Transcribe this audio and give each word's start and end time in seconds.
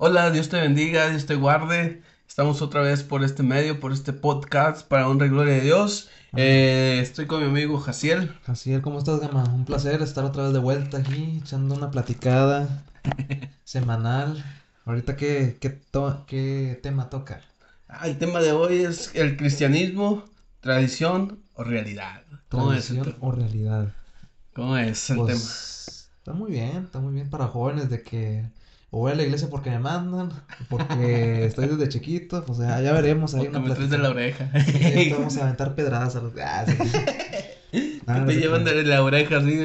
Hola, 0.00 0.30
Dios 0.30 0.48
te 0.48 0.60
bendiga, 0.60 1.10
Dios 1.10 1.26
te 1.26 1.34
guarde. 1.34 2.02
Estamos 2.28 2.62
otra 2.62 2.82
vez 2.82 3.02
por 3.02 3.24
este 3.24 3.42
medio, 3.42 3.80
por 3.80 3.92
este 3.92 4.12
podcast 4.12 4.86
para 4.86 5.08
honra 5.08 5.26
y 5.26 5.30
gloria 5.30 5.54
de 5.54 5.60
Dios. 5.60 6.08
Eh, 6.36 7.00
estoy 7.02 7.26
con 7.26 7.40
mi 7.42 7.48
amigo 7.48 7.80
Jaciel. 7.80 8.32
Jaciel, 8.44 8.80
¿cómo 8.80 9.00
estás, 9.00 9.18
Gama? 9.18 9.42
Un 9.52 9.64
placer 9.64 10.00
estar 10.00 10.24
otra 10.24 10.44
vez 10.44 10.52
de 10.52 10.60
vuelta 10.60 10.98
aquí, 10.98 11.40
echando 11.42 11.74
una 11.74 11.90
platicada 11.90 12.84
semanal. 13.64 14.44
Ahorita, 14.84 15.16
¿qué, 15.16 15.58
qué, 15.60 15.80
qué 16.28 16.78
tema 16.80 17.10
toca? 17.10 17.40
Ah, 17.88 18.06
el 18.06 18.18
tema 18.18 18.38
de 18.38 18.52
hoy 18.52 18.84
es 18.84 19.12
el 19.16 19.36
cristianismo, 19.36 20.22
tradición 20.60 21.40
o 21.54 21.64
realidad. 21.64 22.22
¿Cómo 22.50 22.68
tradición 22.68 23.16
o 23.18 23.32
realidad. 23.32 23.92
¿Cómo 24.54 24.76
es 24.76 25.10
el 25.10 25.16
pues, 25.16 25.26
tema? 25.26 26.18
Está 26.18 26.32
muy 26.34 26.52
bien, 26.52 26.84
está 26.84 27.00
muy 27.00 27.14
bien 27.14 27.28
para 27.30 27.48
jóvenes 27.48 27.90
de 27.90 28.04
que 28.04 28.48
o 28.90 29.00
voy 29.00 29.12
a 29.12 29.14
la 29.14 29.22
iglesia 29.22 29.48
porque 29.50 29.70
me 29.70 29.78
mandan, 29.78 30.30
porque 30.68 31.44
estoy 31.46 31.68
desde 31.68 31.88
chiquito, 31.88 32.44
o 32.48 32.54
sea, 32.54 32.80
ya 32.80 32.92
veremos 32.92 33.34
ahí 33.34 33.48
una 33.48 33.60
me 33.60 33.74
de 33.74 33.98
la 33.98 34.10
oreja. 34.10 34.50
vamos 35.12 35.36
a 35.36 35.44
aventar 35.44 35.74
pedradas 35.74 36.16
a 36.16 36.20
los... 36.20 36.32
Ah, 36.42 36.64
te 38.26 38.34
llevan 38.34 38.64
de 38.64 38.82
la 38.84 39.02
oreja 39.02 39.36
así. 39.36 39.60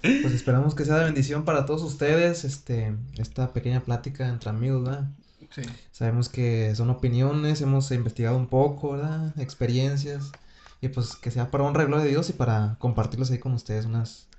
pues 0.00 0.32
esperamos 0.32 0.74
que 0.74 0.86
sea 0.86 0.96
de 0.96 1.04
bendición 1.04 1.44
para 1.44 1.66
todos 1.66 1.82
ustedes, 1.82 2.44
este, 2.44 2.94
esta 3.18 3.52
pequeña 3.52 3.80
plática 3.80 4.26
entre 4.28 4.48
amigos, 4.48 4.84
¿verdad? 4.84 5.10
Sí. 5.50 5.62
Sabemos 5.90 6.30
que 6.30 6.74
son 6.74 6.88
opiniones, 6.88 7.60
hemos 7.60 7.90
investigado 7.90 8.38
un 8.38 8.46
poco, 8.46 8.92
¿verdad? 8.92 9.38
Experiencias. 9.38 10.32
Y 10.80 10.88
pues 10.88 11.16
que 11.16 11.30
sea 11.30 11.50
para 11.50 11.64
un 11.64 11.74
reglo 11.74 11.98
de 11.98 12.08
Dios 12.08 12.30
y 12.30 12.32
para 12.32 12.76
compartirlos 12.78 13.30
ahí 13.30 13.38
con 13.38 13.52
ustedes 13.52 13.84
unas 13.84 14.29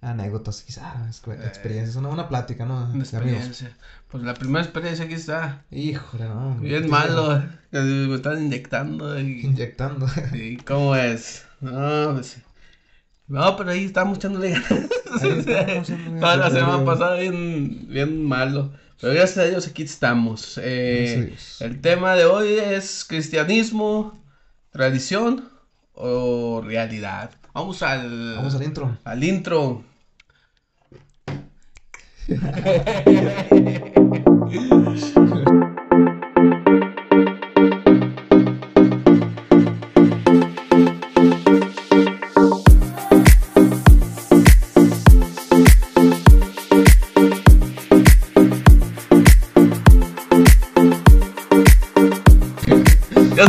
anécdotas, 0.00 0.62
quizás, 0.62 1.22
eh, 1.26 1.38
experiencias, 1.44 1.96
una 1.96 2.08
buena 2.08 2.28
plática, 2.28 2.64
¿no? 2.64 2.84
Una 2.84 3.02
experiencia. 3.02 3.76
Pues 4.08 4.22
la 4.22 4.34
primera 4.34 4.64
experiencia 4.64 5.04
aquí 5.04 5.14
está. 5.14 5.64
Híjole, 5.70 6.24
no. 6.28 6.56
Bien 6.56 6.88
malo, 6.88 7.42
me 7.70 8.14
están 8.14 8.42
inyectando. 8.42 9.18
Y... 9.18 9.40
Inyectando. 9.46 10.06
Sí, 10.32 10.58
¿cómo 10.66 10.94
es? 10.94 11.44
No, 11.60 12.12
pues 12.14 12.38
No, 13.26 13.56
pero 13.56 13.70
ahí 13.70 13.84
estamos 13.84 14.18
echándole 14.18 14.50
ganas. 14.50 14.88
Toda 16.20 16.36
la 16.36 16.50
semana 16.50 16.84
pasada 16.84 17.16
bien, 17.16 17.86
bien 17.88 18.24
malo. 18.24 18.72
Pero 19.00 19.14
gracias 19.14 19.38
a 19.38 19.48
Dios 19.48 19.66
aquí 19.66 19.82
estamos. 19.82 20.60
Eh, 20.62 21.34
el 21.60 21.80
tema 21.80 22.14
de 22.14 22.24
hoy 22.24 22.54
es 22.54 23.04
cristianismo, 23.04 24.20
tradición 24.70 25.48
o 25.94 26.62
realidad. 26.64 27.30
Vamos 27.52 27.82
al. 27.82 28.36
Vamos 28.36 28.54
al 28.54 28.62
intro. 28.62 28.98
Al 29.04 29.24
intro. 29.24 29.84
Dios 32.28 32.40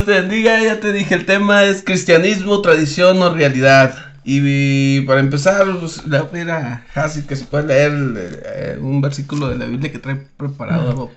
te 0.06 0.12
bendiga, 0.12 0.64
ya 0.64 0.80
te 0.80 0.94
dije, 0.94 1.16
el 1.16 1.26
tema 1.26 1.66
es 1.66 1.84
cristianismo, 1.84 2.62
tradición 2.62 3.22
o 3.22 3.34
realidad. 3.34 4.09
Y 4.32 5.02
para 5.02 5.22
empezar, 5.22 5.66
pues, 5.80 6.06
le 6.06 6.22
voy 6.22 6.42
a 6.42 6.86
que 7.28 7.36
se 7.36 7.46
puede 7.46 7.66
leer 7.66 8.42
eh, 8.46 8.78
un 8.80 9.02
versículo 9.02 9.50
de 9.50 9.58
la 9.58 9.66
Biblia 9.66 9.92
que 9.92 9.98
trae 9.98 10.18
preparado. 10.38 11.10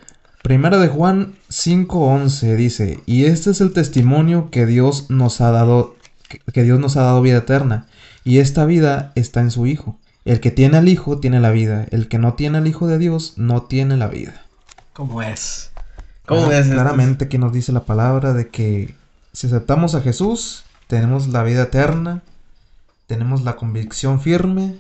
Primero 0.43 0.79
de 0.79 0.89
Juan 0.89 1.35
5:11 1.51 2.57
dice, 2.57 3.01
y 3.05 3.27
este 3.27 3.51
es 3.51 3.61
el 3.61 3.75
testimonio 3.75 4.49
que 4.51 4.65
Dios 4.65 5.11
nos 5.11 5.43
ha 5.43 5.51
dado, 5.51 5.95
que 6.55 6.63
Dios 6.63 6.81
nos 6.81 6.97
ha 6.97 7.03
dado 7.03 7.21
vida 7.21 7.37
eterna, 7.37 7.87
y 8.25 8.39
esta 8.39 8.65
vida 8.65 9.13
está 9.15 9.43
en 9.43 9.51
su 9.51 9.67
Hijo. 9.67 9.99
El 10.25 10.41
que 10.41 10.51
tiene 10.51 10.79
al 10.79 10.89
Hijo 10.89 11.19
tiene 11.19 11.39
la 11.39 11.51
vida, 11.51 11.87
el 11.91 12.09
que 12.09 12.19
no 12.19 12.33
tiene 12.33 12.59
al 12.59 12.67
Hijo 12.67 12.87
de 12.87 12.97
Dios 12.97 13.35
no 13.37 13.65
tiene 13.65 13.99
la 13.99 14.07
vida. 14.07 14.47
¿Cómo 14.95 15.23
es? 15.23 15.71
¿Cómo 16.25 16.51
es? 16.51 16.67
Claramente 16.67 17.29
que 17.29 17.37
nos 17.37 17.53
dice 17.53 17.73
la 17.73 17.85
palabra 17.85 18.33
de 18.33 18.49
que 18.49 18.95
si 19.35 19.49
aceptamos 19.49 19.95
a 19.95 20.01
Jesús, 20.01 20.65
tenemos 20.87 21.29
la 21.29 21.43
vida 21.43 21.65
eterna, 21.65 22.23
tenemos 23.07 23.43
la 23.43 23.57
convicción 23.57 24.21
firme 24.21 24.77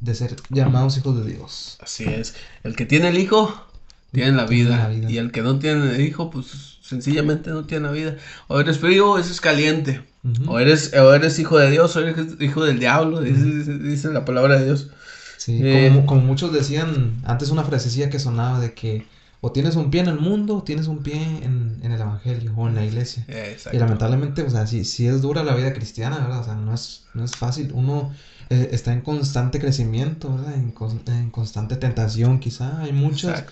de 0.00 0.14
ser 0.14 0.36
llamados 0.50 0.96
hijos 0.98 1.24
de 1.24 1.32
Dios. 1.32 1.78
Así 1.80 2.04
es. 2.04 2.34
El 2.62 2.76
que 2.76 2.86
tiene 2.86 3.08
el 3.08 3.18
hijo, 3.18 3.66
tiene 4.12 4.32
la 4.32 4.46
vida. 4.46 4.92
Y 4.92 5.18
el 5.18 5.32
que 5.32 5.42
no 5.42 5.58
tiene 5.58 5.94
el 5.94 6.00
hijo, 6.00 6.30
pues 6.30 6.78
sencillamente 6.82 7.50
no 7.50 7.64
tiene 7.64 7.86
la 7.86 7.92
vida. 7.92 8.16
O 8.48 8.60
eres 8.60 8.78
frío 8.78 9.12
o 9.12 9.18
eres 9.18 9.40
caliente. 9.40 10.02
o, 10.46 10.58
eres, 10.58 10.92
o 10.94 11.14
eres 11.14 11.38
hijo 11.38 11.58
de 11.58 11.70
Dios 11.70 11.96
o 11.96 12.00
eres 12.00 12.40
hijo 12.40 12.64
del 12.64 12.78
diablo, 12.78 13.20
dice, 13.20 14.08
la 14.08 14.24
palabra 14.24 14.58
de 14.58 14.66
Dios. 14.66 14.88
Sí, 15.36 15.60
eh, 15.62 15.90
como, 15.92 16.06
como, 16.06 16.20
muchos 16.22 16.52
decían, 16.52 17.20
antes 17.24 17.50
una 17.50 17.62
frasecilla 17.62 18.10
que 18.10 18.18
sonaba 18.18 18.58
de 18.58 18.74
que 18.74 19.06
o 19.40 19.52
tienes 19.52 19.76
un 19.76 19.90
pie 19.90 20.00
en 20.00 20.08
el 20.08 20.18
mundo 20.18 20.56
o 20.56 20.62
tienes 20.62 20.86
un 20.86 21.02
pie 21.02 21.20
en, 21.42 21.80
el 21.82 21.92
evangelio 21.92 22.54
o 22.56 22.68
en 22.68 22.74
la 22.74 22.84
iglesia. 22.84 23.24
Y 23.72 23.78
lamentablemente, 23.78 24.42
o 24.42 24.50
sea, 24.50 24.66
sí, 24.66 25.06
es 25.06 25.22
dura 25.22 25.42
la 25.44 25.54
vida 25.54 25.72
cristiana, 25.72 26.18
¿verdad? 26.18 26.40
O 26.40 26.44
sea, 26.44 26.54
no 26.54 26.74
es, 26.74 27.04
no 27.14 27.24
es 27.24 27.32
fácil. 27.32 27.72
Uno 27.72 28.12
eh, 28.50 28.70
está 28.72 28.92
en 28.92 29.02
constante 29.02 29.60
crecimiento, 29.60 30.34
¿verdad? 30.34 30.54
En, 30.54 31.30
constante 31.30 31.76
tentación, 31.76 32.40
quizá. 32.40 32.80
Hay 32.80 32.92
muchas. 32.92 33.44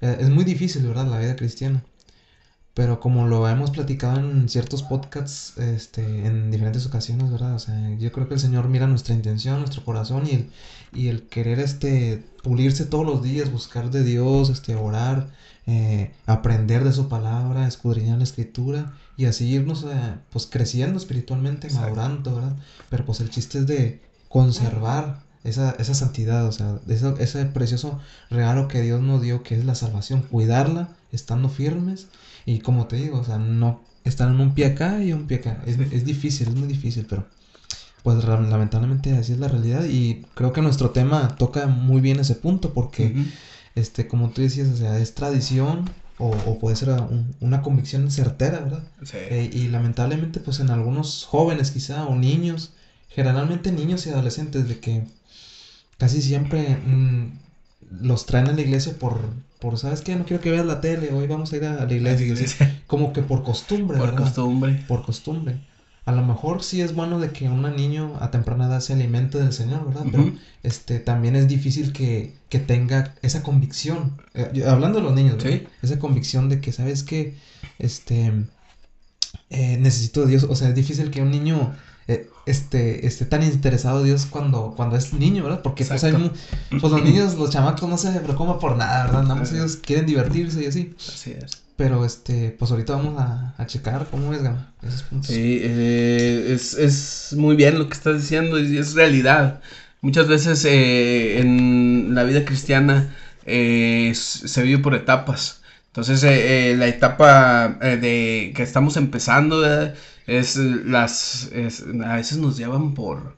Eh, 0.00 0.18
es 0.20 0.30
muy 0.30 0.44
difícil, 0.44 0.86
¿verdad? 0.86 1.06
La 1.06 1.18
vida 1.18 1.36
cristiana. 1.36 1.82
Pero 2.74 3.00
como 3.00 3.26
lo 3.26 3.46
hemos 3.48 3.70
platicado 3.70 4.18
en 4.18 4.48
ciertos 4.48 4.82
podcasts, 4.82 5.58
este, 5.58 6.26
en 6.26 6.50
diferentes 6.50 6.86
ocasiones, 6.86 7.30
¿verdad? 7.30 7.54
O 7.54 7.58
sea, 7.58 7.94
yo 7.98 8.10
creo 8.12 8.28
que 8.28 8.34
el 8.34 8.40
Señor 8.40 8.68
mira 8.68 8.86
nuestra 8.86 9.14
intención, 9.14 9.58
nuestro 9.58 9.84
corazón 9.84 10.26
y 10.26 10.30
el, 10.30 10.50
y 10.94 11.08
el 11.08 11.22
querer, 11.28 11.60
este, 11.60 12.24
pulirse 12.42 12.86
todos 12.86 13.04
los 13.04 13.22
días, 13.22 13.52
buscar 13.52 13.90
de 13.90 14.04
Dios, 14.04 14.48
este, 14.48 14.74
orar, 14.74 15.28
eh, 15.66 16.12
aprender 16.24 16.82
de 16.82 16.92
su 16.92 17.08
palabra, 17.08 17.68
escudriñar 17.68 18.16
la 18.18 18.24
escritura 18.24 18.94
y 19.18 19.26
así 19.26 19.48
irnos, 19.48 19.84
eh, 19.84 20.14
pues, 20.30 20.46
creciendo 20.46 20.98
espiritualmente, 20.98 21.68
madurando, 21.74 22.36
¿verdad? 22.36 22.56
Pero 22.88 23.04
pues 23.04 23.20
el 23.20 23.28
chiste 23.28 23.58
es 23.58 23.66
de 23.66 24.00
conservar 24.28 25.20
esa, 25.44 25.72
esa 25.78 25.94
santidad, 25.94 26.46
o 26.46 26.52
sea, 26.52 26.78
ese, 26.88 27.14
ese 27.18 27.44
precioso 27.44 28.00
regalo 28.30 28.66
que 28.68 28.80
Dios 28.80 29.02
nos 29.02 29.20
dio, 29.20 29.42
que 29.42 29.56
es 29.58 29.64
la 29.66 29.74
salvación, 29.74 30.22
cuidarla, 30.22 30.88
estando 31.12 31.50
firmes 31.50 32.08
y 32.46 32.60
como 32.60 32.86
te 32.86 32.96
digo, 32.96 33.18
o 33.18 33.24
sea, 33.24 33.38
no 33.38 33.82
estar 34.04 34.28
en 34.28 34.40
un 34.40 34.54
pie 34.54 34.66
acá 34.66 35.02
y 35.02 35.12
un 35.12 35.26
pie 35.26 35.38
acá. 35.38 35.62
Es, 35.66 35.78
es 35.78 36.04
difícil, 36.04 36.48
es 36.48 36.54
muy 36.54 36.68
difícil, 36.68 37.06
pero 37.08 37.26
pues 38.02 38.24
lamentablemente 38.24 39.16
así 39.16 39.32
es 39.32 39.38
la 39.38 39.48
realidad 39.48 39.84
y 39.84 40.22
creo 40.34 40.52
que 40.52 40.60
nuestro 40.60 40.90
tema 40.90 41.36
toca 41.36 41.68
muy 41.68 42.00
bien 42.00 42.18
ese 42.18 42.34
punto 42.34 42.74
porque, 42.74 43.14
este, 43.76 44.08
como 44.08 44.30
tú 44.30 44.42
decías, 44.42 44.68
o 44.68 44.76
sea, 44.76 44.98
es 44.98 45.14
tradición 45.14 45.88
o, 46.18 46.58
puede 46.58 46.76
ser 46.76 46.90
una 47.40 47.62
convicción 47.62 48.10
certera, 48.10 48.60
¿verdad? 48.60 48.82
Sí. 49.02 49.16
Eh, 49.18 49.50
y 49.52 49.68
lamentablemente, 49.68 50.40
pues 50.40 50.60
en 50.60 50.70
algunos 50.70 51.24
jóvenes 51.24 51.70
quizá 51.70 52.06
o 52.06 52.14
niños, 52.14 52.74
generalmente 53.08 53.72
niños 53.72 54.06
y 54.06 54.10
adolescentes, 54.10 54.68
de 54.68 54.78
que 54.78 55.04
casi 55.98 56.22
siempre 56.22 56.76
mm, 56.76 57.38
los 57.90 58.26
traen 58.26 58.48
a 58.48 58.52
la 58.52 58.60
iglesia 58.60 58.94
por, 58.98 59.20
por, 59.60 59.78
¿sabes 59.78 60.00
qué? 60.00 60.16
No 60.16 60.24
quiero 60.24 60.42
que 60.42 60.50
veas 60.50 60.66
la 60.66 60.80
tele, 60.80 61.12
hoy 61.12 61.26
vamos 61.26 61.52
a 61.52 61.56
ir 61.56 61.64
a 61.64 61.84
la 61.84 61.92
iglesia. 61.92 62.82
como 62.86 63.12
que 63.12 63.22
por 63.22 63.42
costumbre, 63.42 63.98
Por 63.98 64.14
costumbre. 64.14 64.84
Por 64.88 65.02
costumbre. 65.02 65.60
A 66.04 66.10
lo 66.10 66.24
mejor 66.24 66.64
sí 66.64 66.80
es 66.80 66.94
bueno 66.94 67.20
de 67.20 67.30
que 67.30 67.48
un 67.48 67.62
niño 67.76 68.16
a 68.20 68.32
temprana 68.32 68.66
edad 68.66 68.80
se 68.80 68.92
alimente 68.92 69.38
del 69.38 69.52
Señor, 69.52 69.86
¿verdad? 69.86 70.04
Pero 70.10 70.32
este, 70.64 70.98
también 70.98 71.36
es 71.36 71.46
difícil 71.46 71.92
que, 71.92 72.34
que 72.48 72.58
tenga 72.58 73.14
esa 73.22 73.44
convicción. 73.44 74.20
Eh, 74.34 74.64
hablando 74.66 74.98
de 74.98 75.04
los 75.04 75.14
niños, 75.14 75.40
¿Sí? 75.40 75.64
Esa 75.80 76.00
convicción 76.00 76.48
de 76.48 76.60
que, 76.60 76.72
¿sabes 76.72 77.04
qué? 77.04 77.36
Este, 77.78 78.32
eh, 79.50 79.76
necesito 79.78 80.22
de 80.22 80.26
Dios. 80.26 80.42
O 80.44 80.56
sea, 80.56 80.70
es 80.70 80.74
difícil 80.74 81.12
que 81.12 81.22
un 81.22 81.30
niño 81.30 81.72
eh, 82.08 82.28
este, 82.46 83.06
esté 83.06 83.24
tan 83.26 83.42
interesado 83.42 84.02
Dios 84.02 84.26
cuando, 84.26 84.74
cuando 84.76 84.96
es 84.96 85.12
niño, 85.12 85.44
¿verdad? 85.44 85.62
Porque 85.62 85.84
pues, 85.84 86.02
hay, 86.04 86.30
pues 86.70 86.82
los 86.82 87.02
niños, 87.02 87.36
los 87.36 87.50
chamacos 87.50 87.88
no 87.88 87.96
se 87.96 88.10
preocupan 88.20 88.58
por 88.58 88.76
nada, 88.76 89.06
¿verdad? 89.06 89.22
Nada 89.22 89.34
más 89.36 89.52
ellos 89.52 89.76
quieren 89.76 90.06
divertirse 90.06 90.62
y 90.62 90.66
así. 90.66 90.94
Así 90.98 91.32
es. 91.32 91.62
Pero 91.76 92.04
este, 92.04 92.54
pues 92.58 92.70
ahorita 92.70 92.96
vamos 92.96 93.20
a, 93.20 93.54
a 93.56 93.66
checar 93.66 94.06
cómo 94.10 94.32
es, 94.34 94.42
Gama, 94.42 94.72
esos 94.82 95.02
puntos. 95.04 95.28
Sí, 95.28 95.60
eh, 95.62 96.52
es, 96.52 96.74
es 96.74 97.34
muy 97.36 97.56
bien 97.56 97.78
lo 97.78 97.88
que 97.88 97.94
estás 97.94 98.20
diciendo 98.20 98.60
y 98.60 98.76
es 98.76 98.94
realidad. 98.94 99.60
Muchas 100.00 100.28
veces 100.28 100.64
eh, 100.64 101.38
en 101.38 102.14
la 102.14 102.24
vida 102.24 102.44
cristiana 102.44 103.14
eh, 103.46 104.12
se 104.14 104.62
vive 104.62 104.82
por 104.82 104.94
etapas. 104.94 105.60
Entonces, 105.86 106.22
eh, 106.24 106.74
la 106.76 106.88
etapa 106.88 107.68
de 107.80 108.52
que 108.54 108.62
estamos 108.62 108.96
empezando, 108.96 109.60
¿verdad? 109.60 109.94
Es 110.26 110.56
las 110.56 111.50
a 112.04 112.16
veces 112.16 112.38
nos 112.38 112.56
llevan 112.56 112.94
por 112.94 113.36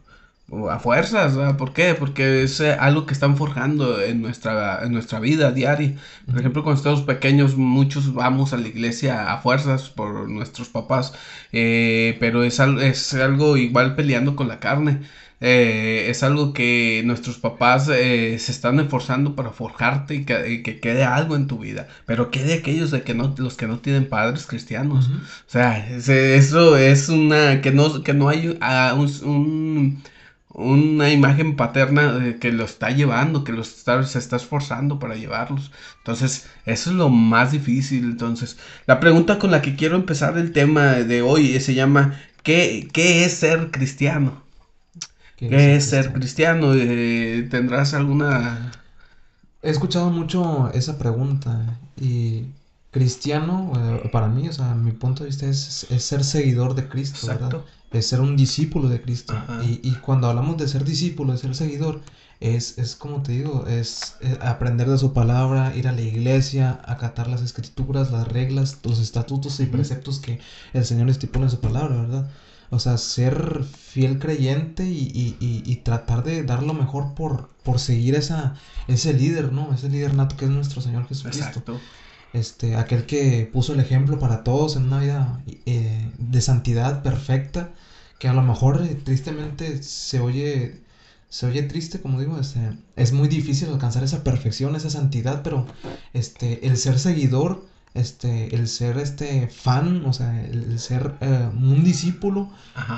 a 0.71 0.79
fuerzas, 0.79 1.37
¿por 1.57 1.73
qué? 1.73 1.95
Porque 1.95 2.43
es 2.43 2.61
eh, 2.61 2.73
algo 2.73 3.07
que 3.07 3.15
están 3.15 3.37
forjando 3.37 4.01
en 4.01 4.21
nuestra, 4.23 4.85
en 4.85 4.93
nuestra 4.93 5.19
vida 5.19 5.51
diaria. 5.53 5.95
Por 6.27 6.39
ejemplo, 6.39 6.63
cuando 6.63 6.79
estamos 6.79 7.03
pequeños, 7.03 7.57
muchos 7.57 8.13
vamos 8.15 8.53
a 8.53 8.59
la 8.59 8.69
iglesia 8.69 9.33
a 9.33 9.41
fuerzas 9.41 9.89
por 9.91 10.29
nuestros 10.29 10.69
papás, 10.69 11.15
eh, 11.53 12.17
pero 12.21 12.45
es, 12.45 12.61
es 12.61 13.15
algo 13.15 13.57
igual 13.57 13.97
peleando 13.97 14.37
con 14.37 14.49
la 14.49 14.61
carne. 14.61 15.01
Eh, 15.47 16.07
es 16.09 16.23
algo 16.23 16.55
que 16.55 17.03
nuestros 17.05 17.39
papás 17.39 17.85
se 17.87 18.35
están 18.35 18.81
esforzando 18.81 19.37
para 19.37 19.51
forjarte 19.51 20.15
y 20.15 20.25
que, 20.25 20.81
quede 20.81 21.05
algo 21.05 21.37
en 21.37 21.47
tu 21.47 21.59
vida, 21.59 21.87
pero 22.07 22.31
quede 22.31 22.55
aquellos 22.55 22.91
de 22.91 23.03
que 23.03 23.15
no, 23.15 23.35
los 23.37 23.57
que 23.57 23.67
no 23.67 23.79
tienen 23.81 24.09
padres 24.09 24.47
cristianos. 24.47 25.09
O 25.09 25.51
sea, 25.51 25.87
eso 25.89 26.79
es 26.79 27.09
una, 27.11 27.61
que 27.61 27.73
no, 27.73 28.03
que 28.03 28.15
no 28.15 28.29
hay 28.31 28.57
ah, 28.63 28.95
un 28.95 30.03
una 30.55 31.11
imagen 31.11 31.57
paterna 31.57 32.37
que 32.41 32.53
lo 32.53 32.65
está 32.65 32.91
llevando, 32.91 33.45
que 33.45 33.53
los 33.53 33.69
se 33.69 34.19
está 34.19 34.37
esforzando 34.37 34.99
para 34.99 35.17
llevarlos. 35.17 35.73
Entonces, 35.99 36.47
eso 36.65 36.91
es 36.91 36.97
lo 36.97 37.09
más 37.11 37.53
difícil. 37.53 38.05
Entonces, 38.05 38.57
la 38.87 39.01
pregunta 39.01 39.39
con 39.39 39.51
la 39.51 39.63
que 39.63 39.77
quiero 39.77 39.97
empezar 39.97 40.39
el 40.39 40.53
tema 40.53 40.93
de 40.95 41.23
hoy 41.23 41.61
se 41.61 41.75
llama 41.75 42.21
¿qué, 42.43 42.89
qué 42.93 43.25
es 43.25 43.35
ser 43.35 43.71
cristiano? 43.73 44.44
¿Qué, 45.37 45.77
es 45.77 45.87
ser 45.87 46.13
cristiano? 46.13 46.75
Eh, 46.75 47.47
¿Tendrás 47.51 47.95
alguna...? 47.95 48.73
He 49.63 49.71
escuchado 49.71 50.11
mucho 50.11 50.71
esa 50.75 50.99
pregunta 50.99 51.79
y 51.99 52.45
cristiano, 52.95 53.73
eh, 53.77 54.09
para 54.11 54.29
mí, 54.29 54.49
o 54.49 54.53
sea, 54.53 54.75
mi 54.75 54.93
punto 54.93 55.25
de 55.25 55.31
vista 55.31 55.47
es, 55.47 55.87
ser 55.99 56.23
seguidor 56.23 56.77
de 56.77 56.87
Cristo, 56.89 57.27
¿verdad? 57.27 57.63
Es 57.91 58.07
ser 58.07 58.21
un 58.21 58.37
discípulo 58.37 58.89
de 58.89 59.03
Cristo. 59.03 59.35
Y, 59.83 59.93
cuando 59.97 60.29
hablamos 60.29 60.59
de 60.59 60.69
ser 60.69 60.85
discípulo, 60.85 61.33
de 61.33 61.39
ser 61.39 61.57
seguidor, 61.57 62.03
es, 62.39 62.79
es 62.79 62.95
como 62.95 63.23
te 63.23 63.33
digo, 63.33 63.67
es, 63.67 64.17
eh, 64.21 64.39
aprender 64.41 64.89
de 64.89 64.99
su 64.99 65.13
palabra, 65.13 65.75
ir 65.75 65.89
a 65.89 65.93
la 65.93 66.03
iglesia, 66.03 66.81
acatar 66.85 67.27
las 67.27 67.43
escrituras, 67.43 68.13
las 68.13 68.29
reglas, 68.29 68.79
los 68.85 69.01
estatutos 69.01 69.59
y 69.61 69.67
preceptos 69.67 70.21
que 70.21 70.39
el 70.73 70.85
Señor 70.85 71.09
estipula 71.09 71.47
en 71.47 71.51
su 71.51 71.61
palabra, 71.61 71.97
¿verdad? 71.97 72.31
O 72.71 72.79
sea, 72.79 72.99
ser 72.99 73.65
fiel 73.65 74.19
creyente 74.19 74.85
y, 74.85 75.37
y, 75.41 75.77
tratar 75.77 76.25
de 76.25 76.43
dar 76.43 76.63
lo 76.63 76.75
mejor 76.75 77.15
por, 77.15 77.51
por 77.63 77.79
seguir 77.79 78.15
esa, 78.15 78.55
ese 78.89 79.13
líder, 79.13 79.53
¿no? 79.53 79.73
Ese 79.73 79.89
líder 79.89 80.15
nato 80.15 80.37
que 80.37 80.47
es 80.47 80.51
nuestro 80.51 80.81
Señor 80.81 81.07
Jesucristo. 81.07 81.45
Exacto 81.45 81.81
este, 82.35 82.75
aquel 82.75 83.07
que 83.07 83.49
puso 83.51 83.73
el 83.73 83.81
ejemplo 83.81 84.19
para 84.19 84.43
todos 84.43 84.77
en 84.77 84.85
una 84.85 85.01
vida 85.01 85.43
eh, 85.67 86.11
de 86.19 86.41
santidad 86.41 87.03
perfecta, 87.03 87.71
que 88.19 88.29
a 88.29 88.35
lo 88.35 88.43
mejor 88.43 88.85
eh, 88.85 88.97
tristemente 88.97 89.83
se 89.83 90.19
oye, 90.21 90.81
se 91.29 91.47
oye 91.47 91.63
triste, 91.63 92.01
como 92.01 92.21
digo, 92.21 92.39
este, 92.39 92.77
es 92.97 93.13
muy 93.13 93.29
difícil 93.29 93.69
alcanzar 93.69 94.03
esa 94.03 94.25
perfección, 94.25 94.75
esa 94.75 94.91
santidad, 94.91 95.43
pero 95.43 95.67
este, 96.13 96.67
el 96.67 96.77
ser 96.77 96.99
seguidor, 96.99 97.67
este, 97.95 98.55
el 98.55 98.69
ser 98.69 98.99
este 98.99 99.49
fan, 99.49 100.05
o 100.05 100.13
sea, 100.13 100.45
el, 100.45 100.79
ser 100.79 101.15
eh, 101.21 101.49
un 101.53 101.85
discípulo, 101.85 102.51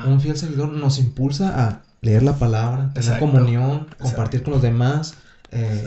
un 0.07 0.21
fiel 0.21 0.37
seguidor, 0.37 0.71
nos 0.71 0.99
impulsa 0.99 1.67
a 1.67 1.83
leer 2.01 2.23
la 2.23 2.39
palabra, 2.39 2.93
tener 2.95 3.19
comunión, 3.19 3.89
compartir 3.99 4.43
con 4.43 4.55
los 4.55 4.63
demás, 4.63 5.15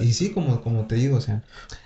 y 0.02 0.14
sí, 0.14 0.32
como, 0.32 0.62
como 0.62 0.88
te 0.88 0.96
digo, 0.96 1.18
o 1.18 1.22
sea, 1.22 1.44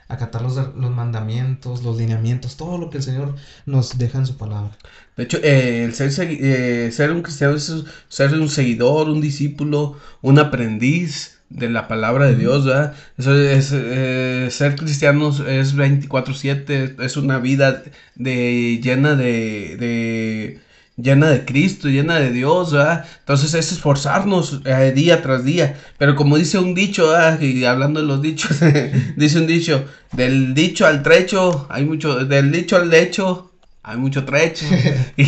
acatar 0.08 0.42
los, 0.42 0.56
los 0.56 0.92
mandamientos, 0.92 1.84
los 1.84 1.98
lineamientos, 1.98 2.56
todo 2.56 2.78
lo 2.78 2.90
que 2.90 2.98
el 2.98 3.04
Señor 3.04 3.36
nos 3.66 3.98
deja 3.98 4.20
en 4.20 4.26
su 4.26 4.38
palabra. 4.38 4.72
De 5.18 5.24
hecho, 5.24 5.38
eh, 5.44 5.84
el 5.84 5.94
ser, 5.94 6.12
eh, 6.30 6.92
ser 6.92 7.12
un 7.12 7.22
cristiano 7.22 7.56
es 7.56 7.74
ser 8.08 8.34
un 8.34 8.50
seguidor, 8.50 9.10
un 9.10 9.22
discípulo, 9.22 9.98
un 10.22 10.40
aprendiz 10.40 11.33
de 11.50 11.70
la 11.70 11.88
palabra 11.88 12.26
de 12.26 12.36
Dios, 12.36 12.66
¿verdad? 12.66 12.96
Eso 13.18 13.36
es, 13.36 13.72
eh, 13.74 14.48
ser 14.52 14.76
cristiano 14.76 15.30
es 15.48 15.76
24/7, 15.76 16.96
es 17.00 17.18
una 17.18 17.40
vida 17.40 17.84
de, 18.16 18.80
llena 18.82 19.16
de 19.16 20.60
llena 20.98 21.30
de 21.30 21.46
Cristo, 21.46 21.90
llena 21.90 22.20
de 22.20 22.32
Dios, 22.32 22.72
¿verdad? 22.72 23.06
Entonces 23.20 23.54
es 23.54 23.72
esforzarnos 23.72 24.62
eh, 24.66 24.92
día 24.96 25.22
tras 25.22 25.44
día. 25.44 25.76
Pero 25.98 26.16
como 26.16 26.38
dice 26.38 26.60
un 26.60 26.76
dicho, 26.76 27.10
¿verdad? 27.10 27.40
y 27.42 27.66
hablando 27.66 28.02
de 28.02 28.08
los 28.08 28.22
dichos, 28.22 28.60
dice 29.16 29.40
un 29.40 29.48
dicho, 29.48 29.86
del 30.12 30.54
dicho 30.54 30.86
al 30.86 31.04
trecho, 31.04 31.68
hay 31.70 31.86
mucho, 31.86 32.26
del 32.26 32.52
dicho 32.52 32.76
al 32.76 32.90
lecho, 32.90 33.52
hay 33.82 33.98
mucho 33.98 34.24
trecho. 34.24 34.66
y, 35.18 35.24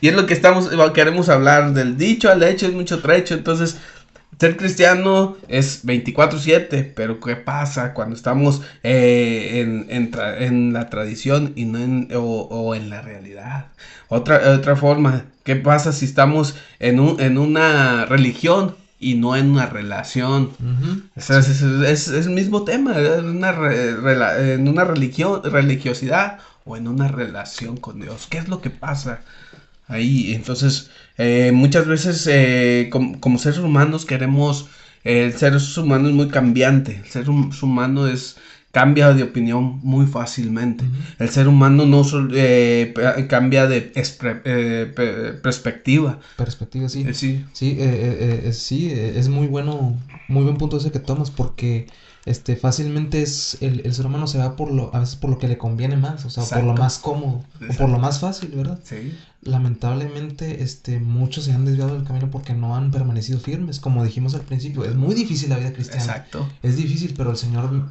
y, 0.00 0.08
es 0.08 0.14
lo 0.14 0.26
que 0.26 0.34
estamos, 0.34 0.70
queremos 0.94 1.28
hablar, 1.28 1.72
del 1.72 1.96
dicho 1.96 2.30
al 2.30 2.42
hecho 2.42 2.66
es 2.66 2.72
mucho 2.72 3.00
trecho. 3.00 3.34
Entonces, 3.34 3.76
ser 4.38 4.56
cristiano 4.56 5.36
es 5.48 5.84
24/7, 5.84 6.92
pero 6.94 7.20
¿qué 7.20 7.36
pasa 7.36 7.92
cuando 7.92 8.16
estamos 8.16 8.62
eh, 8.82 9.84
en, 9.88 10.72
la 10.72 10.88
tradición 10.88 11.52
y 11.56 11.66
no 11.66 11.78
en, 11.78 12.08
o, 12.14 12.74
en 12.74 12.90
la 12.90 13.02
realidad? 13.02 13.66
Otra, 14.08 14.52
otra 14.52 14.76
forma, 14.76 15.24
¿qué 15.44 15.56
pasa 15.56 15.92
si 15.92 16.04
estamos 16.04 16.56
en, 16.78 17.00
un, 17.00 17.20
en 17.20 17.38
una 17.38 18.06
religión 18.06 18.76
y 18.98 19.14
no 19.14 19.36
en 19.36 19.50
una 19.50 19.66
relación? 19.66 20.50
es, 21.16 22.08
el 22.08 22.30
mismo 22.30 22.64
tema, 22.64 22.98
en 22.98 23.26
una, 23.26 23.54
en 23.72 24.68
una 24.68 24.84
religión, 24.84 25.42
religiosidad 25.44 26.38
o 26.64 26.76
en 26.76 26.88
una 26.88 27.08
relación 27.08 27.76
con 27.76 28.00
Dios. 28.00 28.26
¿Qué 28.28 28.38
es 28.38 28.48
lo 28.48 28.60
que 28.60 28.70
pasa? 28.70 29.20
Ahí. 29.90 30.32
Entonces, 30.34 30.90
eh, 31.18 31.52
muchas 31.52 31.86
veces 31.86 32.26
eh, 32.26 32.88
como, 32.90 33.38
seres 33.38 33.58
humanos 33.58 34.06
queremos, 34.06 34.68
el 35.04 35.34
ser 35.34 35.56
humano 35.78 36.08
es 36.08 36.14
muy 36.14 36.28
cambiante, 36.28 37.00
el 37.04 37.10
ser 37.10 37.28
humano 37.28 38.06
es 38.06 38.36
cambia 38.72 39.12
de 39.12 39.24
opinión 39.24 39.80
muy 39.82 40.06
fácilmente. 40.06 40.84
El 41.18 41.28
ser 41.28 41.48
humano 41.48 41.86
no 41.86 42.04
eh, 42.32 42.94
cambia 43.28 43.66
de 43.66 43.80
perspectiva. 45.42 46.20
Perspectiva, 46.36 46.88
sí. 46.88 47.04
sí. 47.12 47.44
Sí, 47.52 47.78
sí, 48.52 48.92
es 48.92 49.28
muy 49.28 49.48
bueno, 49.48 49.98
muy 50.28 50.44
buen 50.44 50.56
punto 50.56 50.76
ese 50.76 50.92
que 50.92 51.00
tomas 51.00 51.32
porque 51.32 51.86
este, 52.26 52.56
fácilmente 52.56 53.22
es, 53.22 53.56
el, 53.60 53.80
el, 53.84 53.94
ser 53.94 54.06
humano 54.06 54.26
se 54.26 54.38
va 54.38 54.54
por 54.54 54.70
lo, 54.70 54.94
a 54.94 55.00
veces 55.00 55.16
por 55.16 55.30
lo 55.30 55.38
que 55.38 55.48
le 55.48 55.56
conviene 55.56 55.96
más, 55.96 56.24
o 56.26 56.30
sea, 56.30 56.44
por 56.44 56.64
lo 56.64 56.74
más 56.74 56.98
cómodo, 56.98 57.44
o 57.68 57.72
por 57.74 57.88
lo 57.88 57.98
más 57.98 58.20
fácil, 58.20 58.50
¿verdad? 58.50 58.78
Sí. 58.84 59.16
Lamentablemente, 59.42 60.62
este, 60.62 61.00
muchos 61.00 61.44
se 61.44 61.52
han 61.52 61.64
desviado 61.64 61.94
del 61.94 62.04
camino 62.04 62.30
porque 62.30 62.52
no 62.52 62.76
han 62.76 62.90
permanecido 62.90 63.40
firmes, 63.40 63.80
como 63.80 64.04
dijimos 64.04 64.34
al 64.34 64.42
principio, 64.42 64.84
es 64.84 64.94
muy 64.94 65.14
difícil 65.14 65.48
la 65.48 65.56
vida 65.56 65.72
cristiana. 65.72 66.02
Exacto. 66.02 66.46
Es 66.62 66.76
difícil, 66.76 67.14
pero 67.16 67.30
el 67.30 67.38
Señor 67.38 67.88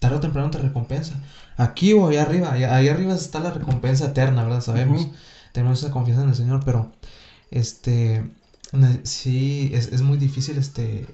tarde 0.00 0.16
o 0.16 0.20
temprano 0.20 0.50
te 0.50 0.58
recompensa. 0.58 1.14
Aquí 1.56 1.92
o 1.92 2.08
allá 2.08 2.22
arriba, 2.22 2.52
allá, 2.52 2.76
arriba 2.76 3.14
está 3.14 3.38
la 3.38 3.52
recompensa 3.52 4.06
eterna, 4.06 4.42
¿verdad? 4.42 4.60
Sabemos, 4.60 5.08
tenemos 5.52 5.78
esa 5.78 5.92
confianza 5.92 6.24
en 6.24 6.30
el 6.30 6.36
Señor, 6.36 6.62
pero, 6.64 6.90
este, 7.52 8.28
sí, 9.04 9.70
es, 9.72 9.92
es 9.92 10.02
muy 10.02 10.18
difícil, 10.18 10.58
este, 10.58 11.06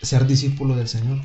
ser 0.00 0.26
discípulo 0.26 0.76
del 0.76 0.88
Señor. 0.88 1.20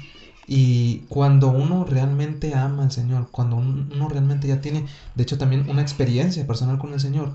Y 0.48 1.00
cuando 1.10 1.50
uno 1.50 1.86
realmente 1.86 2.55
ama 2.55 2.83
al 2.83 2.91
Señor, 2.91 3.29
cuando 3.31 3.55
uno 3.55 4.10
realmente 4.10 4.48
ya 4.48 4.62
tiene, 4.62 4.86
de 5.15 5.24
hecho 5.24 5.38
también 5.38 5.69
una 5.69 5.81
experiencia 5.81 6.45
personal 6.45 6.77
con 6.77 6.93
el 6.93 7.00
Señor, 7.00 7.31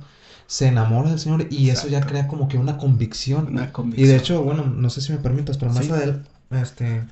se 0.46 0.68
enamora 0.68 1.10
del 1.10 1.18
Señor 1.18 1.46
y 1.50 1.70
eso 1.70 1.88
ya 1.88 2.00
crea 2.00 2.28
como 2.28 2.48
que 2.48 2.58
una 2.58 2.78
convicción. 2.78 3.48
Una 3.48 3.72
convicción. 3.72 4.06
Y 4.06 4.10
de 4.10 4.16
hecho, 4.16 4.42
bueno, 4.42 4.64
no 4.64 4.90
sé 4.90 5.00
si 5.00 5.12
me 5.12 5.18
permitas, 5.18 5.58
pero 5.58 5.72
más 5.72 5.90
adelante, 5.90 6.28
este, 6.50 7.04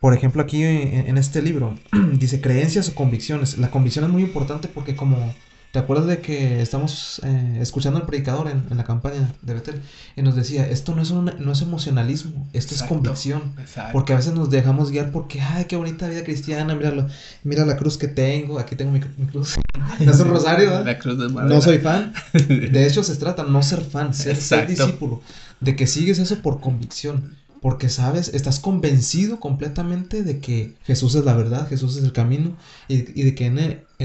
por 0.00 0.14
ejemplo, 0.14 0.42
aquí 0.42 0.62
en 0.62 1.18
este 1.18 1.42
libro 1.42 1.78
dice 2.14 2.40
creencias 2.40 2.88
o 2.88 2.94
convicciones. 2.94 3.58
La 3.58 3.70
convicción 3.70 4.04
es 4.04 4.10
muy 4.10 4.22
importante 4.22 4.68
porque 4.68 4.96
como 4.96 5.34
¿Te 5.76 5.80
acuerdas 5.80 6.06
de 6.06 6.20
que 6.20 6.62
estamos 6.62 7.20
eh, 7.22 7.58
escuchando 7.60 8.00
al 8.00 8.06
predicador 8.06 8.48
en, 8.48 8.74
la 8.74 8.82
campaña 8.82 9.30
de 9.42 9.52
Betel? 9.52 9.82
Y 10.16 10.22
nos 10.22 10.34
decía, 10.34 10.66
esto 10.66 10.94
no 10.94 11.02
es, 11.02 11.10
no 11.12 11.52
es 11.52 11.60
emocionalismo, 11.60 12.48
esto 12.54 12.74
es 12.74 12.82
convicción. 12.82 13.52
Porque 13.92 14.14
a 14.14 14.16
veces 14.16 14.32
nos 14.32 14.48
dejamos 14.48 14.90
guiar 14.90 15.12
porque, 15.12 15.42
ay, 15.42 15.66
qué 15.66 15.76
bonita 15.76 16.08
vida 16.08 16.24
cristiana, 16.24 16.74
míralo, 16.74 17.08
mira 17.44 17.66
la 17.66 17.76
cruz 17.76 17.98
que 17.98 18.08
tengo, 18.08 18.58
aquí 18.58 18.74
tengo 18.74 18.90
mi, 18.90 19.00
cruz. 19.26 19.56
No 20.00 20.12
es 20.12 20.18
un 20.18 20.28
rosario, 20.28 20.82
La 20.82 20.98
cruz 20.98 21.18
de 21.18 21.28
No 21.28 21.60
soy 21.60 21.78
fan. 21.78 22.14
De 22.32 22.86
hecho, 22.86 23.02
se 23.02 23.14
trata 23.16 23.42
no 23.42 23.62
ser 23.62 23.82
fan, 23.82 24.14
ser, 24.14 24.36
ser 24.36 24.66
discípulo. 24.66 25.20
De 25.60 25.76
que 25.76 25.86
sigues 25.86 26.18
eso 26.18 26.40
por 26.40 26.58
convicción. 26.58 27.36
Porque 27.60 27.88
sabes, 27.88 28.28
estás 28.34 28.60
convencido 28.60 29.40
completamente 29.40 30.22
de 30.22 30.40
que 30.40 30.74
Jesús 30.84 31.14
es 31.14 31.24
la 31.24 31.34
verdad, 31.34 31.68
Jesús 31.68 31.96
es 31.96 32.04
el 32.04 32.12
camino 32.12 32.56
y, 32.86 32.98
de 33.02 33.34
que 33.34 33.46
en 33.46 33.58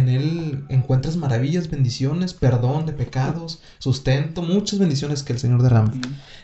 él, 0.10 0.65
encuentras 0.70 1.17
maravillas, 1.17 1.70
bendiciones, 1.70 2.34
perdón 2.34 2.86
de 2.86 2.93
pecados, 2.93 3.62
sustento, 3.79 4.41
muchas 4.41 4.79
bendiciones 4.79 5.24
que 5.24 5.34
el 5.34 5.39
Señor 5.39 5.62
derrama. 5.62 5.93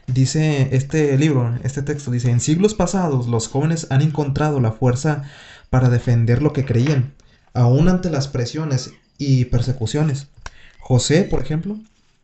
Dice 0.08 0.70
este 0.76 1.18
libro, 1.18 1.58
este 1.64 1.82
texto, 1.82 2.12
dice, 2.12 2.30
en 2.30 2.40
siglos 2.40 2.74
pasados 2.74 3.28
los 3.28 3.48
jóvenes 3.48 3.88
han 3.90 4.02
encontrado 4.02 4.60
la 4.60 4.74
fuerza 4.74 5.24
para 5.70 5.90
defender 5.90 6.42
lo 6.42 6.54
que 6.54 6.66
creían, 6.66 7.14
aún 7.54 7.88
ante 7.90 8.10
las 8.10 8.28
presiones 8.28 8.92
y 9.18 9.46
persecuciones. 9.46 10.28
José, 10.80 11.24
por 11.24 11.42
ejemplo, 11.42 11.78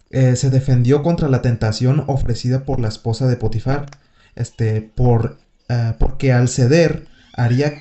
eh, 0.09 0.35
se 0.35 0.51
defendió 0.51 1.01
contra 1.01 1.27
la 1.27 1.41
tentación 1.41 2.03
ofrecida 2.07 2.65
por 2.65 2.79
la 2.79 2.87
esposa 2.87 3.27
de 3.27 3.35
Potifar 3.35 3.87
este, 4.35 4.81
por, 4.81 5.37
uh, 5.69 5.93
porque 5.99 6.31
al 6.31 6.49
ceder 6.49 7.07
haría, 7.33 7.73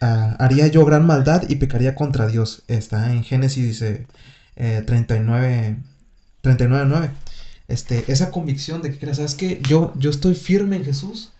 uh, 0.00 0.36
haría 0.38 0.66
yo 0.68 0.84
gran 0.84 1.06
maldad 1.06 1.44
y 1.48 1.56
pecaría 1.56 1.94
contra 1.94 2.26
Dios. 2.26 2.62
Está 2.68 3.12
en 3.12 3.24
Génesis 3.24 3.82
eh, 3.82 4.06
39, 4.86 5.76
39, 6.42 6.84
9 6.88 7.10
este, 7.72 8.04
esa 8.12 8.30
convicción 8.30 8.82
de 8.82 8.98
que, 8.98 9.14
¿sabes 9.14 9.34
qué? 9.34 9.60
Yo, 9.66 9.94
yo 9.96 10.10
estoy 10.10 10.34
firme 10.34 10.76
en 10.76 10.84
Jesús. 10.84 11.32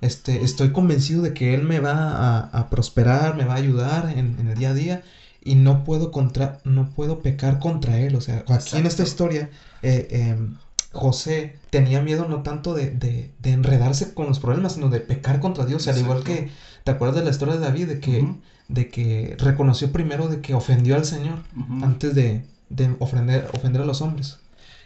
Este, 0.00 0.42
estoy 0.42 0.72
convencido 0.72 1.22
de 1.22 1.32
que 1.32 1.54
Él 1.54 1.62
me 1.62 1.78
va 1.78 2.38
a, 2.38 2.70
prosperar, 2.70 3.36
me 3.36 3.44
va 3.44 3.54
a 3.54 3.58
ayudar 3.58 4.12
en, 4.16 4.48
el 4.48 4.58
día 4.58 4.70
a 4.70 4.74
día. 4.74 5.02
Y 5.44 5.54
no 5.54 5.84
puedo, 5.84 6.10
contra, 6.10 6.58
no 6.64 6.90
puedo 6.90 7.20
pecar 7.20 7.60
contra 7.60 8.00
Él. 8.00 8.16
O 8.16 8.20
sea, 8.20 8.44
aquí 8.48 8.78
en 8.78 8.86
esta 8.86 9.04
historia, 9.04 9.48
eh, 9.82 10.08
em, 10.10 10.56
José 10.96 11.58
tenía 11.70 12.02
miedo 12.02 12.26
no 12.26 12.42
tanto 12.42 12.74
de, 12.74 12.90
de, 12.90 13.30
enredarse 13.44 14.14
con 14.14 14.26
los 14.26 14.40
problemas, 14.40 14.72
sino 14.74 14.88
de 14.88 15.00
pecar 15.00 15.40
contra 15.40 15.64
Dios. 15.64 15.86
Al 15.88 15.98
igual 15.98 16.24
que, 16.24 16.50
¿te 16.84 16.90
acuerdas 16.90 17.16
de 17.18 17.24
la 17.24 17.30
historia 17.30 17.54
de 17.54 17.60
David? 17.60 17.86
De 17.86 18.00
que, 18.00 18.26
de 18.68 18.88
que 18.88 19.36
reconoció 19.38 19.92
primero 19.92 20.28
de 20.28 20.40
que 20.40 20.54
ofendió 20.54 20.96
al 20.96 21.04
Señor 21.04 21.38
antes 21.82 22.14
de, 22.14 22.44
de 22.70 22.96
ofender, 22.98 23.48
ofender 23.52 23.82
a 23.82 23.84
los 23.84 24.02
hombres. 24.02 24.38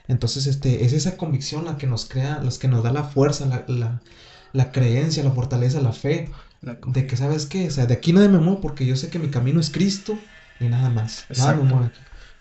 Entonces, 0.08 0.46
este, 0.46 0.84
es 0.84 0.92
esa 0.92 1.16
convicción 1.16 1.64
la 1.64 1.78
que 1.78 1.86
nos 1.86 2.04
crea, 2.04 2.40
la 2.42 2.50
que 2.50 2.68
nos 2.68 2.82
da 2.82 2.92
la 2.92 3.04
fuerza, 3.04 3.46
la, 3.46 4.00
la, 4.52 4.72
creencia, 4.72 5.22
la 5.22 5.30
fortaleza, 5.30 5.80
la 5.80 5.92
fe. 5.92 6.30
de 6.60 7.06
que, 7.06 7.16
¿sabes 7.16 7.46
qué? 7.46 7.68
O 7.68 7.70
sea, 7.70 7.86
de 7.86 7.94
aquí 7.94 8.12
nadie 8.12 8.28
me 8.28 8.38
mueve 8.38 8.60
porque 8.60 8.84
yo 8.84 8.96
sé 8.96 9.08
que 9.08 9.18
mi 9.18 9.28
camino 9.28 9.60
es 9.60 9.70
Cristo 9.70 10.18
y 10.58 10.64
nada 10.64 10.90
más. 10.90 11.26
Exacto. 11.30 11.64
Nada 11.64 11.92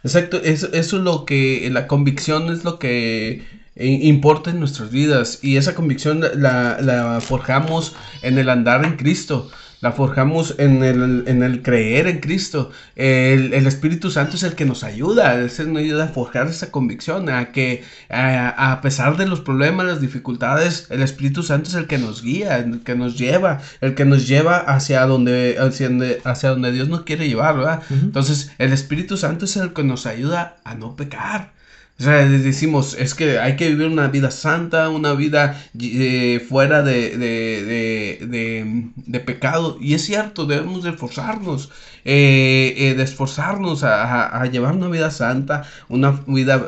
Exacto, 0.04 0.38
eso, 0.38 0.72
eso 0.72 0.98
es 0.98 1.04
lo 1.04 1.26
que, 1.26 1.70
la 1.72 1.88
convicción 1.88 2.52
es 2.54 2.64
lo 2.64 2.80
que 2.80 3.46
importa 3.80 4.50
en 4.52 4.60
nuestras 4.60 4.92
vidas 4.92 5.40
y 5.42 5.58
esa 5.58 5.76
convicción 5.76 6.22
la, 6.36 6.80
la 6.82 7.22
forjamos 7.22 7.96
en 8.22 8.38
el 8.38 8.50
andar 8.50 8.86
en 8.86 8.98
Cristo 8.98 9.50
la 9.82 9.94
forjamos 9.94 10.56
en 10.58 10.84
el, 10.84 11.24
en 11.28 11.44
el 11.44 11.62
creer 11.62 12.08
en 12.08 12.20
Cristo. 12.20 12.72
El, 12.96 13.54
el, 13.54 13.66
Espíritu 13.68 14.12
Santo 14.12 14.36
es 14.36 14.44
el 14.44 14.56
que 14.56 14.66
nos 14.66 14.84
ayuda, 14.84 15.40
es 15.42 15.60
el 15.60 15.68
que 15.68 15.72
nos 15.72 15.82
ayuda 15.82 16.04
a 16.06 16.08
forjar 16.10 16.48
esa 16.48 16.72
convicción, 16.72 17.30
a 17.30 17.52
que 17.52 17.84
a, 18.10 18.72
a, 18.72 18.82
pesar 18.82 19.16
de 19.18 19.26
los 19.26 19.42
problemas, 19.42 19.86
las 19.86 20.02
dificultades, 20.02 20.88
el 20.90 21.02
Espíritu 21.02 21.44
Santo 21.44 21.70
es 21.70 21.76
el 21.76 21.88
que 21.88 21.98
nos 21.98 22.22
guía, 22.22 22.58
el 22.58 22.82
que 22.82 22.96
nos 22.96 23.18
lleva, 23.18 23.62
el 23.82 23.96
que 23.96 24.06
nos 24.06 24.28
lleva 24.28 24.58
hacia 24.58 25.06
donde, 25.06 25.58
hacia 25.60 25.88
donde, 25.88 26.22
hacia 26.26 26.50
donde 26.50 26.72
Dios 26.72 26.90
nos 26.90 27.04
quiere 27.04 27.28
llevar, 27.28 27.58
¿verdad? 27.58 27.84
Entonces, 27.90 28.52
el 28.58 28.74
Espíritu 28.74 29.18
Santo 29.18 29.46
es 29.46 29.56
el 29.56 29.74
que 29.74 29.84
nos 29.84 30.06
ayuda 30.06 30.58
a 30.64 30.76
no 30.76 30.96
pecar. 30.96 31.59
O 32.00 32.04
sea, 32.04 32.26
decimos, 32.26 32.94
es 32.98 33.14
que 33.14 33.40
hay 33.40 33.58
que 33.58 33.68
vivir 33.68 33.88
una 33.88 34.08
vida 34.08 34.32
santa, 34.32 34.90
una 34.90 35.14
vida 35.16 35.62
eh, 35.78 36.40
fuera 36.48 36.82
de, 36.82 37.18
de, 37.18 38.26
de, 38.26 38.92
de, 38.96 39.20
pecado. 39.20 39.78
Y 39.82 39.96
es 39.96 40.06
cierto, 40.06 40.46
debemos 40.46 40.84
de 40.86 40.92
esforzarnos, 40.92 41.70
eh, 42.06 42.74
eh, 42.78 42.94
de 42.96 43.04
esforzarnos 43.04 43.84
a, 43.84 44.42
a, 44.42 44.46
llevar 44.46 44.76
una 44.76 44.88
vida 44.88 45.12
santa, 45.12 45.66
una 45.90 46.12
vida 46.26 46.60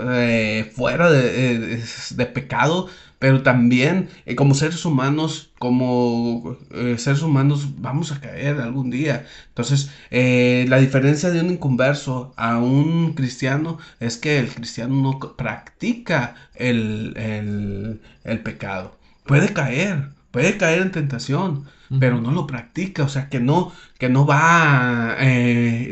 fuera 0.75 1.09
de, 1.09 2.25
pecado, 2.33 2.89
pero 3.21 3.43
también 3.43 4.09
eh, 4.25 4.33
como 4.35 4.55
seres 4.55 4.83
humanos, 4.83 5.51
como 5.59 6.57
eh, 6.71 6.95
seres 6.97 7.21
humanos 7.21 7.79
vamos 7.79 8.11
a 8.11 8.19
caer 8.19 8.59
algún 8.59 8.89
día. 8.89 9.27
Entonces, 9.49 9.91
eh, 10.09 10.65
la 10.69 10.79
diferencia 10.79 11.29
de 11.29 11.39
un 11.41 11.51
inconverso 11.51 12.33
a 12.35 12.57
un 12.57 13.13
cristiano 13.13 13.77
es 13.99 14.17
que 14.17 14.39
el 14.39 14.47
cristiano 14.49 14.95
no 14.95 15.19
practica 15.35 16.33
el, 16.55 18.01
pecado. 18.43 18.97
Puede 19.27 19.53
caer, 19.53 20.09
puede 20.31 20.57
caer 20.57 20.81
en 20.81 20.91
tentación, 20.91 21.65
pero 21.99 22.19
no 22.21 22.31
lo 22.31 22.47
practica, 22.47 23.03
o 23.03 23.09
sea, 23.09 23.29
que 23.29 23.39
no, 23.39 23.71
que 23.99 24.09
no 24.09 24.25
va, 24.25 25.15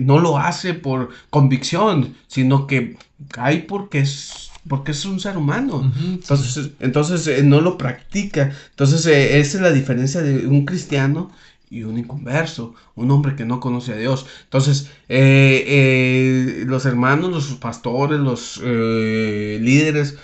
no 0.02 0.20
lo 0.20 0.40
hace 0.40 0.74
por 0.74 1.10
convicción, 1.30 2.16
sino 2.28 2.66
que 2.66 2.98
cae 3.32 3.60
porque 3.60 4.00
es 4.00 4.49
porque 4.68 4.92
es 4.92 5.06
un 5.06 5.20
ser 5.20 5.38
humano. 5.38 5.92
entonces, 6.00 6.72
entonces 6.80 7.28
eh, 7.28 7.44
no 7.44 7.62
lo 7.62 7.78
practica. 7.78 8.52
Entonces, 8.72 9.06
eh, 9.06 9.40
esa 9.40 9.58
es 9.58 9.64
la 9.64 9.72
diferencia 9.72 10.22
de 10.22 10.48
un 10.48 10.66
cristiano 10.66 11.32
y 11.70 11.84
un 11.84 11.98
inconverso, 11.98 12.74
un 12.96 13.12
hombre 13.12 13.36
que 13.36 13.46
no 13.46 13.60
conoce 13.60 13.94
a 13.94 13.98
Dios. 13.98 14.26
Entonces, 14.44 14.90
eh, 15.08 16.64
los 16.68 16.86
hermanos, 16.86 17.32
los 17.32 17.46
pastores, 17.60 18.20
los 18.20 18.58
líderes 18.58 20.18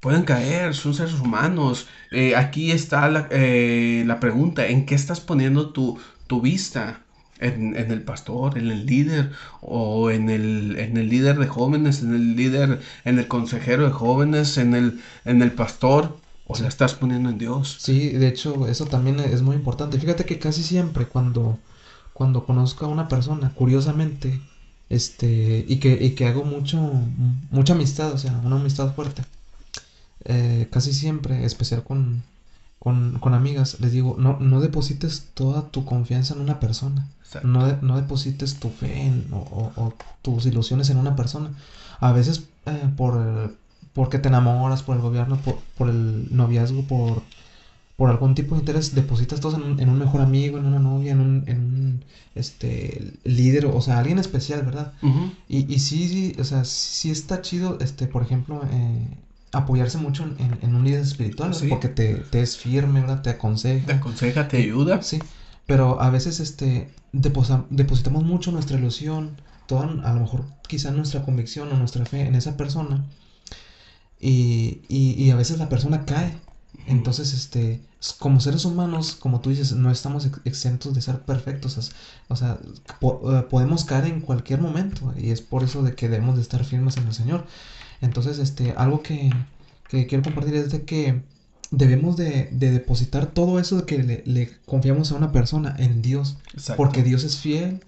pueden 0.00 0.22
caer, 0.22 0.74
son 0.74 0.94
seres 0.94 1.14
humanos. 1.14 1.88
aquí 2.36 2.70
está 2.70 3.08
la, 3.08 3.28
la, 3.30 4.20
pregunta, 4.20 4.68
¿en 4.68 4.86
qué 4.86 4.94
estás 4.94 5.20
poniendo 5.20 5.70
tu, 5.70 5.98
tu 6.28 6.40
vista? 6.40 7.00
En, 7.40 7.74
el 7.76 8.02
pastor, 8.02 8.58
en 8.58 8.70
el 8.70 8.86
líder 8.86 9.30
o 9.60 10.10
en 10.10 10.30
el, 10.30 10.76
en 10.78 10.96
el 10.96 11.08
líder 11.08 11.38
de 11.38 11.46
jóvenes, 11.46 12.02
en 12.02 12.14
el 12.14 12.36
líder, 12.36 12.80
en 13.04 13.18
el 13.18 13.28
consejero 13.28 13.84
de 13.84 13.90
jóvenes, 13.90 14.58
en 14.58 14.74
el, 14.74 15.00
en 15.24 15.42
el 15.42 15.52
pastor, 15.52 16.18
o 16.46 16.58
la 16.58 16.68
estás 16.68 16.94
poniendo 16.94 17.28
en 17.28 17.38
Dios. 17.38 17.76
Sí, 17.80 18.10
de 18.10 18.28
hecho, 18.28 18.66
eso 18.68 18.86
también 18.86 19.20
es 19.20 19.42
muy 19.42 19.54
importante. 19.54 20.00
Fíjate 20.00 20.24
que 20.24 20.38
casi 20.38 20.62
siempre 20.62 21.06
cuando, 21.06 21.58
cuando 22.12 22.44
conozco 22.44 22.86
a 22.86 22.88
una 22.88 23.08
persona, 23.08 23.52
curiosamente, 23.54 24.40
este, 24.88 25.64
y 25.68 25.76
que, 25.76 25.98
y 26.00 26.10
que 26.10 26.26
hago 26.26 26.44
mucho, 26.44 26.78
mucha 27.50 27.74
amistad, 27.74 28.12
o 28.12 28.18
sea, 28.18 28.40
una 28.44 28.56
amistad 28.56 28.94
fuerte, 28.94 29.22
eh, 30.24 30.68
casi 30.70 30.92
siempre, 30.92 31.44
especial 31.44 31.84
con, 31.84 32.22
con, 32.88 33.18
con, 33.18 33.34
amigas, 33.34 33.80
les 33.80 33.92
digo, 33.92 34.16
no, 34.18 34.38
no 34.40 34.62
deposites 34.62 35.28
toda 35.34 35.68
tu 35.68 35.84
confianza 35.84 36.32
en 36.32 36.40
una 36.40 36.58
persona. 36.58 37.06
No, 37.42 37.76
no, 37.82 37.96
deposites 38.00 38.58
tu 38.58 38.70
fe 38.70 39.02
en, 39.02 39.26
o, 39.30 39.92
tus 40.22 40.46
ilusiones 40.46 40.88
en 40.88 40.96
una 40.96 41.14
persona. 41.14 41.50
A 42.00 42.12
veces 42.12 42.44
eh, 42.64 42.88
por 42.96 43.52
porque 43.92 44.18
te 44.18 44.28
enamoras, 44.28 44.82
por 44.82 44.96
el 44.96 45.02
gobierno, 45.02 45.36
por, 45.36 45.58
por 45.76 45.90
el 45.90 46.28
noviazgo, 46.34 46.82
por, 46.84 47.22
por 47.96 48.08
algún 48.08 48.34
tipo 48.34 48.54
de 48.54 48.60
interés, 48.60 48.94
depositas 48.94 49.40
todo 49.40 49.56
en 49.56 49.62
un, 49.62 49.80
en 49.80 49.90
un 49.90 49.98
mejor 49.98 50.22
amigo, 50.22 50.56
en 50.56 50.64
una 50.64 50.78
novia, 50.78 51.12
en 51.12 51.20
un, 51.20 51.44
en 51.46 51.58
un 51.58 52.04
este, 52.34 53.12
líder, 53.24 53.66
o 53.66 53.82
sea, 53.82 53.98
alguien 53.98 54.18
especial, 54.18 54.62
¿verdad? 54.62 54.94
y, 55.46 55.70
y 55.70 55.78
sí, 55.80 56.08
sí, 56.08 56.36
o 56.40 56.44
sea, 56.44 56.64
sí 56.64 57.10
está 57.10 57.42
chido, 57.42 57.76
este, 57.80 58.06
por 58.06 58.22
ejemplo, 58.22 58.62
eh, 58.70 59.08
apoyarse 59.52 59.98
mucho 59.98 60.24
en, 60.24 60.58
en, 60.60 60.74
un 60.74 60.84
líder 60.84 61.00
espiritual, 61.00 61.54
porque 61.68 61.88
te, 61.88 62.14
te, 62.16 62.42
es 62.42 62.56
firme, 62.56 63.00
¿verdad? 63.00 63.22
Te 63.22 63.30
aconseja. 63.30 63.86
Te 63.86 63.92
aconseja, 63.92 64.48
te 64.48 64.58
ayuda. 64.58 65.02
Sí, 65.02 65.18
pero 65.66 66.00
a 66.00 66.10
veces 66.10 66.40
este, 66.40 66.90
depositamos 67.12 68.24
mucho 68.24 68.52
nuestra 68.52 68.78
ilusión, 68.78 69.40
toda, 69.66 69.84
a 69.84 70.14
lo 70.14 70.20
mejor 70.20 70.44
quizá 70.66 70.90
nuestra 70.90 71.22
convicción 71.24 71.72
o 71.72 71.76
nuestra 71.76 72.04
fe 72.04 72.26
en 72.26 72.34
esa 72.34 72.56
persona, 72.56 73.04
y, 74.20 74.82
y, 74.88 75.30
a 75.30 75.36
veces 75.36 75.58
la 75.58 75.68
persona 75.68 76.04
cae. 76.04 76.36
Entonces, 76.86 77.34
este, 77.34 77.80
como 78.18 78.40
seres 78.40 78.64
humanos, 78.64 79.14
como 79.14 79.40
tú 79.40 79.50
dices, 79.50 79.72
no 79.72 79.90
estamos 79.90 80.28
exentos 80.44 80.94
de 80.94 81.02
ser 81.02 81.20
perfectos. 81.20 81.92
O 82.28 82.36
sea, 82.36 82.58
eh, 82.64 83.46
podemos 83.48 83.84
caer 83.84 84.06
en 84.06 84.20
cualquier 84.20 84.60
momento. 84.60 85.12
Y 85.16 85.30
es 85.30 85.40
por 85.40 85.62
eso 85.62 85.82
de 85.82 85.94
que 85.94 86.08
debemos 86.08 86.36
de 86.36 86.42
estar 86.42 86.64
firmes 86.64 86.96
en 86.96 87.06
el 87.06 87.14
Señor. 87.14 87.46
Entonces, 88.00 88.38
este, 88.38 88.72
algo 88.72 89.02
que, 89.02 89.30
que 89.88 90.06
quiero 90.06 90.24
compartir 90.24 90.54
es 90.54 90.70
de 90.70 90.84
que 90.84 91.22
debemos 91.70 92.16
de, 92.16 92.48
depositar 92.52 93.26
todo 93.26 93.58
eso 93.58 93.76
de 93.78 93.84
que 93.84 94.22
le, 94.24 94.50
confiamos 94.64 95.12
a 95.12 95.16
una 95.16 95.32
persona 95.32 95.74
en 95.78 96.02
Dios. 96.02 96.38
Porque 96.76 97.02
Dios 97.02 97.24
es 97.24 97.38
fiel, 97.38 97.80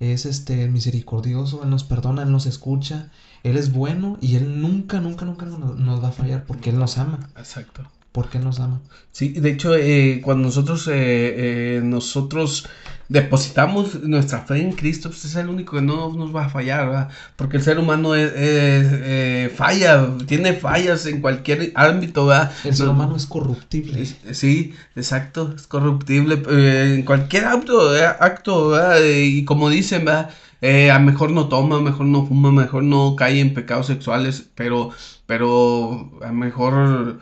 es 0.00 0.26
este 0.26 0.68
misericordioso, 0.68 1.62
Él 1.62 1.70
nos 1.70 1.84
perdona, 1.84 2.22
Él 2.22 2.32
nos 2.32 2.46
escucha, 2.46 3.10
Él 3.42 3.56
es 3.56 3.72
bueno 3.72 4.18
y 4.20 4.36
Él 4.36 4.60
nunca, 4.60 5.00
nunca, 5.00 5.24
nunca 5.24 5.46
nos, 5.46 6.02
va 6.02 6.08
a 6.08 6.12
fallar 6.12 6.44
porque 6.44 6.70
Él 6.70 6.78
nos 6.78 6.98
ama. 6.98 7.28
Exacto. 7.36 7.82
Porque 8.12 8.38
Él 8.38 8.44
nos 8.44 8.60
ama. 8.60 8.80
Sí, 9.12 9.28
de 9.28 9.50
hecho, 9.50 9.74
eh, 9.76 10.22
cuando 10.24 10.44
nosotros, 10.44 10.88
eh, 10.88 10.94
eh, 11.76 11.80
nosotros 11.82 12.66
depositamos 13.08 14.02
nuestra 14.02 14.40
fe 14.40 14.60
en 14.60 14.72
Cristo, 14.72 15.08
pues 15.08 15.24
es 15.24 15.36
el 15.36 15.48
único 15.48 15.76
que 15.76 15.82
no 15.82 16.12
nos 16.12 16.34
va 16.34 16.46
a 16.46 16.48
fallar, 16.48 16.86
¿verdad? 16.86 17.08
Porque 17.36 17.58
el 17.58 17.62
ser 17.62 17.78
humano 17.78 18.14
es, 18.14 18.32
eh, 18.34 19.52
falla, 19.54 20.08
tiene 20.26 20.54
fallas 20.54 21.06
en 21.06 21.20
cualquier 21.20 21.72
ámbito, 21.74 22.26
¿verdad? 22.26 22.52
El 22.64 22.74
ser 22.74 22.88
humano 22.88 23.16
es 23.16 23.26
corruptible. 23.26 24.04
Sí, 24.32 24.74
exacto, 24.96 25.52
es 25.54 25.66
corruptible 25.66 26.42
eh, 26.50 26.94
en 26.96 27.02
cualquier 27.04 27.44
acto, 27.44 27.90
acto 28.20 28.70
¿verdad? 28.70 28.98
Y 29.04 29.44
como 29.44 29.70
dicen, 29.70 30.04
¿verdad? 30.04 30.30
Eh, 30.62 30.90
a 30.90 30.98
mejor 30.98 31.30
no 31.30 31.48
toma, 31.48 31.76
a 31.76 31.80
mejor 31.80 32.06
no 32.06 32.26
fuma, 32.26 32.48
a 32.48 32.52
mejor 32.52 32.82
no 32.82 33.14
cae 33.14 33.40
en 33.40 33.54
pecados 33.54 33.86
sexuales, 33.86 34.48
pero, 34.54 34.90
pero 35.26 36.10
a 36.22 36.32
mejor 36.32 37.20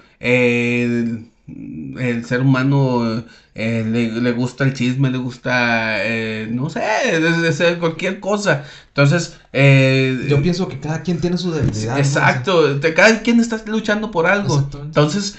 el 1.47 2.25
ser 2.25 2.41
humano 2.41 3.23
eh, 3.55 3.85
le, 3.87 4.33
gusta 4.33 4.65
el 4.65 4.73
chisme, 4.73 5.11
le 5.11 5.19
gusta, 5.19 6.05
eh, 6.05 6.49
no 6.51 6.71
sé, 6.71 6.81
desde 7.21 7.79
cualquier 7.79 8.19
cosa. 8.21 8.65
Entonces, 8.89 9.39
eh, 9.53 10.27
yo 10.29 10.41
pienso 10.43 10.69
que 10.69 10.81
cada 10.81 11.03
quien 11.03 11.21
tiene 11.21 11.37
su 11.37 11.53
debilidad. 11.53 11.99
Exacto, 11.99 12.81
cada 12.97 13.21
quien 13.21 13.41
está 13.41 13.61
luchando 13.67 14.11
por 14.11 14.27
algo. 14.27 14.69
Entonces, 14.83 15.39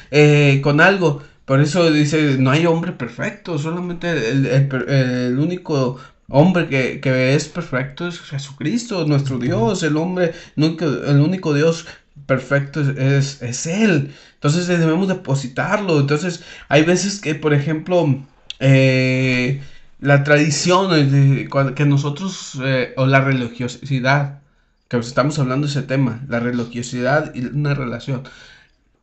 con 0.62 0.82
algo. 0.82 1.24
Por 1.46 1.62
eso 1.62 1.92
dice, 1.92 2.38
no 2.40 2.50
hay 2.50 2.66
hombre 2.66 2.92
perfecto, 2.92 3.60
solamente 3.60 4.32
el, 4.32 5.38
único 5.38 6.00
hombre 6.28 6.68
que, 6.68 7.36
es 7.36 7.48
perfecto 7.48 8.08
es 8.08 8.20
Jesucristo, 8.20 9.06
nuestro 9.06 9.38
Dios, 9.38 9.84
el 9.84 9.96
hombre, 9.98 10.34
el 10.56 11.20
único 11.20 11.54
Dios 11.54 11.86
perfecto 12.26 12.82
es, 12.82 13.42
es, 13.42 13.66
Él. 13.68 14.14
Entonces 14.36 14.68
debemos 14.68 15.08
depositarlo. 15.08 16.00
Entonces 16.00 16.44
hay 16.70 16.84
veces 16.84 17.20
que, 17.20 17.36
por 17.36 17.54
ejemplo, 17.54 18.24
eh, 18.60 19.62
la 20.00 20.24
tradición 20.24 20.92
de, 20.92 21.50
que 21.76 21.86
nosotros, 21.86 22.60
eh, 22.64 22.94
o 22.98 23.06
la 23.06 23.22
religiosidad, 23.22 24.40
que 24.88 24.98
estamos 24.98 25.40
hablando 25.40 25.68
de 25.68 25.72
ese 25.72 25.84
tema, 25.84 26.24
la 26.28 26.40
religiosidad 26.40 27.34
y 27.36 27.46
una 27.46 27.74
relación. 27.74 28.24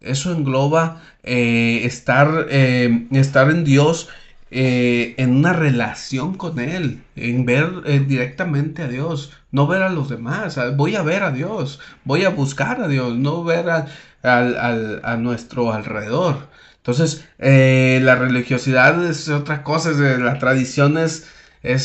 Eso 0.00 0.32
engloba 0.32 1.02
eh, 1.22 1.82
estar, 1.84 2.48
estar 2.50 3.50
en 3.50 3.64
Dios 3.64 4.08
en 4.54 5.36
una 5.36 5.52
relación 5.52 6.34
con 6.34 6.58
Él, 6.58 7.02
en 7.16 7.46
ver 7.46 8.06
directamente 8.06 8.82
a 8.82 8.88
Dios, 8.88 9.32
no 9.50 9.66
ver 9.66 9.82
a 9.82 9.88
los 9.88 10.08
demás. 10.08 10.58
Voy 10.76 10.96
a 10.96 11.02
ver 11.02 11.22
a 11.22 11.32
Dios, 11.32 11.80
voy 12.04 12.24
a 12.24 12.30
buscar 12.30 12.80
a 12.80 12.88
Dios, 12.88 13.16
no 13.16 13.44
ver 13.44 13.70
a, 13.70 13.86
a 14.22 15.16
nuestro 15.16 15.72
alrededor. 15.72 16.52
Entonces, 16.82 17.24
eh, 17.38 18.00
la 18.02 18.16
religiosidad 18.16 19.04
es 19.06 19.28
otra 19.28 19.62
cosa, 19.62 19.92
es, 19.92 19.98
la 20.18 20.38
tradición 20.40 20.98
es, 20.98 21.24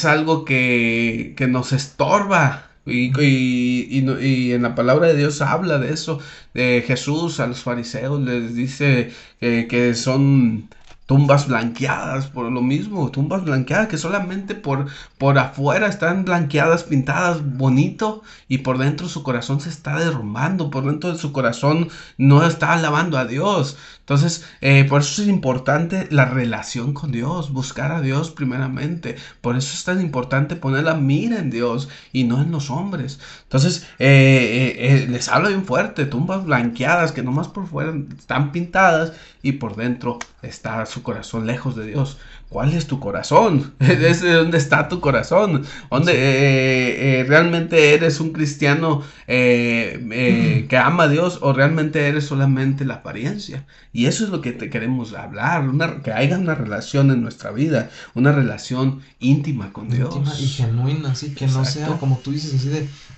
algo 0.06 0.44
que, 0.44 1.36
nos 1.50 1.72
estorba. 1.72 2.64
Y, 2.84 3.12
y, 3.20 4.54
en 4.54 4.62
la 4.64 4.74
palabra 4.74 5.08
de 5.08 5.16
Dios 5.16 5.42
habla 5.42 5.78
de 5.78 5.94
eso, 5.94 6.20
de 6.56 6.84
Jesús 6.88 7.40
a 7.40 7.46
los 7.46 7.62
fariseos 7.62 8.22
les 8.22 8.56
dice 8.56 9.12
que 9.40 9.94
son 9.94 10.70
tumbas 11.08 11.48
blanqueadas 11.48 12.28
por 12.28 12.52
lo 12.52 12.62
mismo, 12.62 13.10
tumbas 13.12 13.44
blanqueadas 13.44 13.88
que 13.88 13.98
solamente 13.98 14.54
por, 14.56 14.88
por 15.18 15.40
afuera 15.40 15.88
están 15.88 16.26
blanqueadas, 16.26 16.84
pintadas 16.84 17.42
bonito 17.58 18.22
y 18.48 18.60
por 18.60 18.78
dentro 18.78 19.10
su 19.10 19.24
corazón 19.24 19.60
se 19.62 19.70
está 19.70 19.98
derrumbando, 20.00 20.70
por 20.70 20.86
dentro 20.86 21.12
de 21.12 21.18
su 21.18 21.32
corazón 21.32 21.90
no 22.18 22.46
está 22.46 22.74
alabando 22.74 23.18
a 23.18 23.26
Dios. 23.26 23.78
Entonces, 24.08 24.46
eh, 24.62 24.86
por 24.86 25.02
eso 25.02 25.22
es 25.22 25.28
importante 25.28 26.08
la 26.12 26.24
relación 26.24 26.94
con 26.94 27.12
Dios, 27.12 27.52
buscar 27.52 27.92
a 27.92 28.00
Dios 28.00 28.32
primeramente. 28.32 29.18
Por 29.42 29.58
eso 29.58 29.74
es 29.74 29.84
tan 29.84 30.00
importante 30.00 30.56
poner 30.56 30.86
la 30.86 30.94
mira 30.94 31.40
en 31.40 31.50
Dios 31.50 31.90
y 32.14 32.24
no 32.24 32.42
en 32.42 32.52
los 32.52 32.70
hombres. 32.70 33.20
Entonces, 33.44 33.86
eh, 34.00 34.78
eh, 34.80 35.08
les 35.10 35.28
hablo 35.28 35.50
bien 35.50 35.66
fuerte, 35.66 36.06
tumbas 36.06 36.46
blanqueadas 36.46 37.12
que 37.12 37.22
nomás 37.22 37.50
por 37.50 37.68
fuera 37.68 37.94
están 38.18 38.54
pintadas 38.54 39.12
y 39.42 39.54
por 39.54 39.76
dentro 39.76 40.20
está 40.42 40.86
su 40.86 41.04
corazón 41.04 41.46
lejos 41.46 41.76
de 41.76 41.88
Dios. 41.88 42.18
¿Cuál 42.50 42.74
es 42.74 42.88
tu 42.88 43.02
corazón? 43.02 43.74
¿Dónde 43.80 44.58
está 44.58 44.88
tu 44.88 45.02
corazón? 45.02 45.66
¿Dónde 45.92 46.14
eh, 46.14 47.20
eh, 47.20 47.24
realmente 47.26 47.94
eres 47.94 48.22
un 48.22 48.32
cristiano 48.32 49.04
eh, 49.28 50.66
que 50.70 50.78
ama 50.78 51.04
a 51.04 51.08
Dios 51.10 51.40
o 51.42 51.52
realmente 51.52 52.08
eres 52.08 52.26
solamente 52.26 52.86
la 52.86 52.96
apariencia? 52.96 53.66
Y 53.92 54.06
eso 54.06 54.24
es 54.24 54.30
lo 54.30 54.40
que 54.40 54.54
te 54.54 54.70
queremos 54.70 55.14
hablar, 55.14 55.66
que 56.04 56.14
haya 56.14 56.38
una 56.38 56.56
relación 56.56 57.12
en 57.12 57.22
nuestra 57.22 57.52
vida, 57.52 57.90
una 58.14 58.32
relación 58.32 59.02
íntima 59.20 59.74
con 59.74 59.90
Dios. 59.90 60.16
Íntima 60.16 60.34
y 60.40 60.48
genuina, 60.48 61.12
así 61.12 61.34
que 61.34 61.48
no 61.48 61.66
sea 61.66 61.98
como 61.98 62.18
tú 62.20 62.32
dices, 62.32 62.54
así 62.54 62.70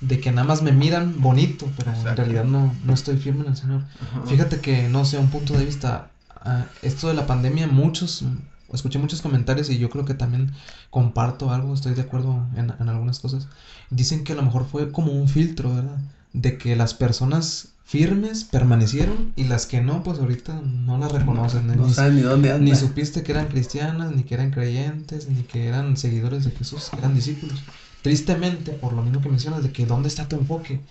de, 0.02 0.20
que 0.20 0.32
nada 0.32 0.48
más 0.48 0.64
me 0.64 0.72
miran 0.72 1.22
bonito, 1.22 1.68
pero 1.78 1.94
en 1.94 2.18
realidad 2.18 2.46
no, 2.46 2.74
no 2.84 2.94
estoy 2.94 3.18
firme 3.18 3.44
en 3.44 3.52
el 3.52 3.58
Señor. 3.58 3.84
Fíjate 4.26 4.60
que, 4.60 4.90
no 4.90 5.06
sé, 5.06 5.20
un 5.20 5.30
punto 5.30 5.54
de 5.54 5.66
vista, 5.66 6.10
ah, 6.42 6.66
esto 6.82 7.10
de 7.10 7.14
la 7.14 7.28
pandemia, 7.28 7.68
muchos 7.68 8.24
escuché 8.74 9.00
muchos 9.00 9.22
comentarios 9.22 9.70
y 9.70 9.78
yo 9.78 9.90
creo 9.90 10.06
que 10.06 10.14
también 10.14 10.52
comparto 10.90 11.52
algo, 11.52 11.74
estoy 11.74 11.94
de 11.94 12.02
acuerdo 12.02 12.46
en, 12.56 12.72
algunas 12.90 13.20
cosas. 13.20 13.48
Dicen 13.90 14.24
que 14.24 14.34
a 14.34 14.36
lo 14.36 14.44
mejor 14.44 14.66
fue 14.66 14.92
como 14.92 15.12
un 15.12 15.28
filtro, 15.28 15.74
¿verdad? 15.74 15.98
De 16.34 16.58
que 16.58 16.76
las 16.76 16.94
personas 16.94 17.70
firmes 17.86 18.44
permanecieron 18.44 19.34
y 19.36 19.46
las 19.46 19.66
que 19.66 19.82
no, 19.82 20.04
pues 20.04 20.20
ahorita 20.20 20.62
no 20.62 21.00
las 21.00 21.12
reconocen. 21.12 21.66
No, 21.66 21.88
ni, 21.88 21.94
saben 21.94 22.18
ni 22.18 22.22
dónde 22.22 22.52
andan. 22.52 22.66
Ni 22.66 22.76
supiste 22.76 23.24
que 23.24 23.32
eran 23.32 23.48
cristianas, 23.48 24.12
ni 24.16 24.24
que 24.24 24.36
eran 24.36 24.52
creyentes, 24.52 25.28
ni 25.28 25.42
que 25.42 25.68
eran 25.68 25.98
seguidores 25.98 26.46
de 26.46 26.52
Jesús, 26.52 26.92
eran 26.98 27.16
discípulos. 27.16 27.64
Tristemente, 28.04 28.74
por 28.74 28.94
lo 28.94 29.02
mismo 29.02 29.22
que 29.22 29.30
mencionas, 29.30 29.64
de 29.64 29.72
que 29.72 29.86
dónde 29.86 30.08
está 30.08 30.28
tu 30.28 30.36
enfoque. 30.36 30.82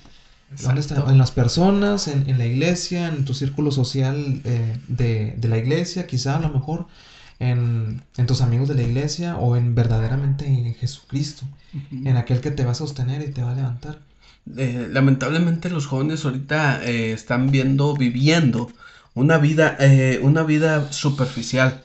¿Dónde 0.63 0.81
está? 0.81 1.05
En 1.09 1.19
las 1.19 1.31
personas, 1.31 2.09
en, 2.09 2.29
en, 2.29 2.39
la 2.39 2.47
iglesia, 2.47 3.09
en 3.09 3.25
tu 3.25 3.35
círculo 3.35 3.71
social 3.71 4.41
eh, 4.45 4.79
de, 4.89 5.35
de, 5.37 5.49
la 5.49 5.59
iglesia, 5.59 6.07
quizá 6.07 6.37
a 6.37 6.41
lo 6.41 6.49
mejor, 6.49 6.87
en, 7.41 8.03
tus 8.27 8.41
amigos 8.41 8.69
de 8.69 8.75
la 8.75 8.83
iglesia 8.83 9.37
o 9.37 9.57
en 9.57 9.75
verdaderamente 9.75 10.47
en 10.47 10.75
Jesucristo, 10.75 11.47
en 11.93 12.17
aquel 12.17 12.41
que 12.41 12.51
te 12.51 12.65
va 12.65 12.73
a 12.73 12.75
sostener 12.75 13.23
y 13.23 13.33
te 13.33 13.43
va 13.43 13.53
a 13.53 13.55
levantar. 13.55 13.99
Eh, 14.57 14.89
lamentablemente 14.91 15.69
los 15.69 15.87
jóvenes 15.87 16.25
ahorita 16.25 16.83
eh, 16.85 17.13
están 17.13 17.51
viendo, 17.51 17.95
viviendo 17.95 18.73
una 19.15 19.39
vida, 19.39 19.77
eh, 19.79 20.21
una 20.23 20.43
vida 20.43 20.91
superficial, 20.93 21.83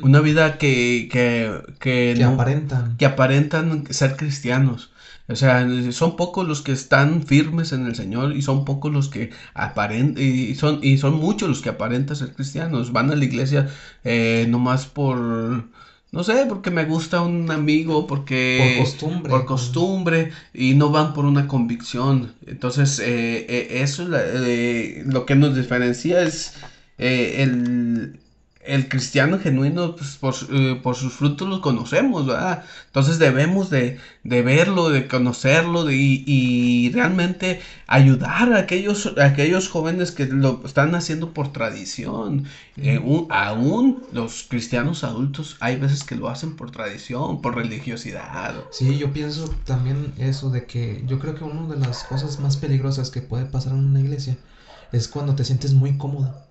una 0.00 0.20
vida 0.20 0.58
que, 0.58 1.08
que, 1.10 1.60
que, 1.78 2.24
aparentan. 2.24 2.96
que 2.96 3.06
aparentan 3.06 3.84
ser 3.90 4.16
cristianos. 4.16 4.90
O 5.28 5.34
sea, 5.34 5.66
son 5.90 6.16
pocos 6.16 6.46
los 6.46 6.62
que 6.62 6.72
están 6.72 7.24
firmes 7.24 7.72
en 7.72 7.86
el 7.86 7.96
Señor 7.96 8.36
y 8.36 8.42
son 8.42 8.64
pocos 8.64 8.92
los 8.92 9.08
que 9.08 9.30
aparentan, 9.54 10.22
y 10.22 10.54
son, 10.54 10.78
y 10.82 10.98
son 10.98 11.14
muchos 11.14 11.48
los 11.48 11.62
que 11.62 11.70
aparentan 11.70 12.16
ser 12.16 12.32
cristianos. 12.32 12.92
Van 12.92 13.10
a 13.10 13.16
la 13.16 13.24
iglesia 13.24 13.68
eh, 14.04 14.46
nomás 14.48 14.86
por, 14.86 15.18
no 15.18 16.22
sé, 16.22 16.46
porque 16.48 16.70
me 16.70 16.84
gusta 16.84 17.22
un 17.22 17.50
amigo, 17.50 18.06
porque... 18.06 18.76
Por 18.76 18.84
costumbre. 18.84 19.30
Por 19.30 19.44
costumbre, 19.46 20.30
y 20.54 20.74
no 20.74 20.90
van 20.90 21.12
por 21.12 21.24
una 21.24 21.48
convicción. 21.48 22.34
Entonces, 22.46 23.00
eh, 23.00 23.46
eh, 23.48 23.68
eso 23.82 24.04
es 24.04 25.06
lo 25.06 25.26
que 25.26 25.34
nos 25.34 25.56
diferencia 25.56 26.22
es 26.22 26.54
el 26.98 28.20
el 28.66 28.88
cristiano 28.88 29.38
genuino, 29.38 29.96
pues, 29.96 30.46
eh, 30.50 30.78
por, 30.82 30.94
sus 30.94 31.12
frutos 31.12 31.48
los 31.48 31.60
conocemos, 31.60 32.26
¿verdad? 32.26 32.64
Entonces 32.86 33.18
debemos 33.18 33.70
de, 33.70 33.98
verlo, 34.24 34.90
de 34.90 35.06
conocerlo 35.08 35.84
de, 35.84 35.94
y, 35.96 36.90
realmente 36.92 37.60
ayudar 37.86 38.52
a 38.52 38.58
aquellos, 38.58 39.14
aquellos 39.20 39.68
jóvenes 39.68 40.12
que 40.12 40.26
lo 40.26 40.62
están 40.64 40.94
haciendo 40.94 41.32
por 41.32 41.52
tradición. 41.52 42.44
Eh, 42.76 43.00
aún 43.30 44.02
los 44.12 44.44
cristianos 44.48 45.04
adultos 45.04 45.56
hay 45.60 45.76
veces 45.76 46.04
que 46.04 46.16
lo 46.16 46.28
hacen 46.28 46.56
por 46.56 46.70
tradición, 46.70 47.40
por 47.40 47.56
religiosidad. 47.56 48.54
Sí, 48.70 48.98
yo 48.98 49.12
pienso 49.12 49.48
también 49.64 50.12
eso 50.18 50.50
de 50.50 50.66
que 50.66 51.02
yo 51.06 51.18
creo 51.18 51.34
que 51.34 51.44
una 51.44 51.74
de 51.74 51.80
las 51.80 52.04
cosas 52.04 52.40
más 52.40 52.56
peligrosas 52.56 53.10
que 53.10 53.22
puede 53.22 53.46
pasar 53.46 53.72
en 53.72 53.84
una 53.84 54.00
iglesia 54.00 54.36
es 54.92 55.08
cuando 55.08 55.34
te 55.34 55.44
sientes 55.44 55.72
muy 55.72 55.96
cómodo 55.98 56.45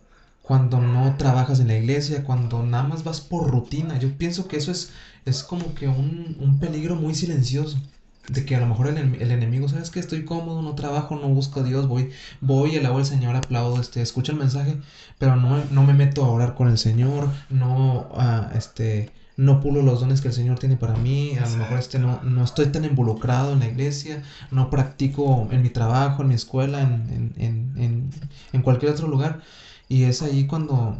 cuando 0.47 0.79
no 0.79 1.15
trabajas 1.17 1.59
en 1.59 1.69
la 1.69 1.77
iglesia, 1.77 2.23
cuando 2.23 2.61
nada 2.63 2.83
más 2.83 3.03
vas 3.03 3.19
por 3.19 3.49
rutina. 3.49 3.97
Yo 3.97 4.15
pienso 4.15 4.47
que 4.47 4.57
eso 4.57 4.71
es, 4.71 4.91
es 5.25 5.43
como 5.43 5.73
que 5.73 5.87
un, 5.87 6.37
un 6.39 6.59
peligro 6.59 6.95
muy 6.95 7.15
silencioso. 7.15 7.79
De 8.27 8.43
que 8.43 8.55
a 8.55 8.59
lo 8.59 8.65
mejor 8.65 8.87
el, 8.87 8.97
el, 8.97 9.31
enemigo, 9.31 9.69
sabes 9.69 9.91
que 9.91 9.99
estoy 9.99 10.25
cómodo, 10.25 10.63
no 10.63 10.73
trabajo, 10.73 11.15
no 11.15 11.27
busco 11.29 11.59
a 11.59 11.63
Dios, 11.63 11.87
voy, 11.87 12.09
voy, 12.41 12.75
alabo 12.75 12.97
al 12.97 13.05
Señor, 13.05 13.35
aplaudo, 13.35 13.79
este, 13.79 14.01
escucho 14.01 14.31
el 14.31 14.39
mensaje, 14.39 14.77
pero 15.19 15.35
no, 15.35 15.63
no 15.69 15.83
me 15.83 15.93
meto 15.93 16.25
a 16.25 16.29
orar 16.29 16.55
con 16.55 16.67
el 16.67 16.79
Señor, 16.79 17.29
no, 17.51 18.09
uh, 18.11 18.57
este, 18.57 19.11
no 19.37 19.61
pulo 19.61 19.83
los 19.83 19.99
dones 19.99 20.21
que 20.21 20.29
el 20.29 20.33
Señor 20.33 20.57
tiene 20.57 20.75
para 20.75 20.95
mí, 20.95 21.37
a 21.37 21.47
lo 21.47 21.57
mejor 21.57 21.77
este, 21.77 21.99
no, 21.99 22.19
no 22.23 22.43
estoy 22.43 22.67
tan 22.67 22.83
involucrado 22.83 23.53
en 23.53 23.59
la 23.59 23.67
iglesia, 23.67 24.23
no 24.49 24.71
practico 24.71 25.47
en 25.51 25.61
mi 25.61 25.69
trabajo, 25.69 26.23
en 26.23 26.29
mi 26.29 26.35
escuela, 26.35 26.81
en, 26.81 27.31
en, 27.37 27.73
en, 27.77 28.09
en 28.53 28.61
cualquier 28.63 28.91
otro 28.91 29.07
lugar. 29.07 29.41
Y 29.87 30.03
es 30.03 30.21
ahí 30.21 30.47
cuando, 30.47 30.97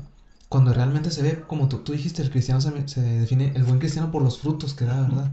cuando 0.50 0.74
realmente 0.74 1.12
se 1.12 1.22
ve, 1.24 1.44
como 1.48 1.68
tú, 1.70 1.80
tú 1.80 1.94
dijiste, 1.94 2.22
el 2.22 2.30
cristiano 2.30 2.62
se, 2.62 2.88
se, 2.88 3.02
define, 3.02 3.52
el 3.56 3.64
buen 3.64 3.80
cristiano 3.80 4.12
por 4.12 4.22
los 4.22 4.40
frutos 4.40 4.74
que 4.74 4.86
da, 4.86 5.02
¿verdad? 5.02 5.32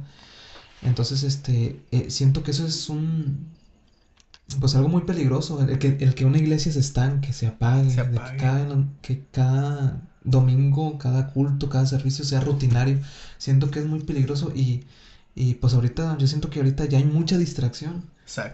Entonces, 0.82 1.22
este, 1.22 1.80
eh, 1.90 2.10
siento 2.10 2.42
que 2.42 2.50
eso 2.50 2.66
es 2.66 2.88
un, 2.88 3.46
pues 4.60 4.74
algo 4.74 4.88
muy 4.88 5.02
peligroso, 5.02 5.60
el 5.62 5.78
que, 5.78 5.96
el 6.00 6.14
que 6.14 6.24
una 6.24 6.38
iglesia 6.38 6.72
se 6.72 6.80
estanque, 6.80 7.32
se 7.32 7.46
apague, 7.46 7.90
se 7.90 8.02
que, 8.02 8.36
cada, 8.36 8.84
que 9.00 9.24
cada 9.30 10.02
domingo, 10.24 10.98
cada 10.98 11.28
culto, 11.28 11.68
cada 11.68 11.86
servicio 11.86 12.24
sea 12.24 12.40
rutinario, 12.40 13.00
siento 13.38 13.70
que 13.70 13.78
es 13.80 13.86
muy 13.86 14.00
peligroso 14.00 14.52
y, 14.54 14.84
y 15.34 15.54
pues 15.54 15.74
ahorita, 15.74 16.18
yo 16.18 16.26
siento 16.26 16.50
que 16.50 16.60
ahorita 16.60 16.84
ya 16.84 16.98
hay 16.98 17.04
mucha 17.04 17.38
distracción. 17.38 18.04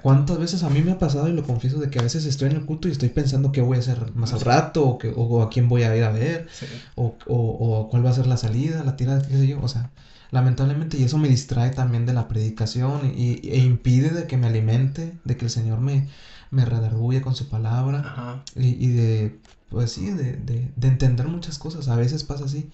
¿Cuántas 0.02 0.38
veces 0.38 0.62
a 0.62 0.70
mí 0.70 0.80
me 0.82 0.92
ha 0.92 0.98
pasado 0.98 1.28
y 1.28 1.32
lo 1.32 1.44
confieso 1.44 1.78
de 1.78 1.90
que 1.90 1.98
a 1.98 2.02
veces 2.02 2.24
estoy 2.24 2.50
en 2.50 2.56
el 2.56 2.64
culto 2.64 2.88
y 2.88 2.92
estoy 2.92 3.10
pensando 3.10 3.52
qué 3.52 3.60
voy 3.60 3.76
a 3.76 3.80
hacer 3.80 4.14
más 4.14 4.32
al 4.32 4.40
rato 4.40 4.84
o, 4.86 4.98
que, 4.98 5.12
o, 5.14 5.42
a 5.42 5.50
quién 5.50 5.68
voy 5.68 5.82
a 5.82 5.94
ir 5.94 6.04
a 6.04 6.10
ver 6.10 6.48
o, 6.94 7.16
o, 7.26 7.88
cuál 7.88 8.04
va 8.04 8.10
a 8.10 8.14
ser 8.14 8.26
la 8.26 8.36
salida, 8.36 8.82
la 8.82 8.96
tirada, 8.96 9.22
qué 9.22 9.36
sé 9.36 9.46
yo? 9.46 9.60
O 9.60 9.68
sea, 9.68 9.90
lamentablemente, 10.30 10.98
y 10.98 11.04
eso 11.04 11.18
me 11.18 11.28
distrae 11.28 11.70
también 11.70 12.06
de 12.06 12.12
la 12.12 12.28
predicación 12.28 13.12
y, 13.16 13.48
e 13.48 13.58
impide 13.58 14.10
de 14.10 14.26
que 14.26 14.36
me 14.36 14.46
alimente, 14.46 15.18
de 15.24 15.36
que 15.36 15.44
el 15.44 15.50
Señor 15.50 15.80
me, 15.80 16.08
me 16.50 16.64
redarguye 16.64 17.20
con 17.20 17.34
su 17.34 17.48
palabra 17.48 18.42
y, 18.56 18.88
de, 18.88 19.38
pues 19.68 19.92
sí, 19.92 20.10
de, 20.10 20.36
de, 20.36 20.70
de, 20.74 20.88
entender 20.88 21.28
muchas 21.28 21.58
cosas. 21.58 21.88
A 21.88 21.96
veces 21.96 22.24
pasa 22.24 22.46
así. 22.46 22.70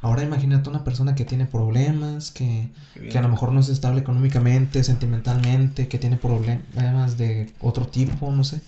Ahora 0.00 0.22
imagínate 0.22 0.68
una 0.70 0.84
persona 0.84 1.14
que 1.14 1.24
tiene 1.24 1.46
problemas, 1.46 2.30
que, 2.30 2.70
que 3.08 3.18
a 3.18 3.22
lo 3.22 3.28
mejor 3.28 3.52
no 3.52 3.60
es 3.60 3.68
estable 3.68 4.00
económicamente, 4.00 4.82
sentimentalmente, 4.84 5.88
que 5.88 5.98
tiene 5.98 6.16
problemas 6.16 7.16
de 7.16 7.52
otro 7.60 7.86
tipo, 7.86 8.30
no 8.32 8.44
sé, 8.44 8.60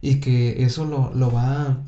y 0.00 0.16
que 0.16 0.64
eso 0.64 0.84
lo, 0.86 1.10
lo 1.14 1.30
va 1.30 1.78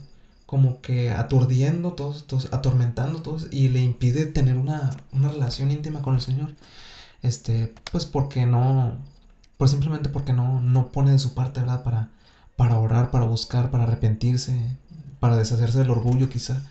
como 0.46 0.80
que 0.82 1.10
aturdiendo 1.10 1.92
todos, 1.94 2.26
todos, 2.26 2.48
atormentando 2.52 3.22
todos 3.22 3.48
y 3.50 3.68
le 3.68 3.80
impide 3.82 4.26
tener 4.26 4.56
una, 4.58 4.90
una 5.12 5.28
relación 5.28 5.70
íntima 5.70 6.02
con 6.02 6.14
el 6.14 6.20
Señor. 6.20 6.52
Este, 7.22 7.68
pues 7.90 8.06
porque 8.06 8.46
no, 8.46 8.96
pues 9.56 9.70
simplemente 9.70 10.08
porque 10.08 10.32
no, 10.32 10.60
no 10.60 10.90
pone 10.92 11.10
de 11.12 11.18
su 11.18 11.34
parte, 11.34 11.60
¿verdad? 11.60 11.82
Para, 11.82 12.08
para 12.56 12.76
orar, 12.78 13.10
para 13.10 13.24
buscar, 13.24 13.70
para 13.70 13.84
arrepentirse, 13.84 14.76
para 15.20 15.36
deshacerse 15.36 15.78
del 15.78 15.90
orgullo 15.90 16.28
quizá. 16.28 16.62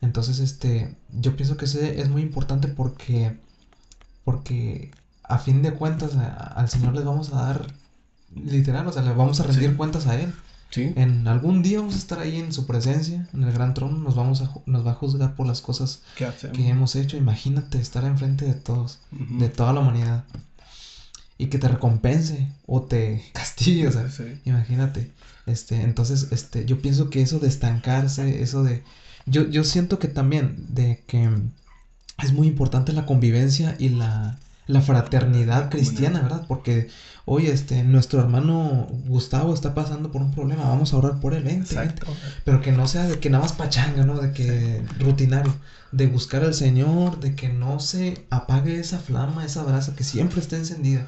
Entonces, 0.00 0.40
este, 0.40 0.96
yo 1.10 1.36
pienso 1.36 1.56
que 1.56 1.66
ese 1.66 2.00
es 2.00 2.08
muy 2.08 2.22
importante 2.22 2.68
porque, 2.68 3.36
porque 4.24 4.90
a 5.22 5.38
fin 5.38 5.62
de 5.62 5.72
cuentas 5.72 6.16
al 6.16 6.68
Señor 6.68 6.94
le 6.94 7.04
vamos 7.04 7.32
a 7.32 7.42
dar, 7.42 7.66
literal, 8.34 8.86
o 8.86 8.92
sea, 8.92 9.02
le 9.02 9.12
vamos 9.12 9.40
a 9.40 9.44
rendir 9.44 9.76
cuentas 9.76 10.06
a 10.06 10.20
Él. 10.20 10.32
En 10.76 11.26
algún 11.26 11.62
día 11.62 11.78
vamos 11.80 11.94
a 11.94 11.98
estar 11.98 12.20
ahí 12.20 12.38
en 12.38 12.52
su 12.52 12.66
presencia, 12.66 13.28
en 13.34 13.42
el 13.42 13.52
gran 13.52 13.74
trono, 13.74 13.98
nos 13.98 14.14
vamos 14.14 14.40
a 14.40 14.50
nos 14.66 14.86
va 14.86 14.92
a 14.92 14.94
juzgar 14.94 15.34
por 15.34 15.46
las 15.46 15.60
cosas 15.60 16.02
que 16.14 16.68
hemos 16.68 16.94
hecho. 16.94 17.16
Imagínate 17.16 17.80
estar 17.80 18.04
enfrente 18.04 18.44
de 18.44 18.54
todos, 18.54 19.00
de 19.10 19.48
toda 19.48 19.72
la 19.72 19.80
humanidad. 19.80 20.24
Y 21.38 21.46
que 21.46 21.58
te 21.58 21.68
recompense 21.68 22.46
o 22.66 22.82
te 22.82 23.24
castigue, 23.34 23.88
o 23.88 23.92
sea, 23.92 24.08
imagínate. 24.44 25.10
Este, 25.46 25.82
entonces, 25.82 26.28
este, 26.30 26.64
yo 26.66 26.80
pienso 26.80 27.10
que 27.10 27.20
eso 27.20 27.40
de 27.40 27.48
estancarse, 27.48 28.42
eso 28.42 28.62
de 28.62 28.84
yo, 29.30 29.48
yo 29.48 29.64
siento 29.64 29.98
que 29.98 30.08
también 30.08 30.56
de 30.68 31.02
que 31.06 31.28
es 32.22 32.32
muy 32.32 32.46
importante 32.46 32.92
la 32.92 33.06
convivencia 33.06 33.76
y 33.78 33.90
la, 33.90 34.38
la 34.66 34.80
fraternidad 34.80 35.70
cristiana, 35.70 36.20
¿verdad? 36.20 36.44
Porque 36.46 36.88
oye, 37.24 37.52
este, 37.52 37.82
nuestro 37.84 38.20
hermano 38.20 38.88
Gustavo 39.06 39.54
está 39.54 39.74
pasando 39.74 40.10
por 40.10 40.22
un 40.22 40.32
problema, 40.32 40.64
vamos 40.64 40.92
a 40.92 40.96
orar 40.96 41.20
por 41.20 41.34
él, 41.34 41.44
vente, 41.44 41.76
Pero 42.44 42.60
que 42.60 42.72
no 42.72 42.86
sea 42.88 43.06
de 43.06 43.18
que 43.18 43.30
nada 43.30 43.44
más 43.44 43.52
pachanga, 43.52 44.04
¿no? 44.04 44.20
De 44.20 44.32
que 44.32 44.82
rutinario, 44.98 45.54
de 45.92 46.06
buscar 46.06 46.42
al 46.44 46.54
Señor, 46.54 47.20
de 47.20 47.34
que 47.34 47.48
no 47.48 47.80
se 47.80 48.26
apague 48.30 48.78
esa 48.78 48.98
flama, 48.98 49.44
esa 49.44 49.62
brasa, 49.64 49.94
que 49.94 50.04
siempre 50.04 50.40
esté 50.40 50.56
encendida 50.56 51.06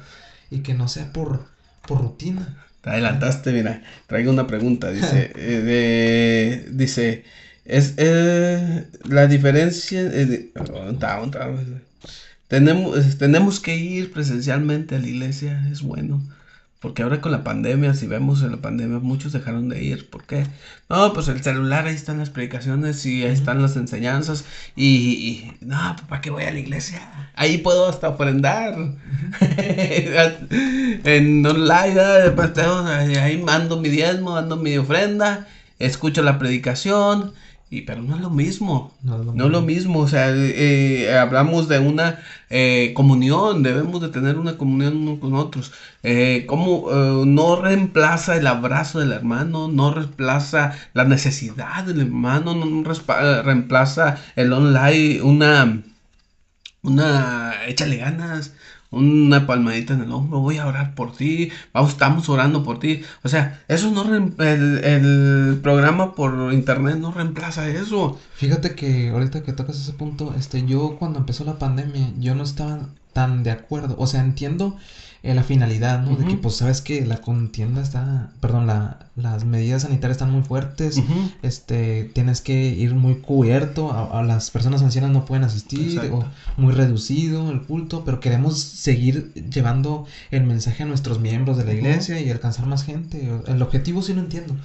y 0.49 0.59
que 0.59 0.73
no 0.73 0.87
sea 0.87 1.11
por, 1.11 1.45
por 1.87 2.01
rutina. 2.01 2.57
Te 2.81 2.89
adelantaste, 2.89 3.53
mira, 3.53 3.81
traigo 4.07 4.31
una 4.31 4.45
pregunta, 4.45 4.91
dice, 4.91 5.31
eh, 5.35 6.69
dice, 6.71 7.23
es 7.65 7.93
eh, 7.97 8.87
la 9.05 9.27
diferencia, 9.27 10.01
eh, 10.01 10.51
tenemos, 12.47 13.17
tenemos 13.17 13.59
que 13.59 13.77
ir 13.77 14.11
presencialmente 14.11 14.95
a 14.95 14.99
la 14.99 15.07
iglesia, 15.07 15.67
es 15.71 15.81
bueno. 15.81 16.21
Porque 16.83 17.01
ahora 17.01 17.21
con 17.21 17.31
la 17.31 17.45
pandemia, 17.45 17.93
si 17.93 18.07
vemos 18.07 18.43
en 18.43 18.51
la 18.51 18.57
pandemia, 18.57 18.99
muchos 18.99 19.31
dejaron 19.31 19.69
de 19.69 19.81
ir. 19.81 20.09
¿Por 20.09 20.25
qué? 20.25 20.45
No, 20.89 21.13
pues 21.13 21.29
el 21.29 21.41
celular, 21.41 21.85
ahí 21.85 21.95
están 21.95 22.17
las 22.17 22.29
predicaciones 22.29 23.05
y 23.05 23.23
ahí 23.23 23.31
están 23.31 23.61
las 23.61 23.77
enseñanzas. 23.77 24.43
Y, 24.75 25.53
no, 25.61 25.77
pues 25.95 26.05
¿para 26.09 26.19
qué 26.19 26.29
voy 26.29 26.43
a 26.43 26.51
la 26.51 26.59
iglesia? 26.59 26.99
Ahí 27.35 27.59
puedo 27.59 27.87
hasta 27.87 28.09
ofrendar. 28.09 28.75
en 29.39 31.45
online, 31.45 32.31
pues, 32.35 32.57
ahí 32.57 33.37
mando 33.37 33.79
mi 33.79 33.87
diezmo, 33.87 34.33
mando 34.33 34.57
mi 34.57 34.77
ofrenda, 34.77 35.47
escucho 35.79 36.21
la 36.21 36.37
predicación 36.37 37.31
y, 37.73 37.81
pero 37.81 38.01
no 38.01 38.15
es 38.15 38.21
lo 38.21 38.29
mismo. 38.29 38.93
No 39.01 39.19
es 39.19 39.51
lo, 39.51 39.61
mismo. 39.61 39.99
O 39.99 40.07
sea, 40.07 40.29
eh, 40.31 41.17
hablamos 41.17 41.67
de 41.67 41.79
una 41.79 42.19
eh, 42.49 42.93
comunión. 42.95 43.63
Debemos 43.63 44.01
de 44.01 44.09
tener 44.09 44.37
una 44.37 44.57
comunión 44.57 44.97
unos 44.97 45.19
con 45.19 45.33
otros. 45.33 45.71
Eh, 46.03 46.45
como 46.47 46.91
no 47.25 47.61
reemplaza 47.61 48.37
el 48.37 48.47
abrazo 48.47 48.99
del 48.99 49.11
hermano. 49.11 49.67
No 49.67 49.93
reemplaza 49.93 50.73
la 50.93 51.05
necesidad 51.05 51.83
del 51.83 52.01
hermano. 52.01 52.53
No 52.53 52.83
reemplaza 53.43 54.17
el 54.35 54.53
online. 54.53 55.21
Una. 55.21 55.81
Una. 56.83 57.53
Échale 57.67 57.97
ganas 57.97 58.53
una 58.93 59.47
palmadita 59.47 59.93
en 59.93 60.01
el 60.01 60.11
hombro, 60.11 60.39
voy 60.39 60.57
a 60.57 60.67
orar 60.67 60.95
por 60.95 61.15
ti, 61.15 61.51
vamos, 61.73 61.91
estamos 61.91 62.29
orando 62.29 62.63
por 62.63 62.79
ti. 62.79 63.01
O 63.23 63.29
sea, 63.29 63.63
eso 63.67 63.91
no, 63.91 64.03
el, 64.15 64.83
el, 64.83 65.59
programa 65.61 66.15
por 66.15 66.53
internet 66.53 66.97
no 66.97 67.11
reemplaza 67.11 67.67
eso. 67.67 68.19
Fíjate 68.35 68.75
que 68.75 69.09
ahorita 69.09 69.43
que 69.43 69.53
tocas 69.53 69.79
ese 69.79 69.93
punto, 69.93 70.33
este, 70.37 70.65
yo 70.65 70.97
cuando 70.97 71.19
empezó 71.19 71.43
la 71.43 71.59
pandemia, 71.59 72.11
yo 72.19 72.35
no 72.35 72.43
estaba 72.43 72.89
tan 73.13 73.43
de 73.43 73.51
acuerdo, 73.51 73.95
o 73.99 74.07
sea, 74.07 74.21
entiendo 74.21 74.77
eh, 75.23 75.33
la 75.33 75.43
finalidad, 75.43 76.03
¿no? 76.03 76.17
De 76.17 76.25
que, 76.25 76.35
pues, 76.35 76.57
sabes 76.57 76.81
que 76.81 77.05
la 77.05 77.21
contienda 77.21 77.81
está, 77.81 78.31
perdón, 78.41 78.67
la, 78.67 79.07
las 79.15 79.45
medidas 79.45 79.83
sanitarias 79.83 80.17
están 80.17 80.31
muy 80.31 80.43
fuertes, 80.43 81.01
este, 81.41 82.11
tienes 82.13 82.41
que 82.41 82.53
ir 82.53 82.93
muy 82.93 83.15
cubierto, 83.15 83.93
a, 83.93 84.21
las 84.21 84.51
personas 84.51 84.81
ancianas 84.81 85.11
no 85.11 85.23
pueden 85.23 85.45
asistir, 85.45 85.97
o 86.11 86.25
muy 86.57 86.73
reducido 86.73 87.51
el 87.51 87.61
culto, 87.61 88.03
pero 88.03 88.19
queremos 88.19 88.59
seguir 88.59 89.31
llevando 89.33 90.05
el 90.29 90.43
mensaje 90.43 90.83
a 90.83 90.87
nuestros 90.87 91.21
miembros 91.21 91.55
de 91.55 91.63
la 91.63 91.73
iglesia 91.73 92.19
y 92.19 92.29
alcanzar 92.29 92.65
más 92.65 92.83
gente. 92.83 93.31
El 93.47 93.61
objetivo 93.61 94.01
sí 94.01 94.13
lo 94.13 94.19
entiendo. 94.19 94.57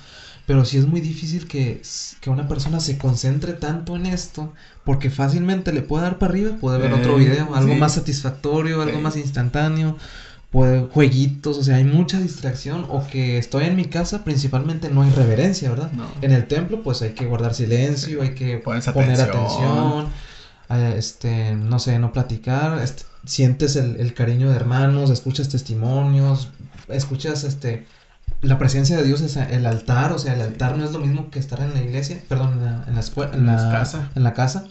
Pero 0.48 0.64
sí 0.64 0.78
es 0.78 0.86
muy 0.86 1.02
difícil 1.02 1.46
que, 1.46 1.82
que, 2.22 2.30
una 2.30 2.48
persona 2.48 2.80
se 2.80 2.96
concentre 2.96 3.52
tanto 3.52 3.96
en 3.96 4.06
esto, 4.06 4.54
porque 4.82 5.10
fácilmente 5.10 5.72
le 5.72 5.82
puede 5.82 6.04
dar 6.04 6.18
para 6.18 6.32
arriba, 6.32 6.56
puede 6.58 6.78
ver 6.78 6.94
otro 6.94 7.20
eh, 7.20 7.26
video, 7.26 7.54
algo 7.54 7.74
más 7.74 7.94
satisfactorio, 7.94 8.80
algo 8.80 8.98
más 8.98 9.16
instantáneo, 9.18 9.98
jueguitos, 10.50 11.58
o 11.58 11.62
sea, 11.62 11.76
hay 11.76 11.84
mucha 11.84 12.18
distracción 12.18 12.86
o 12.88 13.06
que 13.06 13.36
estoy 13.36 13.64
en 13.64 13.76
mi 13.76 13.84
casa, 13.84 14.24
principalmente 14.24 14.88
no 14.88 15.02
hay 15.02 15.10
reverencia, 15.10 15.68
¿verdad? 15.68 15.90
En 16.22 16.32
el 16.32 16.46
templo 16.46 16.82
pues 16.82 17.02
hay 17.02 17.10
que 17.10 17.26
guardar 17.26 17.54
silencio, 17.54 18.22
hay 18.22 18.34
que 18.34 18.56
poner 18.94 19.20
atención, 19.20 20.08
eh, 20.70 20.94
este, 20.96 21.54
no 21.54 21.78
sé, 21.78 21.98
no 21.98 22.12
platicar, 22.12 22.78
este, 22.82 23.02
sientes 23.24 23.76
el, 23.76 24.14
cariño 24.14 24.48
de 24.48 24.56
hermanos, 24.56 25.10
escuchas 25.10 25.50
testimonios, 25.50 26.48
escuchas 26.88 27.44
este 27.44 27.86
la 28.40 28.56
presencia 28.56 28.96
de 28.96 29.02
Dios 29.02 29.20
es 29.20 29.36
el 29.36 29.66
altar, 29.66 30.12
o 30.12 30.18
sea, 30.18 30.34
el 30.34 30.42
altar 30.42 30.76
no 30.76 30.84
es 30.84 30.92
lo 30.92 31.00
mismo 31.00 31.28
que 31.30 31.40
estar 31.40 31.60
en 31.60 31.74
la 31.74 31.82
iglesia, 31.82 32.22
perdón, 32.28 32.52
en 32.52 32.64
la, 32.64 32.84
en 32.86 32.94
la 32.94 33.00
escuela, 33.00 33.34
en 33.34 33.46
la, 33.46 33.56
casa. 33.56 34.10
En 34.14 34.22
la 34.22 34.32
casa. 34.32 34.64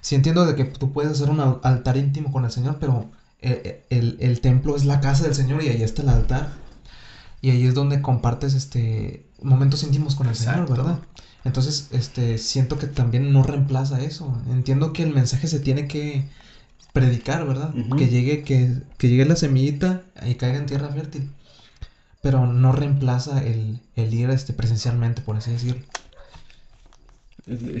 Sí 0.00 0.14
entiendo 0.14 0.46
de 0.46 0.54
que 0.54 0.64
tú 0.64 0.92
puedes 0.92 1.12
hacer 1.12 1.28
un 1.28 1.40
altar 1.40 1.96
íntimo 1.96 2.30
con 2.30 2.44
el 2.44 2.52
Señor, 2.52 2.76
pero 2.78 3.10
el, 3.42 4.40
templo 4.40 4.76
es 4.76 4.84
la 4.84 5.00
casa 5.00 5.24
del 5.24 5.34
Señor 5.34 5.62
y 5.62 5.68
ahí 5.68 5.82
está 5.82 6.02
el 6.02 6.08
altar. 6.08 6.52
Y 7.40 7.50
ahí 7.50 7.66
es 7.66 7.74
donde 7.74 8.02
compartes 8.02 8.54
este 8.54 9.26
momentos 9.42 9.82
íntimos 9.82 10.14
con 10.14 10.28
el 10.28 10.36
Señor, 10.36 10.68
¿verdad? 10.68 10.98
Entonces, 11.44 11.88
este, 11.92 12.36
siento 12.36 12.78
que 12.78 12.86
también 12.86 13.32
no 13.32 13.42
reemplaza 13.42 14.00
eso. 14.00 14.38
Entiendo 14.50 14.92
que 14.92 15.02
el 15.02 15.14
mensaje 15.14 15.46
se 15.48 15.60
tiene 15.60 15.88
que 15.88 16.28
predicar, 16.92 17.46
¿verdad? 17.46 17.72
Que 17.96 18.08
llegue, 18.08 18.42
que, 18.42 18.82
que, 18.98 19.08
llegue 19.08 19.24
la 19.24 19.36
semillita 19.36 20.02
y 20.26 20.34
caiga 20.34 20.58
en 20.58 20.66
tierra 20.66 20.88
fértil. 20.88 21.30
Pero 22.20 22.46
no 22.46 22.72
reemplaza 22.72 23.42
el, 23.42 23.80
el 23.96 24.12
ir 24.12 24.28
este, 24.28 24.52
presencialmente, 24.52 25.22
por 25.22 25.36
así 25.36 25.52
decirlo. 25.52 25.82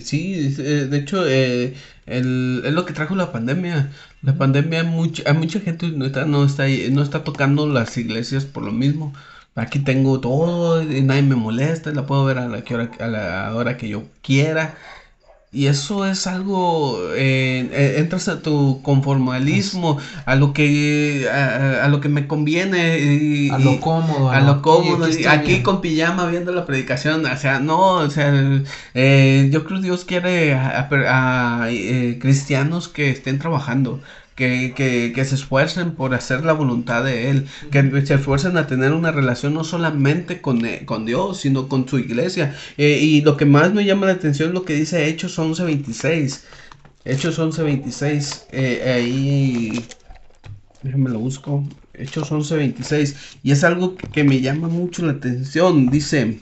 Sí, 0.00 0.54
eh, 0.58 0.86
de 0.90 0.98
hecho, 0.98 1.26
eh, 1.28 1.74
el, 2.06 2.62
es 2.64 2.72
lo 2.72 2.84
que 2.84 2.92
trajo 2.92 3.14
la 3.14 3.30
pandemia. 3.30 3.92
La 4.22 4.36
pandemia, 4.36 4.82
mucha, 4.84 5.28
a 5.30 5.34
mucha 5.34 5.60
gente 5.60 5.88
no 5.88 6.06
está, 6.06 6.24
no, 6.24 6.44
está, 6.44 6.64
no 6.90 7.02
está 7.02 7.22
tocando 7.24 7.66
las 7.68 7.96
iglesias 7.96 8.44
por 8.44 8.64
lo 8.64 8.72
mismo. 8.72 9.14
Aquí 9.54 9.78
tengo 9.80 10.20
todo 10.20 10.82
y 10.82 11.02
nadie 11.02 11.22
me 11.22 11.36
molesta, 11.36 11.92
la 11.92 12.06
puedo 12.06 12.24
ver 12.24 12.38
a 12.38 12.48
la, 12.48 12.64
a 12.98 13.06
la 13.08 13.54
hora 13.54 13.76
que 13.76 13.88
yo 13.88 14.08
quiera. 14.22 14.76
Y 15.52 15.66
eso 15.66 16.06
es 16.06 16.28
algo, 16.28 17.12
eh, 17.12 17.68
eh, 17.72 17.94
entras 17.98 18.28
a 18.28 18.40
tu 18.40 18.82
conformalismo, 18.82 19.98
a 20.24 20.36
lo 20.36 20.52
que, 20.52 21.28
a, 21.28 21.88
lo 21.88 22.00
que 22.00 22.08
me 22.08 22.28
conviene. 22.28 23.50
a 23.50 23.58
lo 23.58 23.80
cómodo. 23.80 24.30
A, 24.30 24.40
lo 24.42 24.62
cómodo. 24.62 25.06
aquí, 25.28 25.62
con 25.62 25.80
pijama 25.80 26.26
viendo 26.26 26.52
la 26.52 26.66
predicación, 26.66 27.26
o 27.26 27.36
sea, 27.36 27.58
no, 27.58 27.94
o 27.94 28.10
sea, 28.10 28.32
eh, 28.94 29.48
yo 29.52 29.64
creo 29.64 29.80
que 29.80 29.86
Dios 29.86 30.04
quiere 30.04 30.54
a, 30.54 31.68
cristianos 32.20 32.86
que 32.86 33.10
estén 33.10 33.40
trabajando, 33.40 34.00
que, 34.40 35.12
que, 35.14 35.24
se 35.24 35.34
esfuercen 35.34 35.92
por 35.92 36.14
hacer 36.14 36.44
la 36.44 36.54
voluntad 36.54 37.04
de 37.04 37.30
Él, 37.30 37.46
que 37.70 38.06
se 38.06 38.14
esfuercen 38.14 38.56
a 38.56 38.66
tener 38.66 38.92
una 38.92 39.12
relación 39.12 39.54
no 39.54 39.64
solamente 39.64 40.40
con, 40.40 40.64
eh, 40.64 40.82
con 40.86 41.04
Dios, 41.04 41.40
sino 41.40 41.68
con 41.68 41.86
su 41.86 41.98
iglesia. 41.98 42.54
Eh, 42.78 42.98
y 43.00 43.20
lo 43.20 43.36
que 43.36 43.44
más 43.44 43.72
me 43.74 43.84
llama 43.84 44.06
la 44.06 44.12
atención 44.12 44.48
es 44.48 44.54
lo 44.54 44.64
que 44.64 44.74
dice 44.74 45.08
Hechos 45.08 45.38
11:26. 45.38 46.44
Hechos 47.04 47.38
11.26, 47.38 48.44
eh, 48.52 48.92
ahí, 48.94 49.84
déjame 50.82 51.08
lo 51.08 51.18
busco, 51.18 51.64
Hechos 51.94 52.30
11.26, 52.30 53.38
y 53.42 53.52
es 53.52 53.64
algo 53.64 53.96
que, 53.96 54.22
me 54.22 54.42
llama 54.42 54.68
mucho 54.68 55.06
la 55.06 55.12
atención, 55.12 55.88
dice, 55.88 56.40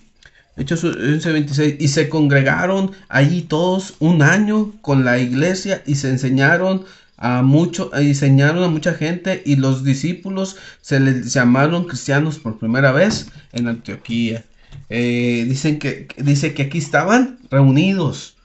Hechos 0.57 0.83
11.26, 0.83 1.77
y 1.79 1.87
se 1.87 2.09
congregaron 2.09 2.91
allí 3.09 3.43
todos 3.43 3.95
un 4.01 4.21
año 4.21 4.73
con 4.81 5.05
la 5.05 5.21
iglesia 5.21 5.85
y 5.87 5.95
se 5.95 6.11
enseñaron 6.11 6.85
a 7.19 7.43
mucho, 7.43 7.91
enseñaron 7.95 8.63
a 8.63 8.69
mucha 8.69 8.95
gente 8.95 9.43
y 9.45 9.57
los 9.57 9.85
discípulos 9.85 10.57
se 10.81 11.01
les 11.01 11.33
llamaron 11.33 11.85
cristianos 11.85 12.39
por 12.39 12.59
primera 12.59 12.93
vez 12.93 13.29
en 13.53 13.69
Antioquía. 13.69 14.45
Eh, 14.89 15.45
dicen 15.49 15.79
que, 15.79 16.09
dice 16.17 16.55
que 16.55 16.63
aquí 16.63 16.79
estaban 16.79 17.39
reunidos, 17.51 18.37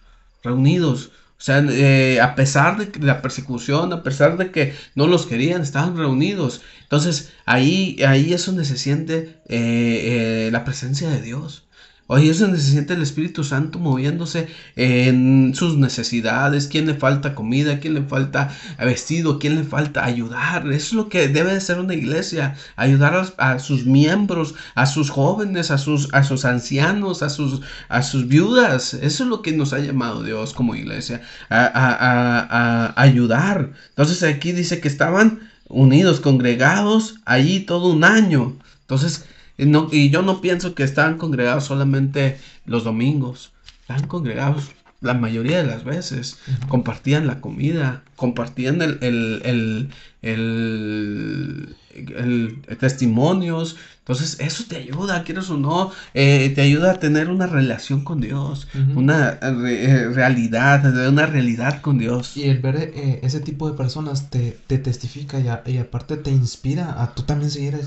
reunidos. 0.43 1.11
O 1.37 1.45
sea, 1.45 1.59
eh, 1.69 2.19
a 2.21 2.35
pesar 2.35 2.77
de 2.77 3.05
la 3.05 3.21
persecución, 3.21 3.93
a 3.93 4.01
pesar 4.01 4.37
de 4.37 4.51
que 4.51 4.73
no 4.95 5.07
los 5.07 5.27
querían, 5.27 5.61
estaban 5.61 5.95
reunidos. 5.95 6.61
Entonces, 6.83 7.31
ahí, 7.45 7.97
ahí 8.07 8.33
es 8.33 8.45
donde 8.45 8.65
se 8.65 8.77
siente 8.77 9.41
eh, 9.49 10.49
la 10.51 10.63
presencia 10.63 11.09
de 11.09 11.21
Dios. 11.21 11.67
Oye, 12.13 12.29
es 12.29 12.37
donde 12.37 12.59
se 12.59 12.69
siente 12.69 12.93
el 12.93 13.01
Espíritu 13.01 13.43
Santo 13.43 13.79
moviéndose 13.79 14.47
en 14.75 15.55
sus 15.55 15.77
necesidades, 15.77 16.67
quién 16.67 16.85
le 16.85 16.93
falta 16.93 17.33
comida, 17.33 17.79
quién 17.79 17.95
le 17.95 18.03
falta 18.03 18.55
vestido, 18.77 19.39
quién 19.39 19.55
le 19.55 19.63
falta 19.63 20.05
ayudar. 20.05 20.67
Eso 20.67 20.75
es 20.75 20.93
lo 20.93 21.09
que 21.09 21.27
debe 21.27 21.55
de 21.55 21.59
ser 21.59 21.79
una 21.79 21.95
iglesia, 21.95 22.53
ayudar 22.75 23.33
a, 23.37 23.57
sus 23.57 23.87
miembros, 23.87 24.53
a 24.75 24.85
sus 24.85 25.09
jóvenes, 25.09 25.71
a 25.71 25.79
sus, 25.79 26.13
a 26.13 26.23
sus 26.23 26.45
ancianos, 26.45 27.23
a 27.23 27.29
sus, 27.29 27.61
a 27.89 28.03
sus 28.03 28.27
viudas. 28.27 28.93
Eso 28.93 29.23
es 29.23 29.29
lo 29.31 29.41
que 29.41 29.53
nos 29.53 29.73
ha 29.73 29.79
llamado 29.79 30.21
Dios 30.21 30.53
como 30.53 30.75
iglesia, 30.75 31.23
a, 31.49 31.65
a 31.73 33.01
ayudar. 33.01 33.71
Entonces 33.89 34.21
aquí 34.21 34.51
dice 34.51 34.79
que 34.79 34.87
estaban 34.87 35.49
unidos, 35.67 36.19
congregados 36.19 37.15
allí 37.25 37.61
todo 37.61 37.87
un 37.87 38.03
año. 38.03 38.55
Entonces, 38.81 39.25
y 39.57 40.09
yo 40.09 40.21
no 40.21 40.41
pienso 40.41 40.73
que 40.75 40.83
están 40.83 41.17
congregados 41.17 41.65
solamente 41.65 42.39
los 42.65 42.83
domingos. 42.83 43.51
Están 43.81 44.07
congregados 44.07 44.71
la 45.01 45.13
mayoría 45.13 45.57
de 45.61 45.67
las 45.67 45.83
veces. 45.83 46.39
Compartían 46.69 47.27
la 47.27 47.41
comida, 47.41 48.03
compartían 48.15 48.81
el, 48.81 48.97
el, 49.01 49.89
el, 50.21 51.75
el 51.93 52.77
testimonios, 52.79 53.75
entonces, 54.03 54.37
eso 54.41 54.65
te 54.67 54.75
ayuda, 54.75 55.23
quieres 55.23 55.49
o 55.49 55.55
no, 55.55 55.89
eh, 56.13 56.49
te 56.53 56.59
ayuda 56.59 56.91
a 56.91 56.99
tener 56.99 57.29
una 57.29 57.47
relación 57.47 58.03
con 58.03 58.19
Dios, 58.19 58.67
una 58.95 59.39
eh, 59.41 60.09
realidad, 60.13 60.85
una 61.07 61.25
realidad 61.25 61.79
con 61.79 61.99
Dios. 61.99 62.35
Y 62.35 62.49
el 62.49 62.59
ver 62.59 62.75
eh, 62.75 63.21
ese 63.23 63.39
tipo 63.39 63.71
de 63.71 63.77
personas 63.77 64.29
te, 64.29 64.59
te 64.67 64.77
testifica 64.77 65.39
y, 65.39 65.77
aparte 65.77 66.17
te 66.17 66.31
inspira 66.31 67.01
a 67.01 67.15
tú 67.15 67.23
también 67.23 67.49
seguir 67.49 67.79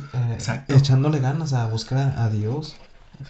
echándole 0.69 1.19
ganas 1.19 1.53
a 1.53 1.67
buscar 1.67 2.15
a, 2.17 2.31
Dios 2.31 2.77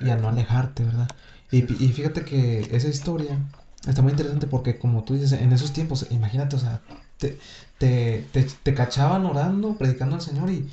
y 0.00 0.10
a 0.10 0.16
no 0.16 0.28
alejarte, 0.28 0.84
¿verdad? 0.84 1.08
Y, 1.50 1.64
y 1.82 1.88
fíjate 1.88 2.24
que 2.24 2.68
esa 2.70 2.86
historia 2.86 3.36
está 3.84 4.00
muy 4.00 4.12
interesante 4.12 4.46
porque 4.46 4.78
como 4.78 5.02
tú 5.02 5.14
dices, 5.14 5.32
en 5.32 5.52
esos 5.52 5.72
tiempos, 5.72 6.06
imagínate, 6.10 6.54
o 6.54 6.60
sea, 6.60 6.80
te, 7.18 7.36
te, 7.78 8.24
te, 8.32 8.46
te 8.62 8.74
cachaban 8.74 9.26
orando, 9.26 9.74
predicando 9.76 10.14
al 10.14 10.22
Señor 10.22 10.50
y 10.50 10.68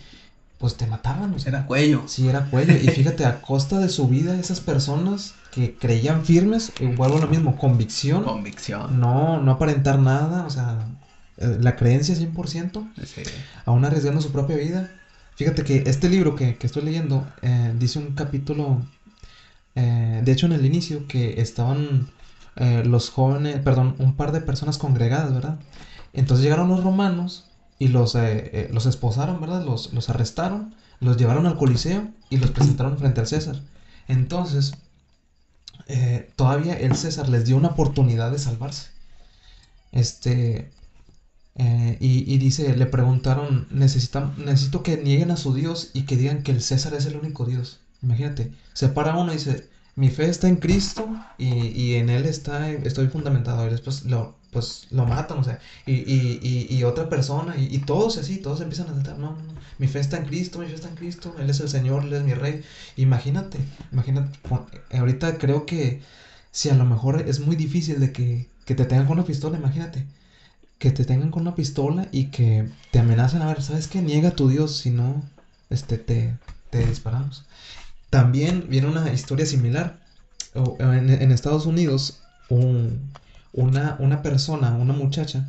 pues 0.57 0.75
te 0.77 0.87
mataban. 0.87 1.35
era 1.45 1.65
cuello. 1.65 2.03
Sí, 2.07 2.27
era 2.27 2.45
cuello. 2.45 2.73
Y 2.73 2.87
fíjate, 2.87 3.25
a 3.25 3.41
costa 3.41 3.79
de 3.79 3.89
su 3.89 4.07
vida, 4.07 4.39
esas 4.39 4.59
personas 4.59 5.35
que 5.51 5.75
creían 5.75 6.25
firmes, 6.25 6.71
igual 6.79 7.11
lo 7.19 7.27
mismo, 7.27 7.57
convicción. 7.57 8.23
Convicción. 8.23 8.99
No, 8.99 9.41
no 9.41 9.51
aparentar 9.51 9.99
nada, 9.99 10.45
o 10.45 10.49
sea, 10.49 10.87
eh, 11.37 11.57
la 11.59 11.75
creencia 11.75 12.15
100%, 12.15 12.91
sí. 13.05 13.21
aún 13.65 13.85
arriesgando 13.85 14.21
su 14.21 14.31
propia 14.31 14.55
vida. 14.55 14.91
Fíjate 15.35 15.63
que 15.63 15.83
este 15.85 16.09
libro 16.09 16.35
que, 16.35 16.57
estoy 16.61 16.83
leyendo 16.83 17.27
eh, 17.41 17.73
dice 17.77 17.99
un 17.99 18.13
capítulo, 18.13 18.81
eh, 19.75 20.21
de 20.23 20.31
hecho 20.31 20.45
en 20.45 20.53
el 20.53 20.65
inicio, 20.65 21.07
que 21.07 21.41
estaban 21.41 22.09
los 22.85 23.09
jóvenes, 23.09 23.59
perdón, 23.61 23.95
un 23.97 24.15
par 24.15 24.31
de 24.31 24.39
personas 24.39 24.77
congregadas, 24.77 25.33
¿verdad? 25.33 25.57
Entonces 26.13 26.43
llegaron 26.43 26.69
los 26.69 26.83
romanos 26.83 27.45
y 27.79 27.89
los, 27.89 28.15
eh, 28.15 28.49
eh, 28.53 28.69
los 28.71 28.85
esposaron, 28.85 29.41
¿verdad? 29.41 29.65
Los, 29.65 29.93
los 29.93 30.09
arrestaron, 30.09 30.75
los 30.99 31.17
llevaron 31.17 31.45
al 31.45 31.57
Coliseo 31.57 32.09
y 32.29 32.37
los 32.37 32.51
presentaron 32.51 32.97
frente 32.97 33.21
al 33.21 33.27
César. 33.27 33.61
Entonces, 34.07 34.73
eh, 35.87 36.31
todavía 36.35 36.77
el 36.77 36.95
César 36.95 37.29
les 37.29 37.45
dio 37.45 37.57
una 37.57 37.69
oportunidad 37.69 38.31
de 38.31 38.39
salvarse. 38.39 38.89
Este, 39.91 40.71
y, 41.99 42.37
dice, 42.39 42.75
le 42.75 42.85
preguntaron, 42.87 43.67
necesito 43.69 44.83
que 44.83 44.97
nieguen 44.97 45.31
a 45.31 45.37
su 45.37 45.53
Dios 45.53 45.91
y 45.93 46.03
que 46.03 46.17
digan 46.17 46.41
que 46.43 46.51
el 46.51 46.61
César 46.61 46.93
es 46.95 47.05
el 47.05 47.15
único 47.15 47.45
Dios. 47.45 47.79
Imagínate, 48.01 48.51
se 48.73 48.89
para 48.89 49.15
uno 49.17 49.31
y 49.31 49.37
dice, 49.37 49.69
mi 49.95 50.09
fe 50.09 50.29
está 50.29 50.47
en 50.47 50.57
Cristo 50.57 51.07
y, 51.37 51.67
y 51.67 51.95
en 51.95 52.09
Él 52.09 52.25
está, 52.25 52.71
estoy 52.71 53.07
fundamentado. 53.07 53.67
Y 53.67 53.69
después 53.69 54.03
lo, 54.05 54.35
pues 54.53 54.87
lo 54.91 55.05
matan, 55.05 55.39
o 55.39 55.43
sea, 55.43 55.59
y, 55.85 55.93
y, 55.93 56.67
y, 56.69 56.83
otra 56.83 57.09
persona, 57.09 57.55
y, 57.57 57.79
todos 57.79 58.17
así, 58.17 58.37
todos 58.37 58.61
empiezan 58.61 58.87
a 58.89 58.93
decir, 58.93 59.13
no, 59.13 59.31
no, 59.31 59.31
no, 59.31 59.53
mi 59.79 59.87
fe 59.87 59.99
está 59.99 60.17
en 60.17 60.25
Cristo, 60.25 60.59
mi 60.59 60.67
fe 60.67 60.75
está 60.75 60.89
en 60.89 60.95
Cristo, 60.95 61.35
Él 61.39 61.49
es 61.49 61.59
el 61.59 61.69
Señor, 61.69 62.03
Él 62.03 62.13
es 62.13 62.23
mi 62.23 62.33
Rey. 62.33 62.63
Imagínate, 62.95 63.57
imagínate, 63.91 64.39
ahorita 64.97 65.37
creo 65.37 65.65
que 65.65 66.01
si 66.51 66.69
a 66.69 66.75
lo 66.75 66.85
mejor 66.85 67.21
es 67.27 67.39
muy 67.39 67.55
difícil 67.55 67.99
de 67.99 68.11
que, 68.11 68.47
que 68.65 68.75
te 68.75 68.85
tengan 68.85 69.07
con 69.07 69.17
una 69.17 69.27
pistola, 69.27 69.57
imagínate, 69.57 70.05
que 70.77 70.91
te 70.91 71.05
tengan 71.05 71.31
con 71.31 71.41
una 71.43 71.55
pistola 71.55 72.07
y 72.11 72.25
que 72.25 72.69
te 72.91 72.99
amenacen, 72.99 73.41
a 73.41 73.47
ver, 73.47 73.61
¿sabes 73.63 73.87
qué? 73.87 74.01
Niega 74.01 74.29
a 74.29 74.35
tu 74.35 74.49
Dios, 74.49 74.77
si 74.77 74.91
no, 74.91 75.23
este, 75.69 75.97
te, 75.97 76.37
te 76.69 76.85
disparamos. 76.85 77.45
También 78.09 78.67
viene 78.69 78.87
una 78.87 79.11
historia 79.11 79.45
similar. 79.45 79.99
En, 80.77 81.09
en 81.09 81.31
Estados 81.31 81.65
Unidos, 81.65 82.21
un, 82.49 83.11
una, 83.53 83.95
una 83.99 84.21
persona, 84.21 84.75
una 84.75 84.93
muchacha, 84.93 85.47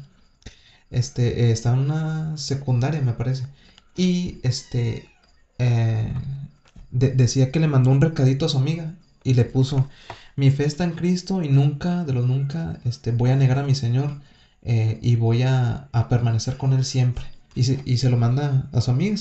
este, 0.91 1.51
está 1.51 1.73
en 1.73 1.81
una 1.81 2.37
secundaria, 2.37 3.01
me 3.01 3.15
parece, 3.15 3.47
y 3.97 4.39
este, 4.43 5.09
eh, 5.59 6.13
decía 6.91 7.51
que 7.51 7.61
le 7.61 7.69
mandó 7.69 7.91
un 7.91 8.01
recadito 8.01 8.47
a 8.47 8.49
su 8.49 8.59
amiga 8.59 8.95
y 9.25 9.35
le 9.35 9.45
puso, 9.45 9.89
mi 10.37 10.51
fe 10.51 10.65
está 10.65 10.85
en 10.85 10.93
Cristo 10.93 11.43
y 11.43 11.49
nunca, 11.49 12.05
de 12.05 12.13
los 12.13 12.27
nunca, 12.27 12.79
este, 12.85 13.13
voy 13.13 13.31
a 13.31 13.37
negar 13.37 13.59
a 13.59 13.63
mi 13.65 13.75
Señor 13.75 14.21
eh, 14.63 14.99
y 15.03 15.17
voy 15.17 15.43
a, 15.43 15.89
permanecer 16.09 16.57
con 16.57 16.73
Él 16.73 16.85
siempre. 16.85 17.25
Y 17.55 17.65
se, 17.65 17.81
y 17.85 17.99
se 17.99 18.11
lo 18.11 18.17
manda 18.17 18.69
a 18.73 18.81
su 18.81 18.91
amiga. 18.91 19.17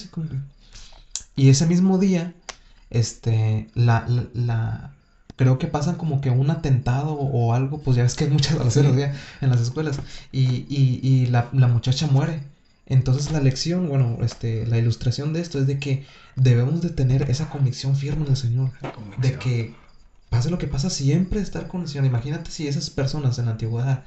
Y 1.36 1.50
ese 1.50 1.68
mismo 1.68 1.98
día, 2.00 2.34
este, 2.90 3.68
la, 3.76 4.08
la, 4.34 4.94
creo 5.44 5.58
que 5.58 5.68
pasan 5.68 5.96
como 5.96 6.22
que 6.22 6.30
un 6.30 6.50
atentado 6.50 7.14
o 7.14 7.54
algo, 7.54 7.80
pues 7.80 7.98
ya 7.98 8.04
ves 8.04 8.16
que 8.16 8.24
hay 8.24 8.30
muchas 8.30 8.58
balaceras 8.58 9.14
en 9.42 9.50
las 9.50 9.60
escuelas, 9.60 10.00
y, 10.32 10.66
y, 10.70 11.02
y 11.04 11.26
la, 11.26 11.50
la, 11.52 11.68
muchacha 11.68 12.08
muere. 12.08 12.44
Entonces 12.86 13.30
la 13.32 13.42
lección, 13.42 13.90
bueno, 13.90 14.20
este, 14.22 14.66
la 14.66 14.78
ilustración 14.78 15.34
de 15.34 15.42
esto 15.42 15.60
es 15.60 15.68
de 15.68 15.80
que 15.80 16.06
debemos 16.38 16.82
de 16.82 16.92
tener 16.92 17.30
esa 17.30 17.50
convicción 17.50 17.98
firme 17.98 18.24
en 18.26 18.32
el 18.32 18.38
Señor, 18.38 18.72
de 19.18 19.38
que 19.38 19.76
pase 20.30 20.50
lo 20.50 20.58
que 20.58 20.68
pasa, 20.68 20.90
siempre 20.90 21.42
estar 21.42 21.68
con 21.68 21.82
el 21.82 21.88
Señor. 21.90 22.06
Imagínate 22.06 22.50
si 22.50 22.68
esas 22.68 22.90
personas 22.90 23.38
en 23.38 23.46
la 23.46 23.52
antigüedad 23.52 24.06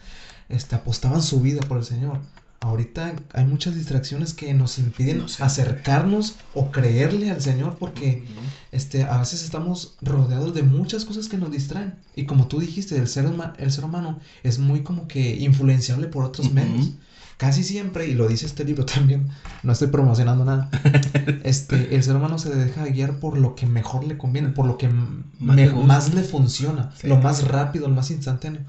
este, 0.49 0.75
apostaban 0.75 1.23
su 1.23 1.43
vida 1.43 1.61
por 1.61 1.77
el 1.77 1.85
Señor, 1.85 2.21
ahorita 2.61 3.15
hay 3.33 3.45
muchas 3.45 3.75
distracciones 3.75 4.35
que 4.35 4.53
nos 4.55 4.79
impiden 4.79 5.25
acercarnos 5.41 6.37
o 6.55 6.71
creerle 6.71 7.31
al 7.31 7.41
Señor 7.41 7.77
porque 7.79 8.25
este, 8.73 9.05
a 9.05 9.19
veces 9.19 9.43
estamos 9.43 9.97
rodeados 10.03 10.55
de 10.55 10.63
muchas 10.63 11.05
cosas 11.05 11.29
que 11.29 11.39
nos 11.39 11.51
distraen. 11.51 11.95
Y 12.15 12.25
como 12.25 12.49
tú 12.49 12.61
dijiste, 12.61 12.97
el 12.97 13.09
ser, 13.09 13.27
el 13.59 13.73
ser 13.73 13.85
humano 13.85 14.21
es 14.43 14.59
muy 14.59 14.83
como 14.83 15.07
que 15.09 15.37
influenciable 15.37 16.09
por 16.09 16.25
otros 16.25 16.53
medios 16.53 16.93
casi 17.37 17.63
siempre, 17.65 18.07
y 18.07 18.15
lo 18.15 18.29
dice 18.29 18.47
este 18.47 18.65
libro 18.65 18.85
también, 18.87 19.29
no 19.63 19.73
estoy 19.73 19.89
promocionando 19.89 20.45
nada, 20.45 20.71
este, 21.45 21.95
el 21.95 22.03
ser 22.03 22.17
humano 22.17 22.39
se 22.39 22.55
deja 22.55 22.85
guiar 22.87 23.19
por 23.19 23.39
lo 23.39 23.55
que 23.55 23.67
mejor 23.67 24.05
le 24.05 24.17
conviene, 24.17 24.49
por 24.49 24.67
lo 24.67 24.79
que 24.79 24.89
más, 24.89 26.15
le 26.15 26.23
funciona, 26.23 26.93
lo 27.03 27.19
más 27.19 27.47
rápido, 27.47 27.89
lo 27.89 27.95
más 27.95 28.11
instantáneo. 28.11 28.63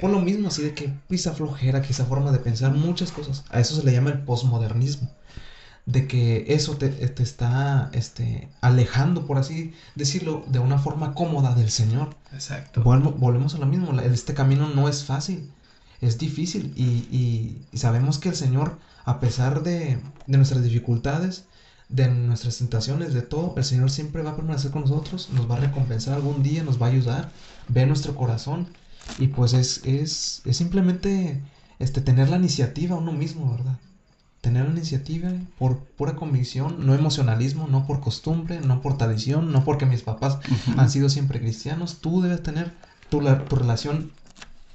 Por 0.00 0.10
lo 0.10 0.20
mismo, 0.20 0.48
así 0.48 0.62
de 0.62 0.74
que 0.74 0.92
esa 1.10 1.32
flojera, 1.32 1.82
que 1.82 1.92
esa 1.92 2.04
forma 2.04 2.32
de 2.32 2.38
pensar, 2.38 2.72
muchas 2.74 3.12
cosas. 3.12 3.44
A 3.50 3.60
eso 3.60 3.76
se 3.76 3.84
le 3.84 3.92
llama 3.92 4.10
el 4.10 4.20
posmodernismo. 4.20 5.10
De 5.86 6.06
que 6.06 6.44
eso 6.48 6.76
te, 6.76 6.88
te 6.90 7.22
está 7.22 7.88
este, 7.92 8.50
alejando, 8.60 9.26
por 9.26 9.38
así 9.38 9.72
decirlo, 9.94 10.44
de 10.48 10.58
una 10.58 10.78
forma 10.78 11.14
cómoda 11.14 11.54
del 11.54 11.70
Señor. 11.70 12.10
Exacto. 12.32 12.82
volvemos 12.82 13.54
a 13.54 13.58
lo 13.58 13.66
mismo. 13.66 13.98
Este 14.00 14.34
camino 14.34 14.68
no 14.68 14.88
es 14.88 15.04
fácil 15.04 15.50
es 16.00 16.18
difícil 16.18 16.72
y, 16.76 17.58
sabemos 17.76 18.18
que 18.18 18.30
el 18.30 18.36
Señor, 18.36 18.78
a 19.04 19.20
pesar 19.20 19.62
de, 19.62 20.00
nuestras 20.26 20.62
dificultades, 20.62 21.44
de 21.88 22.08
nuestras 22.08 22.58
tentaciones, 22.58 23.14
de 23.14 23.22
todo, 23.22 23.54
el 23.56 23.64
Señor 23.64 23.90
siempre 23.90 24.22
va 24.22 24.30
a 24.30 24.36
permanecer 24.36 24.70
con 24.70 24.82
nosotros, 24.82 25.30
nos 25.32 25.50
va 25.50 25.56
a 25.56 25.60
recompensar 25.60 26.14
algún 26.14 26.42
día, 26.42 26.62
nos 26.62 26.80
va 26.80 26.86
a 26.86 26.90
ayudar, 26.90 27.30
ve 27.68 27.86
nuestro 27.86 28.14
corazón 28.14 28.68
y 29.18 29.28
pues 29.28 29.54
es, 29.54 29.80
es, 29.84 30.42
simplemente 30.50 31.40
este, 31.78 32.00
tener 32.00 32.28
la 32.28 32.36
iniciativa 32.36 32.96
uno 32.96 33.12
mismo, 33.12 33.50
¿verdad? 33.50 33.78
Tener 34.42 34.66
la 34.66 34.72
iniciativa 34.72 35.32
por 35.58 35.78
pura 35.78 36.14
convicción, 36.14 36.86
no 36.86 36.94
emocionalismo, 36.94 37.66
no 37.66 37.86
por 37.86 38.00
costumbre, 38.00 38.60
no 38.60 38.82
por 38.82 38.96
tradición, 38.96 39.50
no 39.50 39.64
porque 39.64 39.86
mis 39.86 40.02
papás 40.02 40.38
han 40.76 40.90
sido 40.90 41.08
siempre 41.08 41.40
cristianos. 41.40 41.98
Tú 42.00 42.22
debes 42.22 42.42
tener 42.42 42.72
tu, 43.10 43.20
tu 43.20 43.56
relación 43.56 44.12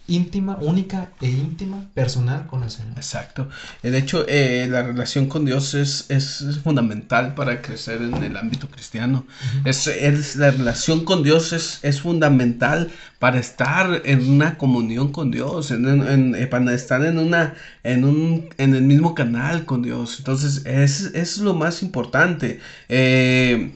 íntima, 0.08 0.58
única 0.60 1.12
e 1.22 1.30
íntima, 1.30 1.90
personal 1.94 2.46
con 2.48 2.64
el 2.64 2.70
Señor. 2.70 2.98
Exacto. 2.98 3.48
De 3.82 3.98
hecho, 3.98 4.26
eh, 4.28 4.68
la 4.70 4.84
relación 4.84 5.28
con 5.28 5.46
Dios 5.46 5.74
es, 5.74 6.06
es, 6.10 6.44
fundamental 6.64 7.36
para 7.36 7.62
crecer 7.62 8.02
en 8.02 8.16
el 8.16 8.36
ámbito 8.36 8.68
cristiano. 8.68 9.26
es, 9.64 9.88
es, 9.88 10.36
la 10.36 10.52
relación 10.52 11.06
con 11.06 11.24
Dios 11.24 11.54
es, 11.54 11.80
es, 11.84 12.02
fundamental 12.02 12.92
para 13.20 13.40
estar 13.40 14.02
en 14.04 14.30
una 14.30 14.58
comunión 14.58 15.12
con 15.12 15.32
Dios, 15.32 15.72
en, 15.72 15.86
en, 15.88 16.36
eh, 16.36 16.48
para 16.48 16.74
estar 16.74 17.04
en, 17.06 17.18
una, 17.18 17.56
en, 17.84 18.04
un, 18.04 18.50
en 18.58 18.76
el 18.76 18.84
mismo 18.84 19.16
canal 19.16 19.66
con 19.66 19.82
Dios. 19.82 20.18
Entonces, 20.18 20.66
es, 20.66 21.12
es 21.14 21.38
lo 21.38 21.54
más 21.54 21.82
importante. 21.82 22.60
Eh, 22.90 23.72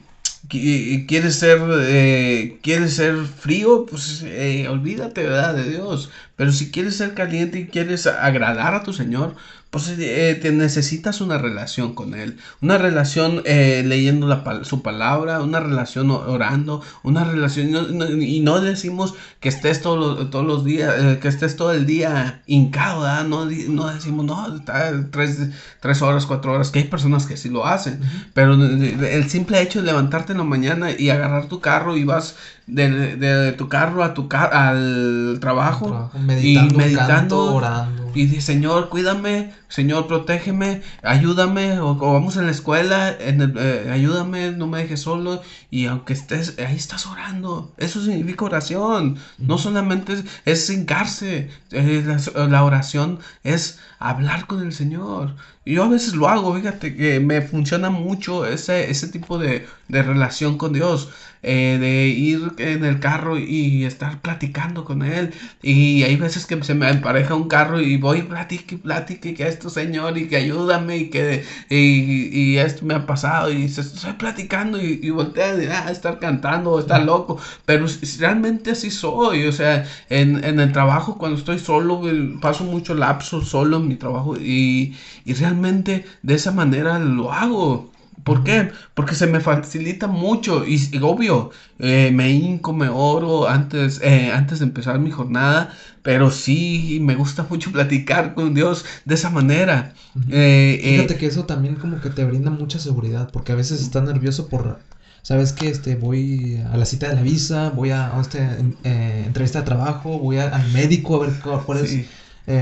quieres 0.48 1.36
ser, 1.36 1.60
eh, 1.82 2.58
ser 2.88 3.16
frío, 3.16 3.86
pues 3.86 4.22
eh, 4.24 4.66
olvídate, 4.68 5.22
¿verdad? 5.24 5.54
De 5.54 5.68
Dios. 5.70 6.10
Pero 6.36 6.52
si 6.52 6.70
quieres 6.70 6.96
ser 6.96 7.14
caliente 7.14 7.60
y 7.60 7.66
quieres 7.66 8.06
agradar 8.06 8.74
a 8.74 8.82
tu 8.82 8.92
Señor, 8.92 9.36
pues 9.70 9.88
eh, 9.98 10.38
te 10.40 10.50
necesitas 10.50 11.20
una 11.20 11.36
relación 11.36 11.94
con 11.94 12.14
Él, 12.14 12.38
una 12.62 12.78
relación 12.78 13.42
eh, 13.44 13.82
leyendo 13.84 14.26
la, 14.26 14.64
su 14.64 14.82
palabra, 14.82 15.42
una 15.42 15.60
relación 15.60 16.10
orando, 16.10 16.82
una 17.02 17.24
relación, 17.24 18.22
y 18.22 18.40
no 18.40 18.60
decimos 18.60 19.14
que 19.40 19.50
estés 19.50 19.82
todo, 19.82 20.30
todos 20.30 20.46
los 20.46 20.64
días, 20.64 20.94
eh, 20.98 21.18
que 21.20 21.28
estés 21.28 21.56
todo 21.56 21.72
el 21.72 21.84
día 21.84 22.42
hincado, 22.46 23.06
no, 23.24 23.44
no 23.44 23.92
decimos, 23.92 24.24
no, 24.24 24.56
está 24.56 24.90
tres, 25.10 25.50
tres, 25.80 26.00
horas, 26.00 26.24
cuatro 26.24 26.54
horas, 26.54 26.70
que 26.70 26.78
hay 26.78 26.86
personas 26.86 27.26
que 27.26 27.36
sí 27.36 27.50
lo 27.50 27.66
hacen, 27.66 28.00
pero 28.32 28.54
el 28.54 29.28
simple 29.28 29.60
hecho 29.60 29.80
de 29.80 29.86
levantarte 29.86 30.32
en 30.32 30.38
la 30.38 30.44
mañana 30.44 30.92
y 30.92 31.10
agarrar 31.10 31.48
tu 31.48 31.60
carro 31.60 31.96
y 31.98 32.04
vas 32.04 32.36
de, 32.68 33.16
de, 33.16 33.52
tu 33.52 33.68
carro 33.68 34.04
a 34.04 34.14
tu 34.14 34.28
al 34.30 35.38
trabajo, 35.40 36.10
meditando, 36.20 36.74
y 36.74 36.76
meditando, 36.76 37.54
orando. 37.54 38.10
Y 38.14 38.26
dice, 38.26 38.40
Señor, 38.40 38.88
cuídame, 38.88 39.52
Señor, 39.68 40.06
protégeme, 40.06 40.82
ayúdame, 41.02 41.78
o, 41.78 41.94
vamos 41.94 42.36
en 42.36 42.46
la 42.46 42.52
escuela, 42.52 43.14
en 43.18 43.54
eh, 43.56 43.90
ayúdame, 43.92 44.52
no 44.52 44.66
me 44.66 44.78
dejes 44.78 45.00
solo. 45.00 45.42
Y 45.70 45.86
aunque 45.86 46.14
estés, 46.14 46.58
ahí 46.58 46.76
estás 46.76 47.06
orando. 47.06 47.72
Eso 47.76 48.02
significa 48.02 48.46
oración. 48.46 49.18
No 49.38 49.58
solamente 49.58 50.14
es, 50.14 50.24
es 50.46 50.70
hincarse, 50.70 51.50
eh, 51.70 52.18
la, 52.34 52.64
oración 52.64 53.18
es 53.44 53.78
hablar 53.98 54.46
con 54.46 54.62
el 54.62 54.72
Señor. 54.72 55.36
Y 55.64 55.74
yo 55.74 55.84
a 55.84 55.88
veces 55.88 56.14
lo 56.14 56.28
hago, 56.28 56.54
fíjate 56.54 56.96
que 56.96 57.20
me 57.20 57.42
funciona 57.42 57.90
mucho 57.90 58.46
ese, 58.46 58.90
ese 58.90 59.08
tipo 59.08 59.38
de, 59.38 59.66
de 59.88 60.02
relación 60.02 60.56
con 60.56 60.72
Dios. 60.72 61.10
Eh, 61.42 61.78
de 61.78 62.08
ir 62.08 62.52
en 62.58 62.84
el 62.84 62.98
carro 62.98 63.38
y 63.38 63.84
estar 63.84 64.20
platicando 64.20 64.84
con 64.84 65.02
él. 65.02 65.32
Y 65.62 66.02
hay 66.02 66.16
veces 66.16 66.46
que 66.46 66.62
se 66.64 66.74
me 66.74 66.90
empareja 66.90 67.34
un 67.36 67.48
carro 67.48 67.80
y 67.80 67.96
voy, 67.96 68.22
platique, 68.22 68.76
platique, 68.76 69.34
que 69.34 69.46
esto, 69.46 69.70
señor, 69.70 70.18
y 70.18 70.26
que 70.28 70.36
ayúdame, 70.36 70.96
y 70.96 71.10
que 71.10 71.44
y, 71.70 72.56
esto 72.58 72.84
me 72.84 72.94
ha 72.94 73.06
pasado, 73.06 73.52
y 73.52 73.68
se, 73.68 73.82
estoy 73.82 74.14
platicando, 74.14 74.80
y, 74.82 74.98
y 75.02 75.10
voltea 75.10 75.52
a 75.52 75.86
ah, 75.86 75.90
estar 75.92 76.18
cantando, 76.18 76.78
está 76.80 76.98
loco. 76.98 77.38
Pero 77.64 77.86
realmente 78.18 78.72
así 78.72 78.90
soy, 78.90 79.46
o 79.46 79.52
sea, 79.52 79.86
en, 80.08 80.42
en 80.44 80.58
el 80.60 80.72
trabajo, 80.72 81.18
cuando 81.18 81.38
estoy 81.38 81.58
solo, 81.60 82.02
paso 82.40 82.64
mucho 82.64 82.94
lapso 82.94 83.42
solo 83.42 83.76
en 83.78 83.88
mi 83.88 83.96
trabajo, 83.96 84.36
y, 84.36 84.96
y 85.24 85.34
realmente 85.34 86.04
de 86.22 86.34
esa 86.34 86.50
manera 86.52 86.98
lo 86.98 87.32
hago. 87.32 87.92
¿Por 88.24 88.44
qué? 88.44 88.70
Porque 88.94 89.14
se 89.14 89.26
me 89.26 89.40
facilita 89.40 90.06
mucho 90.06 90.64
y, 90.66 90.78
obvio, 91.00 91.50
eh, 91.78 92.10
me 92.12 92.30
hinco, 92.30 92.72
me 92.72 92.88
oro 92.88 93.48
antes, 93.48 94.00
eh, 94.02 94.30
antes 94.32 94.58
de 94.58 94.66
empezar 94.66 94.98
mi 94.98 95.10
jornada, 95.10 95.74
pero 96.02 96.30
sí 96.30 96.98
me 97.02 97.14
gusta 97.14 97.46
mucho 97.50 97.70
platicar 97.72 98.34
con 98.34 98.54
Dios 98.54 98.84
de 99.04 99.14
esa 99.14 99.30
manera. 99.30 99.94
Eh, 100.30 100.80
Fíjate 100.82 101.16
que 101.16 101.26
eso 101.26 101.44
también 101.44 101.76
como 101.76 102.00
que 102.00 102.10
te 102.10 102.24
brinda 102.24 102.50
mucha 102.50 102.78
seguridad, 102.78 103.30
porque 103.32 103.52
a 103.52 103.56
veces 103.56 103.80
estás 103.80 104.02
nervioso 104.02 104.48
por, 104.48 104.78
sabes 105.22 105.52
que 105.52 105.68
este, 105.68 105.96
voy 105.96 106.62
a 106.70 106.76
la 106.76 106.86
cita 106.86 107.08
de 107.08 107.14
la 107.14 107.22
visa, 107.22 107.70
voy 107.70 107.90
a, 107.90 108.12
este, 108.20 108.42
entrevista 108.84 109.60
de 109.60 109.64
trabajo, 109.64 110.18
voy 110.18 110.38
al 110.38 110.70
médico 110.72 111.16
a 111.16 111.26
ver 111.26 111.32
cuál, 111.64 111.78
es 111.78 112.06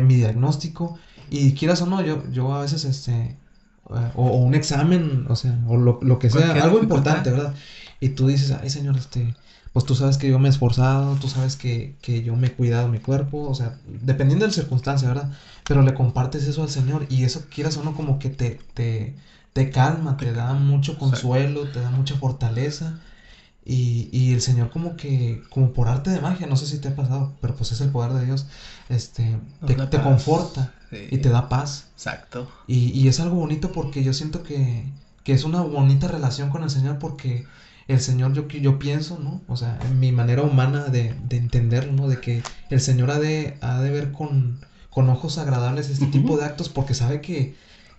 mi 0.02 0.16
diagnóstico, 0.16 0.98
y 1.30 1.54
quieras 1.54 1.82
o 1.82 1.86
no, 1.86 2.02
yo, 2.02 2.22
yo 2.30 2.54
a 2.54 2.62
veces 2.62 2.84
este 2.84 3.36
o, 4.14 4.36
un 4.36 4.54
examen, 4.54 5.26
o 5.28 5.36
sea, 5.36 5.58
o 5.68 5.76
lo, 5.76 5.98
lo 6.02 6.18
que 6.18 6.30
sea, 6.30 6.52
algo 6.62 6.78
importante, 6.80 7.30
¿verdad? 7.30 7.54
Y 8.00 8.10
tú 8.10 8.26
dices, 8.26 8.56
ay 8.60 8.70
Señor, 8.70 8.96
este, 8.96 9.34
pues 9.72 9.84
tú 9.84 9.94
sabes 9.94 10.16
que 10.18 10.28
yo 10.28 10.38
me 10.38 10.48
he 10.48 10.50
esforzado, 10.50 11.16
tú 11.16 11.28
sabes 11.28 11.56
que, 11.56 11.96
que 12.02 12.22
yo 12.22 12.34
me 12.36 12.48
he 12.48 12.52
cuidado 12.52 12.88
mi 12.88 12.98
cuerpo, 12.98 13.48
o 13.48 13.54
sea, 13.54 13.78
dependiendo 13.86 14.44
de 14.44 14.50
la 14.50 14.54
circunstancia, 14.54 15.08
¿verdad? 15.08 15.30
Pero 15.66 15.82
le 15.82 15.94
compartes 15.94 16.46
eso 16.46 16.62
al 16.62 16.70
Señor 16.70 17.06
y 17.10 17.24
eso 17.24 17.44
quieras 17.50 17.76
o 17.76 17.84
no 17.84 17.94
como 17.94 18.18
que 18.18 18.30
te, 18.30 18.58
te, 18.74 19.14
te 19.52 19.70
calma, 19.70 20.16
te 20.16 20.32
da 20.32 20.54
mucho 20.54 20.98
consuelo, 20.98 21.68
te 21.68 21.80
da 21.80 21.90
mucha 21.90 22.16
fortaleza. 22.16 22.98
Y, 23.68 24.08
y, 24.12 24.32
el 24.32 24.40
Señor 24.40 24.70
como 24.70 24.94
que, 24.94 25.42
como 25.50 25.72
por 25.72 25.88
arte 25.88 26.10
de 26.10 26.20
magia, 26.20 26.46
no 26.46 26.56
sé 26.56 26.66
si 26.66 26.78
te 26.78 26.86
ha 26.88 26.94
pasado, 26.94 27.32
pero 27.40 27.56
pues 27.56 27.72
es 27.72 27.80
el 27.80 27.90
poder 27.90 28.12
de 28.12 28.24
Dios, 28.24 28.46
este, 28.88 29.40
te, 29.66 29.74
te 29.74 30.00
conforta 30.00 30.72
y 30.92 31.18
te 31.18 31.30
da 31.30 31.48
paz. 31.48 31.88
Exacto. 31.94 32.48
Y, 32.68 32.90
y, 32.90 33.08
es 33.08 33.18
algo 33.18 33.34
bonito 33.34 33.72
porque 33.72 34.04
yo 34.04 34.12
siento 34.12 34.44
que, 34.44 34.84
que, 35.24 35.32
es 35.32 35.42
una 35.42 35.62
bonita 35.62 36.06
relación 36.06 36.48
con 36.48 36.62
el 36.62 36.70
Señor 36.70 37.00
porque 37.00 37.44
el 37.88 38.00
Señor, 38.00 38.34
yo, 38.34 38.46
yo 38.46 38.78
pienso, 38.78 39.18
¿no? 39.18 39.42
O 39.48 39.56
sea, 39.56 39.78
en 39.84 39.98
mi 39.98 40.12
manera 40.12 40.42
humana 40.42 40.84
de, 40.84 41.14
de 41.28 41.36
entenderlo, 41.36 41.92
¿no? 41.92 42.08
De 42.08 42.20
que 42.20 42.42
el 42.70 42.80
Señor 42.80 43.10
ha 43.10 43.18
de, 43.18 43.58
ha 43.60 43.80
de 43.80 43.90
ver 43.90 44.12
con, 44.12 44.60
con 44.90 45.08
ojos 45.08 45.38
agradables 45.38 45.90
este 45.90 46.06
tipo 46.06 46.36
de 46.36 46.44
actos 46.44 46.68
porque 46.68 46.94
sabe 46.94 47.20
que 47.20 47.54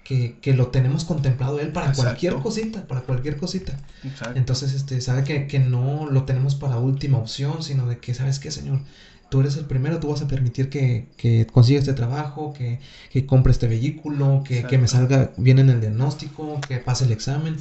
que, 0.08 0.54
lo 0.54 0.68
tenemos 0.68 1.04
contemplado 1.04 1.60
él 1.60 1.74
para 1.74 1.92
cualquier 1.92 2.36
cosita, 2.36 2.88
para 2.88 3.02
cualquier 3.02 3.36
cosita. 3.36 3.78
Entonces, 4.36 4.74
este, 4.74 5.02
sabe 5.02 5.24
que, 5.24 5.60
no 5.60 6.08
lo 6.10 6.24
tenemos 6.24 6.56
para 6.56 6.78
última 6.80 7.18
opción, 7.18 7.62
sino 7.62 7.88
de 7.88 7.98
que, 7.98 8.14
¿sabes 8.14 8.40
qué, 8.40 8.50
Señor? 8.50 8.80
Tú 9.30 9.42
eres 9.42 9.58
el 9.58 9.66
primero, 9.66 10.00
tú 10.00 10.08
vas 10.08 10.22
a 10.22 10.28
permitir 10.30 10.70
que, 10.70 11.10
que 11.18 11.46
consiga 11.48 11.80
este 11.80 11.92
trabajo, 11.92 12.54
que, 12.54 12.80
que 13.12 13.26
compre 13.26 13.52
este 13.52 13.68
vehículo, 13.68 14.44
que, 14.46 14.64
que, 14.64 14.78
me 14.78 14.88
salga 14.88 15.34
bien 15.36 15.60
en 15.60 15.70
el 15.70 15.82
diagnóstico, 15.82 16.62
que 16.66 16.78
pase 16.78 17.04
el 17.04 17.12
examen. 17.12 17.58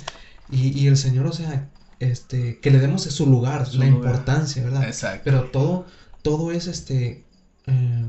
Y, 0.49 0.69
y 0.79 0.87
el 0.87 0.97
Señor, 0.97 1.27
o 1.27 1.33
sea, 1.33 1.69
este, 1.99 2.61
que 2.61 2.71
le 2.71 2.79
demos 2.79 3.03
su 3.03 3.27
lugar, 3.27 3.67
la 3.75 3.87
importancia, 3.87 4.63
¿verdad? 4.63 4.85
Exacto. 4.85 5.23
Pero 5.25 5.51
todo, 5.51 5.87
todo 6.23 6.53
es 6.53 6.69
este, 6.69 7.25
eh, 7.67 8.07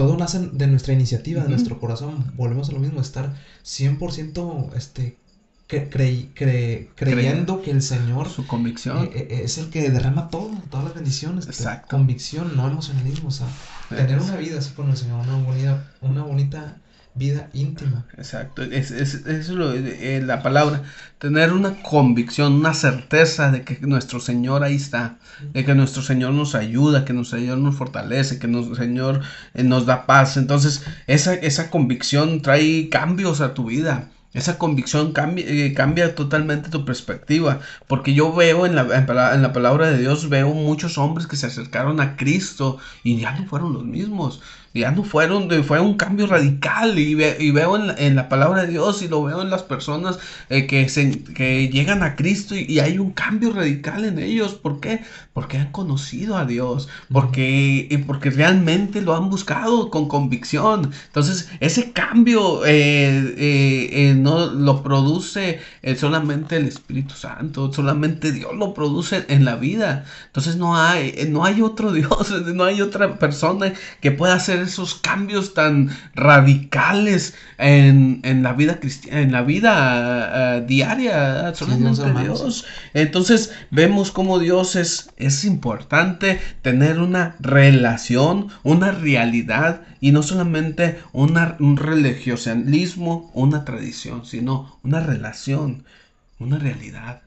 todo 0.00 0.16
nace 0.16 0.38
de 0.38 0.66
nuestra 0.66 0.94
iniciativa, 0.94 1.42
de 1.42 1.50
nuestro 1.50 1.78
corazón. 1.78 2.32
Volvemos 2.34 2.70
a 2.70 2.72
lo 2.72 2.78
mismo, 2.78 3.02
estar 3.02 3.34
100% 3.66 4.72
este, 4.74 5.18
creyendo 5.66 7.60
que 7.60 7.70
el 7.70 7.82
Señor 7.82 8.30
su 8.30 8.46
convicción 8.46 9.04
eh, 9.04 9.10
eh, 9.28 9.40
es 9.44 9.58
el 9.58 9.68
que 9.68 9.90
derrama 9.90 10.30
todo, 10.30 10.52
todas 10.70 10.86
las 10.86 10.94
bendiciones. 10.94 11.48
Exacto. 11.48 11.88
Convicción, 11.90 12.56
no 12.56 12.66
emocionalismo. 12.66 13.28
O 13.28 13.30
sea, 13.30 13.46
tener 13.90 14.18
una 14.18 14.36
vida 14.36 14.60
así 14.60 14.70
con 14.70 14.88
el 14.88 14.96
Señor, 14.96 15.20
una 15.20 15.36
bonita, 15.36 15.92
una 16.00 16.22
bonita 16.22 16.78
vida 17.14 17.50
íntima. 17.52 18.06
Exacto, 18.16 18.62
es, 18.62 18.90
es, 18.90 19.26
es 19.26 19.48
lo, 19.48 19.72
eh, 19.72 20.22
la 20.24 20.42
palabra, 20.42 20.82
tener 21.18 21.52
una 21.52 21.82
convicción, 21.82 22.54
una 22.54 22.74
certeza 22.74 23.50
de 23.50 23.62
que 23.62 23.78
nuestro 23.80 24.20
Señor 24.20 24.62
ahí 24.62 24.76
está, 24.76 25.18
de 25.52 25.64
que 25.64 25.74
nuestro 25.74 26.02
Señor 26.02 26.32
nos 26.32 26.54
ayuda, 26.54 27.04
que 27.04 27.12
nuestro 27.12 27.38
Señor 27.38 27.58
nos 27.58 27.76
fortalece, 27.76 28.38
que 28.38 28.46
nuestro 28.46 28.74
Señor 28.74 29.22
eh, 29.54 29.64
nos 29.64 29.86
da 29.86 30.06
paz. 30.06 30.36
Entonces, 30.36 30.84
esa, 31.06 31.34
esa 31.34 31.70
convicción 31.70 32.42
trae 32.42 32.88
cambios 32.88 33.40
a 33.40 33.54
tu 33.54 33.66
vida. 33.66 34.08
Esa 34.32 34.58
convicción 34.58 35.12
cambia, 35.12 35.44
eh, 35.46 35.74
cambia 35.74 36.14
totalmente 36.14 36.70
tu 36.70 36.84
perspectiva, 36.84 37.60
porque 37.88 38.14
yo 38.14 38.32
veo 38.32 38.64
en 38.64 38.76
la, 38.76 38.82
en 38.82 39.42
la 39.42 39.52
palabra 39.52 39.90
de 39.90 39.98
Dios, 39.98 40.28
veo 40.28 40.54
muchos 40.54 40.98
hombres 40.98 41.26
que 41.26 41.36
se 41.36 41.46
acercaron 41.46 42.00
a 42.00 42.16
Cristo 42.16 42.78
y 43.02 43.18
ya 43.18 43.32
no 43.32 43.46
fueron 43.46 43.72
los 43.72 43.84
mismos 43.84 44.40
ya 44.72 44.92
no 44.92 45.02
fueron, 45.02 45.50
fue 45.64 45.80
un 45.80 45.94
cambio 45.94 46.26
radical 46.28 46.96
y, 46.98 47.20
y 47.38 47.50
veo 47.50 47.76
en 47.76 48.14
la, 48.14 48.28
palabra 48.28 48.62
de 48.62 48.68
Dios 48.68 49.02
y 49.02 49.08
lo 49.08 49.24
veo 49.24 49.42
en 49.42 49.50
las 49.50 49.64
personas 49.64 50.20
eh, 50.48 50.66
que, 50.68 50.88
se, 50.88 51.24
que 51.24 51.68
llegan 51.68 52.04
a 52.04 52.14
Cristo 52.14 52.54
y, 52.54 52.78
hay 52.78 52.98
un 52.98 53.10
cambio 53.10 53.52
radical 53.52 54.04
en 54.04 54.18
ellos. 54.20 54.54
¿Por 54.54 54.78
qué? 54.80 55.02
Porque 55.32 55.58
han 55.58 55.72
conocido 55.72 56.36
a 56.36 56.44
Dios, 56.44 56.88
porque, 57.10 58.04
porque 58.06 58.30
realmente 58.30 59.02
lo 59.02 59.16
han 59.16 59.28
buscado 59.28 59.90
con 59.90 60.06
convicción. 60.06 60.92
Entonces, 61.06 61.48
ese 61.58 61.92
cambio 61.92 62.64
eh, 62.64 63.34
eh, 63.38 64.14
no 64.22 64.46
lo 64.46 64.82
produce 64.82 65.60
solamente 65.96 66.56
el 66.56 66.66
Espíritu 66.66 67.14
Santo, 67.14 67.72
solamente 67.72 68.32
Dios 68.32 68.54
lo 68.54 68.74
produce 68.74 69.24
en 69.28 69.44
la 69.44 69.56
vida. 69.56 70.04
Entonces, 70.26 70.56
no 70.56 70.76
hay, 70.76 71.28
no 71.28 71.44
hay 71.44 71.62
otro 71.62 71.92
Dios, 72.00 72.30
no 72.54 72.64
hay 72.64 72.82
otra 72.82 73.18
persona 73.18 73.72
que 74.00 74.10
pueda 74.10 74.34
hacer 74.34 74.60
esos 74.60 74.94
cambios 74.94 75.54
tan 75.54 75.90
radicales 76.14 77.34
en, 77.58 78.20
la 78.42 78.52
vida 78.52 78.80
cristiana, 78.80 79.20
en 79.20 79.32
la 79.32 79.42
vida 79.42 80.56
eh, 80.56 80.64
diaria, 80.66 81.54
solamente 81.54 82.12
Dios, 82.22 82.64
Entonces 82.94 83.52
vemos 83.70 84.10
cómo 84.10 84.38
Dios 84.38 84.76
es, 84.76 85.10
es 85.16 85.44
importante 85.44 86.40
tener 86.62 87.00
una 87.00 87.36
relación, 87.40 88.48
una 88.62 88.92
realidad 88.92 89.82
y 90.00 90.12
no 90.12 90.22
solamente 90.22 90.98
una, 91.12 91.56
un 91.60 91.76
religiosismo, 91.76 93.30
una 93.34 93.64
tradición, 93.64 94.24
sino 94.24 94.78
una 94.82 95.00
relación, 95.00 95.84
una 96.38 96.58
realidad. 96.58 97.22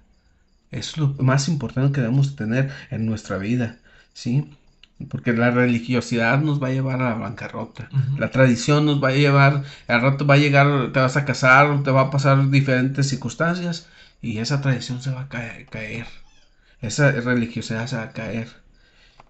Es 0.72 0.98
lo 0.98 1.10
más 1.20 1.48
importante 1.48 1.94
que 1.94 2.02
debemos 2.02 2.36
tener 2.36 2.72
en 2.90 3.06
nuestra 3.06 3.38
vida, 3.38 3.78
¿sí? 4.14 4.50
Porque 5.10 5.34
la 5.34 5.52
religiosidad 5.52 6.40
nos 6.42 6.62
va 6.62 6.68
a 6.68 6.72
llevar 6.72 7.02
a 7.02 7.10
la 7.10 7.16
bancarrota. 7.16 7.90
La 8.18 8.32
tradición 8.32 8.86
nos 8.86 9.04
va 9.04 9.10
a 9.10 9.14
llevar, 9.14 9.64
al 9.88 10.02
rato 10.02 10.26
va 10.26 10.36
a 10.36 10.38
llegar, 10.38 10.92
te 10.94 11.00
vas 11.00 11.18
a 11.18 11.26
casar, 11.26 11.84
te 11.84 11.92
va 11.92 12.02
a 12.02 12.12
pasar 12.12 12.50
diferentes 12.50 13.10
circunstancias 13.10 13.88
y 14.22 14.40
esa 14.40 14.62
tradición 14.62 15.02
se 15.02 15.12
va 15.12 15.22
a 15.22 15.30
caer. 15.30 15.68
caer. 15.68 16.08
Esa 16.82 17.12
religiosidad 17.12 17.88
se 17.88 17.98
va 17.98 18.04
a 18.04 18.12
caer. 18.14 18.50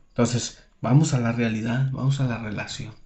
Entonces, 0.10 0.64
vamos 0.82 1.14
a 1.14 1.20
la 1.20 1.32
realidad, 1.32 1.90
vamos 1.92 2.20
a 2.20 2.26
la 2.26 2.38
relación 2.38 3.03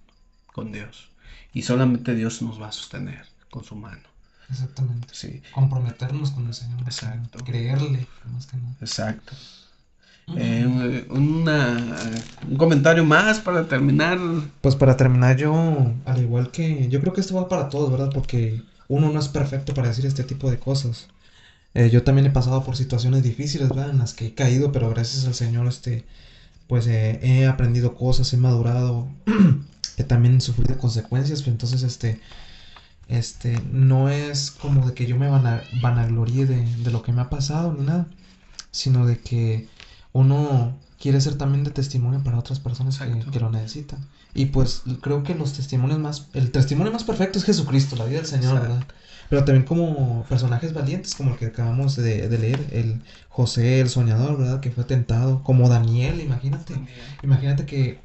con 0.58 0.72
Dios. 0.72 1.08
Y 1.52 1.62
solamente 1.62 2.16
Dios 2.16 2.42
nos 2.42 2.60
va 2.60 2.66
a 2.66 2.72
sostener 2.72 3.24
con 3.48 3.62
su 3.62 3.76
mano. 3.76 4.02
Exactamente. 4.50 5.06
Sí. 5.12 5.40
Comprometernos 5.52 6.32
con 6.32 6.48
el 6.48 6.54
Señor. 6.54 6.80
Exacto. 6.80 7.38
Creerle, 7.44 8.08
más 8.32 8.46
que 8.46 8.56
nada. 8.56 8.74
Exacto. 8.80 9.34
Eh, 10.36 11.06
un 11.10 12.56
comentario 12.56 13.04
más 13.04 13.38
para 13.38 13.68
terminar. 13.68 14.18
Pues 14.60 14.74
para 14.74 14.96
terminar 14.96 15.36
yo, 15.36 15.92
al 16.04 16.20
igual 16.20 16.50
que 16.50 16.88
yo 16.88 17.00
creo 17.00 17.12
que 17.12 17.20
esto 17.20 17.36
va 17.36 17.48
para 17.48 17.68
todos, 17.68 17.92
¿verdad? 17.92 18.10
Porque 18.12 18.60
uno 18.88 19.12
no 19.12 19.20
es 19.20 19.28
perfecto 19.28 19.74
para 19.74 19.88
decir 19.88 20.06
este 20.06 20.24
tipo 20.24 20.50
de 20.50 20.58
cosas. 20.58 21.06
Eh, 21.74 21.88
yo 21.90 22.02
también 22.02 22.26
he 22.26 22.30
pasado 22.30 22.64
por 22.64 22.74
situaciones 22.74 23.22
difíciles, 23.22 23.68
¿verdad? 23.68 23.90
En 23.90 23.98
las 23.98 24.12
que 24.12 24.26
he 24.26 24.34
caído, 24.34 24.72
pero 24.72 24.90
gracias 24.90 25.24
al 25.24 25.34
Señor, 25.34 25.68
este, 25.68 26.04
pues 26.66 26.88
eh, 26.88 27.20
he 27.22 27.46
aprendido 27.46 27.94
cosas, 27.94 28.32
he 28.32 28.36
madurado, 28.36 29.08
he 30.02 30.04
también 30.04 30.40
sufrido 30.40 30.78
consecuencias, 30.78 31.46
entonces, 31.46 31.82
este, 31.82 32.20
este, 33.08 33.60
no 33.72 34.08
es 34.08 34.50
como 34.50 34.86
de 34.86 34.94
que 34.94 35.06
yo 35.06 35.16
me 35.16 35.28
van 35.28 35.62
vanaglorie 35.80 36.46
de, 36.46 36.64
de 36.64 36.90
lo 36.90 37.02
que 37.02 37.12
me 37.12 37.22
ha 37.22 37.30
pasado 37.30 37.72
ni 37.72 37.84
nada, 37.84 38.06
sino 38.70 39.06
de 39.06 39.18
que 39.18 39.68
uno 40.12 40.76
quiere 40.98 41.20
ser 41.20 41.36
también 41.36 41.64
de 41.64 41.70
testimonio 41.70 42.22
para 42.22 42.38
otras 42.38 42.60
personas 42.60 42.98
que, 42.98 43.40
lo 43.40 43.50
necesitan. 43.50 44.00
Y 44.34 44.46
pues 44.46 44.82
creo 45.00 45.22
que 45.22 45.34
los 45.34 45.52
testimonios 45.52 45.98
más, 45.98 46.28
el 46.34 46.50
testimonio 46.50 46.92
más 46.92 47.04
perfecto 47.04 47.38
es 47.38 47.44
Jesucristo, 47.44 47.96
la 47.96 48.04
vida 48.04 48.18
del 48.18 48.26
Señor, 48.26 48.60
¿verdad? 48.60 48.84
Pero 49.30 49.44
también 49.44 49.64
como 49.64 50.24
personajes 50.28 50.72
valientes, 50.72 51.14
como 51.14 51.32
el 51.32 51.38
que 51.38 51.46
acabamos 51.46 51.96
de, 51.96 52.28
leer, 52.28 52.66
el 52.72 53.02
José, 53.28 53.80
el 53.80 53.90
soñador, 53.90 54.38
¿verdad? 54.38 54.60
Que 54.60 54.70
fue 54.70 54.84
tentado, 54.84 55.42
como 55.42 55.68
Daniel, 55.68 56.20
imagínate. 56.20 56.74
Imagínate 57.22 57.66
que, 57.66 58.00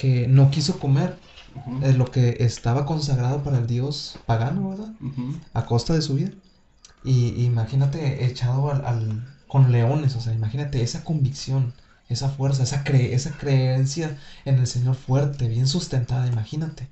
que 0.00 0.26
no 0.28 0.50
quiso 0.50 0.78
comer 0.78 1.18
lo 1.96 2.10
que 2.10 2.38
estaba 2.40 2.86
consagrado 2.86 3.42
para 3.42 3.58
el 3.58 3.66
dios 3.66 4.18
pagano, 4.24 4.70
¿verdad? 4.70 4.92
A 5.52 5.66
costa 5.66 5.92
de 5.92 6.00
su 6.00 6.14
vida. 6.14 6.30
Y 7.04 7.44
imagínate 7.44 8.24
echado 8.24 8.70
al 8.70 9.26
con 9.46 9.72
leones, 9.72 10.14
o 10.16 10.20
sea, 10.20 10.32
imagínate 10.32 10.80
esa 10.80 11.02
convicción, 11.04 11.74
esa 12.08 12.28
fuerza, 12.30 12.62
esa, 12.62 12.84
cre 12.84 13.14
esa 13.14 13.36
creencia 13.36 14.16
en 14.44 14.58
el 14.58 14.66
Señor 14.66 14.94
fuerte, 14.94 15.48
bien 15.48 15.66
sustentada, 15.66 16.26
imagínate. 16.28 16.88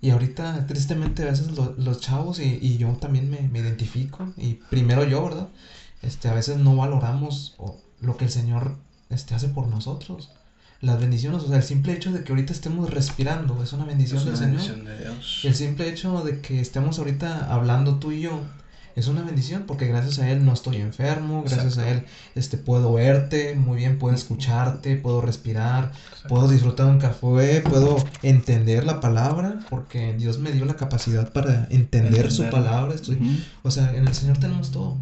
Y 0.00 0.10
ahorita, 0.10 0.66
tristemente, 0.66 1.24
a 1.24 1.26
veces 1.26 1.48
los 1.50 2.00
chavos, 2.00 2.38
y, 2.38 2.78
yo 2.78 2.88
también 2.92 3.28
me, 3.28 3.58
identifico, 3.58 4.32
y 4.36 4.54
primero 4.70 5.04
yo, 5.04 5.24
¿verdad? 5.24 5.48
Este, 6.00 6.28
a 6.28 6.34
veces 6.34 6.58
no 6.58 6.76
valoramos 6.76 7.56
lo 8.00 8.16
que 8.16 8.26
el 8.26 8.30
Señor 8.30 8.76
este, 9.10 9.34
hace 9.34 9.48
por 9.48 9.66
nosotros. 9.66 10.30
Las 10.84 11.00
bendiciones, 11.00 11.42
o 11.42 11.48
sea, 11.48 11.56
el 11.56 11.62
simple 11.62 11.94
hecho 11.94 12.12
de 12.12 12.22
que 12.22 12.32
ahorita 12.32 12.52
estemos 12.52 12.90
respirando 12.90 13.62
es 13.62 13.72
una 13.72 13.84
bendición 13.84 14.24
del 14.24 14.36
Señor. 14.36 14.60
El 15.42 15.54
simple 15.54 15.88
hecho 15.88 16.22
de 16.22 16.40
que 16.40 16.60
estemos 16.60 16.98
ahorita 16.98 17.52
hablando 17.52 17.98
tú 17.98 18.12
y 18.12 18.20
yo 18.20 18.40
es 18.96 19.08
una 19.08 19.22
bendición 19.22 19.64
porque 19.66 19.86
gracias 19.86 20.18
a 20.18 20.30
él 20.30 20.44
no 20.44 20.52
estoy 20.52 20.76
enfermo, 20.76 21.42
gracias 21.42 21.78
a 21.78 21.88
él 21.88 22.04
este, 22.34 22.58
puedo 22.58 22.92
verte 22.92 23.54
muy 23.54 23.78
bien, 23.78 23.98
puedo 23.98 24.14
escucharte, 24.14 24.96
puedo 24.96 25.20
respirar, 25.20 25.92
puedo 26.28 26.48
disfrutar 26.48 26.86
un 26.86 26.98
café, 26.98 27.62
puedo 27.62 27.96
entender 28.22 28.84
la 28.84 29.00
palabra 29.00 29.60
porque 29.70 30.14
Dios 30.14 30.38
me 30.38 30.52
dio 30.52 30.64
la 30.64 30.74
capacidad 30.74 31.32
para 31.32 31.66
entender, 31.70 32.30
su 32.30 32.48
palabra. 32.50 32.94
Estoy, 32.94 33.42
O 33.62 33.70
sea, 33.70 33.94
en 33.94 34.06
el 34.06 34.14
Señor 34.14 34.38
tenemos 34.38 34.70
todo. 34.70 34.96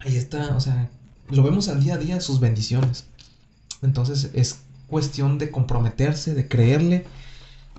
Ahí 0.00 0.16
está, 0.16 0.56
o 0.56 0.60
sea, 0.60 0.90
lo 1.28 1.42
vemos 1.42 1.68
al 1.68 1.82
día 1.82 1.94
a 1.94 1.98
día 1.98 2.20
sus 2.20 2.40
bendiciones. 2.40 3.06
Entonces 3.82 4.30
es 4.34 4.58
cuestión 4.90 5.38
de 5.38 5.50
comprometerse, 5.50 6.34
de 6.34 6.48
creerle 6.48 7.06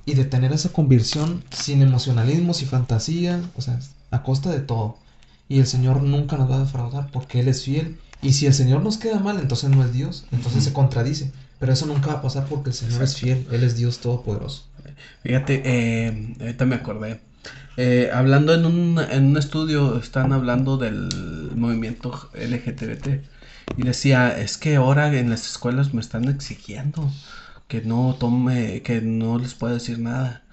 y 0.06 0.16
de 0.16 0.26
tener 0.26 0.52
esa 0.54 0.70
conversión 0.70 1.44
sin 1.52 1.82
emocionalismos 1.82 2.62
y 2.62 2.66
fantasía, 2.66 3.42
o 3.56 3.62
sea, 3.62 3.80
a 4.10 4.24
costa 4.24 4.50
de 4.50 4.62
todo. 4.62 4.98
Y 5.48 5.60
el 5.60 5.68
Señor 5.68 6.02
nunca 6.02 6.38
nos 6.38 6.50
va 6.50 6.56
a 6.56 6.60
defraudar 6.60 7.12
porque 7.12 7.42
Él 7.42 7.50
es 7.50 7.64
fiel. 7.64 7.98
Y 8.22 8.34
si 8.34 8.46
el 8.46 8.54
Señor 8.54 8.84
nos 8.84 8.98
queda 8.98 9.20
mal, 9.20 9.40
entonces 9.40 9.70
no 9.70 9.84
es 9.84 9.94
Dios, 9.94 10.26
entonces 10.32 10.64
se 10.64 10.74
contradice. 10.74 11.32
Pero 11.60 11.74
eso 11.74 11.86
nunca 11.86 12.08
va 12.08 12.14
a 12.14 12.22
pasar 12.22 12.48
porque 12.48 12.70
el 12.72 12.76
Señor 12.76 13.04
es 13.04 13.18
fiel, 13.18 13.48
Él 13.52 13.64
es 13.64 13.76
Dios 13.76 14.00
todopoderoso. 14.00 14.66
Fíjate, 15.24 15.62
eh, 15.66 16.36
ahorita 16.40 16.66
me 16.66 16.76
acordé. 16.76 17.20
Eh, 17.78 18.10
hablando 18.14 18.54
en 18.54 18.66
un, 18.66 19.00
en 19.00 19.26
un 19.28 19.38
estudio, 19.38 19.98
están 19.98 20.34
hablando 20.34 20.78
del 20.78 21.52
movimiento 21.56 22.30
LGTBT. 22.34 23.31
Y 23.78 23.84
decía, 23.84 24.38
es 24.38 24.58
que 24.58 24.76
ahora 24.76 25.14
en 25.18 25.30
las 25.30 25.48
escuelas 25.48 25.94
me 25.94 26.02
están 26.02 26.28
exigiendo 26.30 27.12
que 27.68 27.82
no 27.82 28.16
tome, 28.20 28.82
que 28.84 29.02
no 29.02 29.40
les 29.40 29.54
puedo 29.56 29.74
decir 29.76 30.00
nada. 30.00 30.44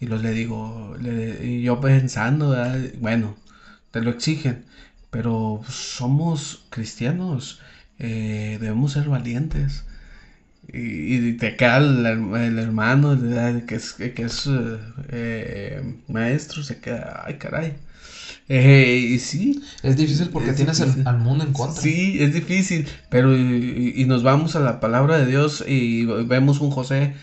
Y 0.00 0.06
los 0.06 0.22
le 0.22 0.32
digo, 0.32 0.96
y 1.00 1.62
yo 1.62 1.80
pensando, 1.80 2.54
bueno, 3.00 3.36
te 3.92 4.02
lo 4.02 4.10
exigen, 4.10 4.64
pero 5.10 5.62
somos 5.68 6.66
cristianos, 6.70 7.60
eh, 7.98 8.58
debemos 8.60 8.92
ser 8.92 9.08
valientes. 9.08 9.84
Y, 10.68 11.34
te 11.34 11.56
queda 11.56 11.78
el, 11.78 12.58
hermano 12.58 13.16
que 13.66 13.76
es, 13.76 13.94
que 13.94 14.22
es 14.22 14.48
eh, 15.10 15.96
maestro, 16.08 16.62
se 16.62 16.80
queda, 16.80 17.22
ay 17.26 17.38
caray. 17.38 17.76
Eh, 18.48 19.08
y 19.10 19.18
sí. 19.18 19.62
Es 19.82 19.96
difícil 19.96 20.28
porque 20.28 20.52
tienes 20.52 20.80
al 20.80 21.18
mundo 21.18 21.44
en 21.44 21.52
contra. 21.52 21.82
Sí, 21.82 22.18
es 22.20 22.32
difícil, 22.32 22.86
pero 23.08 23.36
y, 23.36 24.04
nos 24.06 24.22
vamos 24.22 24.54
a 24.56 24.60
la 24.60 24.80
palabra 24.80 25.18
de 25.18 25.26
Dios 25.26 25.64
y 25.66 26.04
vemos 26.04 26.60
un 26.60 26.70
José 26.70 27.14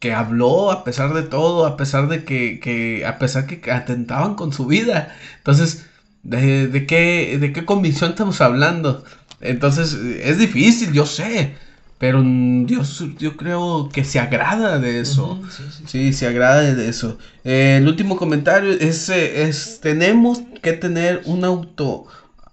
que 0.00 0.12
habló 0.12 0.70
a 0.70 0.84
pesar 0.84 1.14
de 1.14 1.22
todo, 1.22 1.66
a 1.66 1.76
pesar 1.76 2.08
de 2.08 2.24
que, 2.24 2.60
que 2.60 3.04
a 3.06 3.18
pesar 3.18 3.46
que 3.46 3.70
atentaban 3.70 4.34
con 4.34 4.52
su 4.52 4.66
vida. 4.66 5.14
Entonces, 5.38 5.84
¿De, 6.22 6.86
qué, 6.86 7.38
¿De 7.40 7.52
qué 7.52 7.64
convicción 7.64 8.10
estamos 8.10 8.40
hablando? 8.40 9.04
Entonces, 9.40 9.94
es 9.94 10.38
difícil, 10.38 10.92
yo 10.92 11.06
sé. 11.06 11.54
Pero 11.98 12.22
Dios, 12.22 13.04
yo 13.18 13.36
creo 13.36 13.88
que 13.92 14.04
se 14.04 14.20
agrada 14.20 14.78
de 14.78 15.00
eso. 15.00 15.42
sí, 15.86 16.12
se 16.12 16.26
agrada 16.28 16.60
de 16.60 16.88
eso. 16.88 17.18
Eh, 17.44 17.78
el 17.78 17.88
último 17.88 18.16
comentario 18.16 18.70
es, 18.72 19.08
eh, 19.08 19.42
es, 19.42 19.80
tenemos 19.80 20.42
que 20.62 20.74
tener 20.74 21.22
un 21.24 21.44
auto, 21.44 22.06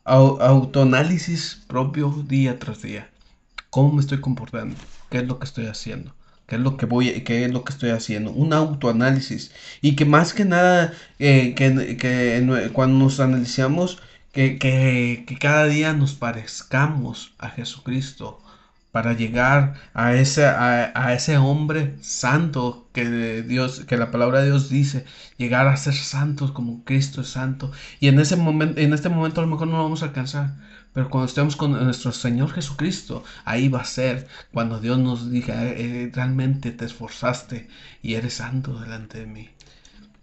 autoanálisis 0.03 1.61
propio 1.67 2.09
día 2.27 2.57
tras 2.57 2.81
día. 2.81 3.09
¿Cómo 3.69 3.93
me 3.93 4.01
estoy 4.01 4.19
comportando? 4.19 4.75
¿Qué 5.11 5.19
es 5.19 5.27
lo 5.27 5.37
que 5.37 5.45
estoy 5.45 5.67
haciendo? 5.67 6.15
qué 6.47 6.55
es 6.55 6.61
lo 6.61 6.77
que 6.77 6.85
voy, 6.85 7.21
qué 7.21 7.45
es 7.45 7.51
lo 7.51 7.63
que 7.63 7.73
estoy 7.73 7.89
haciendo, 7.89 8.31
un 8.31 8.53
autoanálisis 8.53 9.51
y 9.81 9.95
que 9.95 10.05
más 10.05 10.33
que 10.33 10.45
nada 10.45 10.93
eh, 11.19 11.55
que, 11.55 12.69
cuando 12.73 12.99
nos 12.99 13.19
analizamos 13.19 13.99
que, 14.31 14.59
que, 14.59 15.25
cada 15.39 15.65
día 15.65 15.93
nos 15.93 16.13
parezcamos 16.13 17.33
a 17.39 17.49
Jesucristo 17.49 18.39
para 18.95 19.11
llegar 19.11 19.73
a 19.93 20.13
ese, 20.13 20.45
a, 20.45 21.13
ese 21.13 21.37
hombre 21.37 21.97
santo 21.99 22.87
que 22.93 23.43
Dios, 23.43 23.81
que 23.81 23.97
la 23.97 24.09
palabra 24.09 24.39
de 24.39 24.45
Dios 24.45 24.69
dice, 24.69 25.03
llegar 25.37 25.67
a 25.67 25.75
ser 25.75 25.95
santos 25.95 26.53
como 26.53 26.85
Cristo 26.85 27.19
es 27.19 27.27
santo. 27.27 27.73
Y 27.99 28.07
en 28.07 28.21
ese 28.21 28.37
momento, 28.37 28.79
en 28.79 28.93
este 28.93 29.09
momento 29.09 29.41
a 29.41 29.43
lo 29.43 29.49
mejor 29.51 29.67
no 29.67 29.75
lo 29.79 29.83
vamos 29.83 30.01
a 30.01 30.05
alcanzar, 30.05 30.55
pero 30.93 31.09
cuando 31.09 31.27
estemos 31.27 31.57
con 31.57 31.73
nuestro 31.73 32.13
Señor 32.13 32.53
Jesucristo, 32.53 33.25
ahí 33.43 33.67
va 33.67 33.81
a 33.81 33.83
ser 33.83 34.29
cuando 34.53 34.79
Dios 34.79 34.97
nos 34.97 35.29
diga, 35.29 35.65
eh, 35.65 36.09
realmente 36.13 36.71
te 36.71 36.85
esforzaste 36.85 37.67
y 38.01 38.13
eres 38.13 38.35
santo 38.35 38.79
delante 38.79 39.19
de 39.19 39.25
mí. 39.25 39.49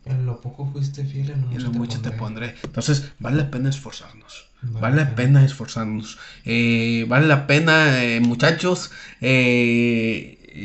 En 0.04 0.26
lo 0.26 0.40
poco 0.40 0.66
fuiste 0.66 1.04
fiel, 1.04 1.30
en 1.30 1.42
lo 1.62 1.70
mucho, 1.70 1.70
mucho 1.72 2.00
te, 2.00 2.10
pondré. 2.10 2.54
Entonces, 2.64 3.12
vale 3.18 3.36
la 3.36 3.50
pena 3.50 3.68
esforzarnos. 3.68 4.46
Vale, 4.62 4.96
la 4.96 5.14
pena 5.14 5.44
esforzarnos. 5.44 6.18
Eh, 6.44 7.04
vale 7.08 7.26
la 7.26 7.46
pena, 7.46 8.02
eh, 8.04 8.20
muchachos, 8.20 8.90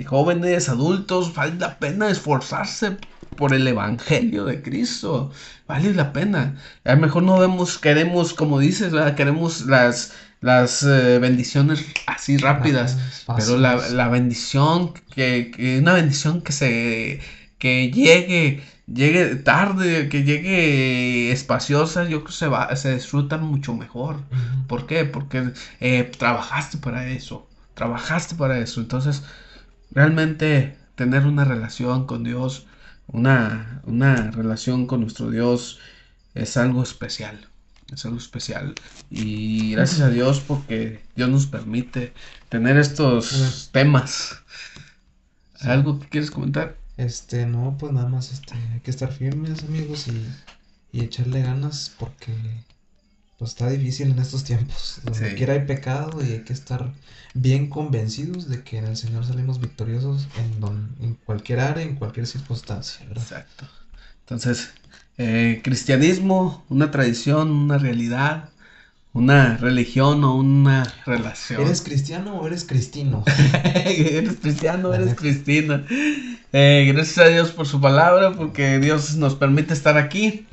jóvenes, 0.05 0.69
adultos, 0.69 1.33
vale 1.33 1.55
la 1.55 1.79
pena 1.79 2.09
esforzarse 2.09 2.97
por 3.35 3.53
el 3.53 3.67
evangelio 3.67 4.45
de 4.45 4.61
Cristo. 4.61 5.31
Vale 5.67 5.93
la 5.93 6.13
pena. 6.13 6.55
A 6.85 6.95
lo 6.95 7.01
mejor 7.01 7.23
no 7.23 7.39
vemos, 7.39 7.77
queremos, 7.79 8.33
como 8.33 8.59
dices, 8.59 8.93
queremos 9.15 9.65
las, 9.65 10.13
las 10.41 10.83
eh, 10.83 11.19
bendiciones 11.19 11.83
así 12.05 12.37
rápidas. 12.37 12.97
pero 13.35 13.57
la, 13.57 14.07
bendición, 14.09 14.93
que, 15.15 15.51
que, 15.55 15.79
una 15.79 15.93
bendición 15.93 16.41
que 16.41 16.51
se 16.51 17.19
que 17.57 17.89
llegue, 17.91 18.61
llegue 18.87 19.35
tarde, 19.35 20.09
que 20.09 20.23
llegue 20.23 21.31
espaciosa, 21.31 22.03
yo 22.03 22.19
creo 22.19 22.23
que 22.25 22.31
se 22.31 22.47
va, 22.47 22.75
se 22.75 22.93
disfruta 22.95 23.37
mucho 23.37 23.75
mejor. 23.75 24.17
¿Por 24.67 24.87
qué? 24.87 25.05
Porque 25.05 25.51
eh, 25.79 26.03
trabajaste 26.17 26.77
para 26.77 27.07
eso. 27.07 27.47
Trabajaste 27.73 28.35
para 28.35 28.59
eso. 28.59 28.81
Entonces, 28.81 29.23
realmente 29.91 30.77
tener 30.95 31.25
una 31.25 31.45
relación 31.45 32.07
con 32.07 32.23
Dios 32.23 32.67
una, 33.07 33.81
una 33.85 34.31
relación 34.31 34.85
con 34.85 35.01
nuestro 35.01 35.31
Dios 35.31 35.79
es 36.35 36.57
algo 36.57 36.83
especial. 36.83 37.47
Es 37.91 38.05
algo 38.05 38.17
especial. 38.17 38.75
Y 39.09 39.71
gracias 39.71 40.01
a 40.01 40.09
Dios 40.09 40.41
porque 40.45 41.01
Dios 41.15 41.29
nos 41.29 41.47
permite 41.47 42.13
tener 42.49 42.77
estos 42.77 43.69
temas. 43.71 44.41
¿Algo 45.61 45.99
que 45.99 46.09
quieres 46.09 46.31
comentar? 46.31 46.77
Este, 46.97 47.45
no, 47.45 47.77
pues 47.79 47.93
nada 47.93 48.09
más 48.09 48.31
este, 48.31 48.55
hay 48.55 48.79
que 48.81 48.91
estar 48.91 49.11
firmes, 49.11 49.63
amigos, 49.63 50.07
y, 50.07 50.27
y 50.91 51.03
echarle 51.03 51.41
ganas 51.43 51.95
porque 51.99 52.33
pues 53.37 53.51
está 53.51 53.69
difícil 53.69 54.11
en 54.11 54.19
estos 54.19 54.43
tiempos. 54.43 54.99
Donde 55.03 55.35
quiera 55.35 55.53
hay 55.53 55.65
pecado 55.65 56.25
y 56.25 56.31
hay 56.31 56.43
que 56.43 56.53
estar 56.53 56.91
bien 57.35 57.69
convencidos 57.69 58.49
de 58.49 58.63
que 58.63 58.79
en 58.79 58.85
el 58.85 58.97
Señor 58.97 59.25
salimos 59.25 59.59
victoriosos 59.59 60.27
en, 60.37 61.05
en 61.05 61.13
cualquier 61.13 61.59
área, 61.59 61.83
en 61.83 61.95
cualquier 61.95 62.25
circunstancia. 62.25 63.05
Exacto. 63.11 63.67
Entonces, 64.21 64.71
eh, 65.17 65.61
cristianismo, 65.63 66.65
una 66.69 66.89
tradición, 66.89 67.51
una 67.51 67.77
realidad, 67.77 68.49
una 69.17 69.57
religión 69.57 70.23
o 70.23 70.35
una 70.35 70.93
relación. 71.05 71.61
¿Eres 71.61 71.81
cristiano 71.81 72.37
o 72.37 72.45
eres 72.45 72.63
cristino? 72.63 73.23
¿Eres 73.85 74.35
cristiano 74.39 74.89
o 74.89 74.93
eres 74.93 75.15
cristino? 75.15 75.81
Eh, 76.53 76.91
gracias 76.93 77.17
a 77.17 77.29
Dios 77.29 77.49
por 77.49 77.65
su 77.65 77.81
palabra, 77.81 78.33
porque 78.33 78.77
Dios 78.77 79.15
nos 79.15 79.33
permite 79.33 79.73
estar 79.73 79.97
aquí. 79.97 80.45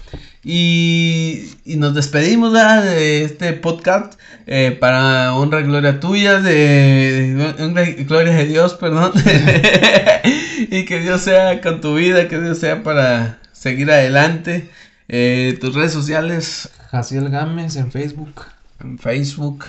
Y, 0.42 1.50
y 1.64 1.76
nos 1.76 1.94
despedimos 1.94 2.54
de 2.54 3.24
este 3.24 3.52
podcast 3.52 4.18
eh, 4.46 4.76
para 4.78 5.34
honra 5.34 5.60
y 5.60 5.64
gloria 5.64 6.00
tuya, 6.00 6.40
de, 6.40 7.54
honra 7.58 7.88
y 7.88 8.04
gloria 8.04 8.32
de 8.32 8.46
Dios, 8.46 8.74
perdón. 8.74 9.12
y 10.70 10.86
que 10.86 11.00
Dios 11.00 11.20
sea 11.20 11.60
con 11.60 11.82
tu 11.82 11.96
vida, 11.96 12.28
que 12.28 12.40
Dios 12.40 12.58
sea 12.58 12.82
para 12.82 13.40
seguir 13.52 13.90
adelante. 13.90 14.70
Eh, 15.08 15.58
tus 15.60 15.74
redes 15.74 15.92
sociales. 15.92 16.70
Jaciel 16.90 17.28
Gámez 17.28 17.76
en 17.76 17.90
Facebook. 17.90 18.53
En 18.80 18.98
Facebook. 18.98 19.64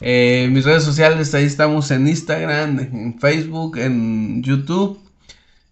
Eh, 0.00 0.48
mis 0.50 0.64
redes 0.64 0.84
sociales, 0.84 1.34
ahí 1.34 1.44
estamos 1.44 1.90
en 1.90 2.06
Instagram, 2.08 2.78
en 2.78 3.18
Facebook, 3.18 3.78
en 3.78 4.42
YouTube. 4.42 5.00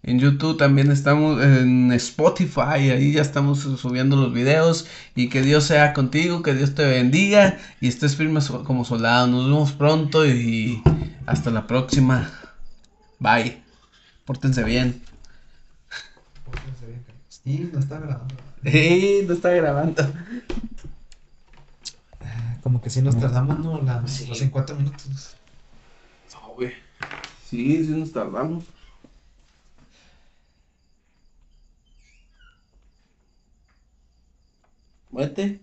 En 0.05 0.19
YouTube 0.19 0.57
también 0.57 0.91
estamos, 0.91 1.41
en 1.41 1.93
Spotify, 1.93 2.89
ahí 2.91 3.13
ya 3.13 3.21
estamos 3.21 3.59
subiendo 3.59 4.17
los 4.17 4.33
videos. 4.33 4.87
Y 5.15 5.29
que 5.29 5.41
Dios 5.41 5.63
sea 5.63 5.93
contigo, 5.93 6.41
que 6.41 6.53
Dios 6.53 6.75
te 6.75 6.85
bendiga 6.85 7.57
y 7.79 7.87
estés 7.87 8.15
firme 8.15 8.41
como 8.65 8.83
soldado. 8.83 9.27
Nos 9.27 9.45
vemos 9.45 9.71
pronto 9.71 10.25
y 10.27 10.81
hasta 11.25 11.51
la 11.51 11.67
próxima. 11.67 12.29
Bye. 13.19 13.63
Pórtense 14.25 14.63
bien. 14.63 15.01
Pórtense 16.43 16.85
bien, 16.85 17.03
Sí, 17.29 17.69
no 17.71 17.79
está 17.79 17.99
grabando. 17.99 18.35
Sí, 18.63 19.25
no 19.27 19.33
está 19.33 19.49
grabando. 19.51 20.03
Como 22.63 22.79
que 22.81 22.89
si 22.89 23.01
nos 23.01 23.19
tardamos, 23.19 23.59
¿no? 23.59 23.81
La, 23.81 24.07
sí. 24.07 24.25
Los 24.27 24.37
50 24.39 24.73
minutos. 24.75 25.35
No, 26.33 26.53
güey. 26.55 26.71
Sí, 27.45 27.85
sí 27.85 27.91
nos 27.91 28.13
tardamos. 28.13 28.63
Muerte. 35.11 35.61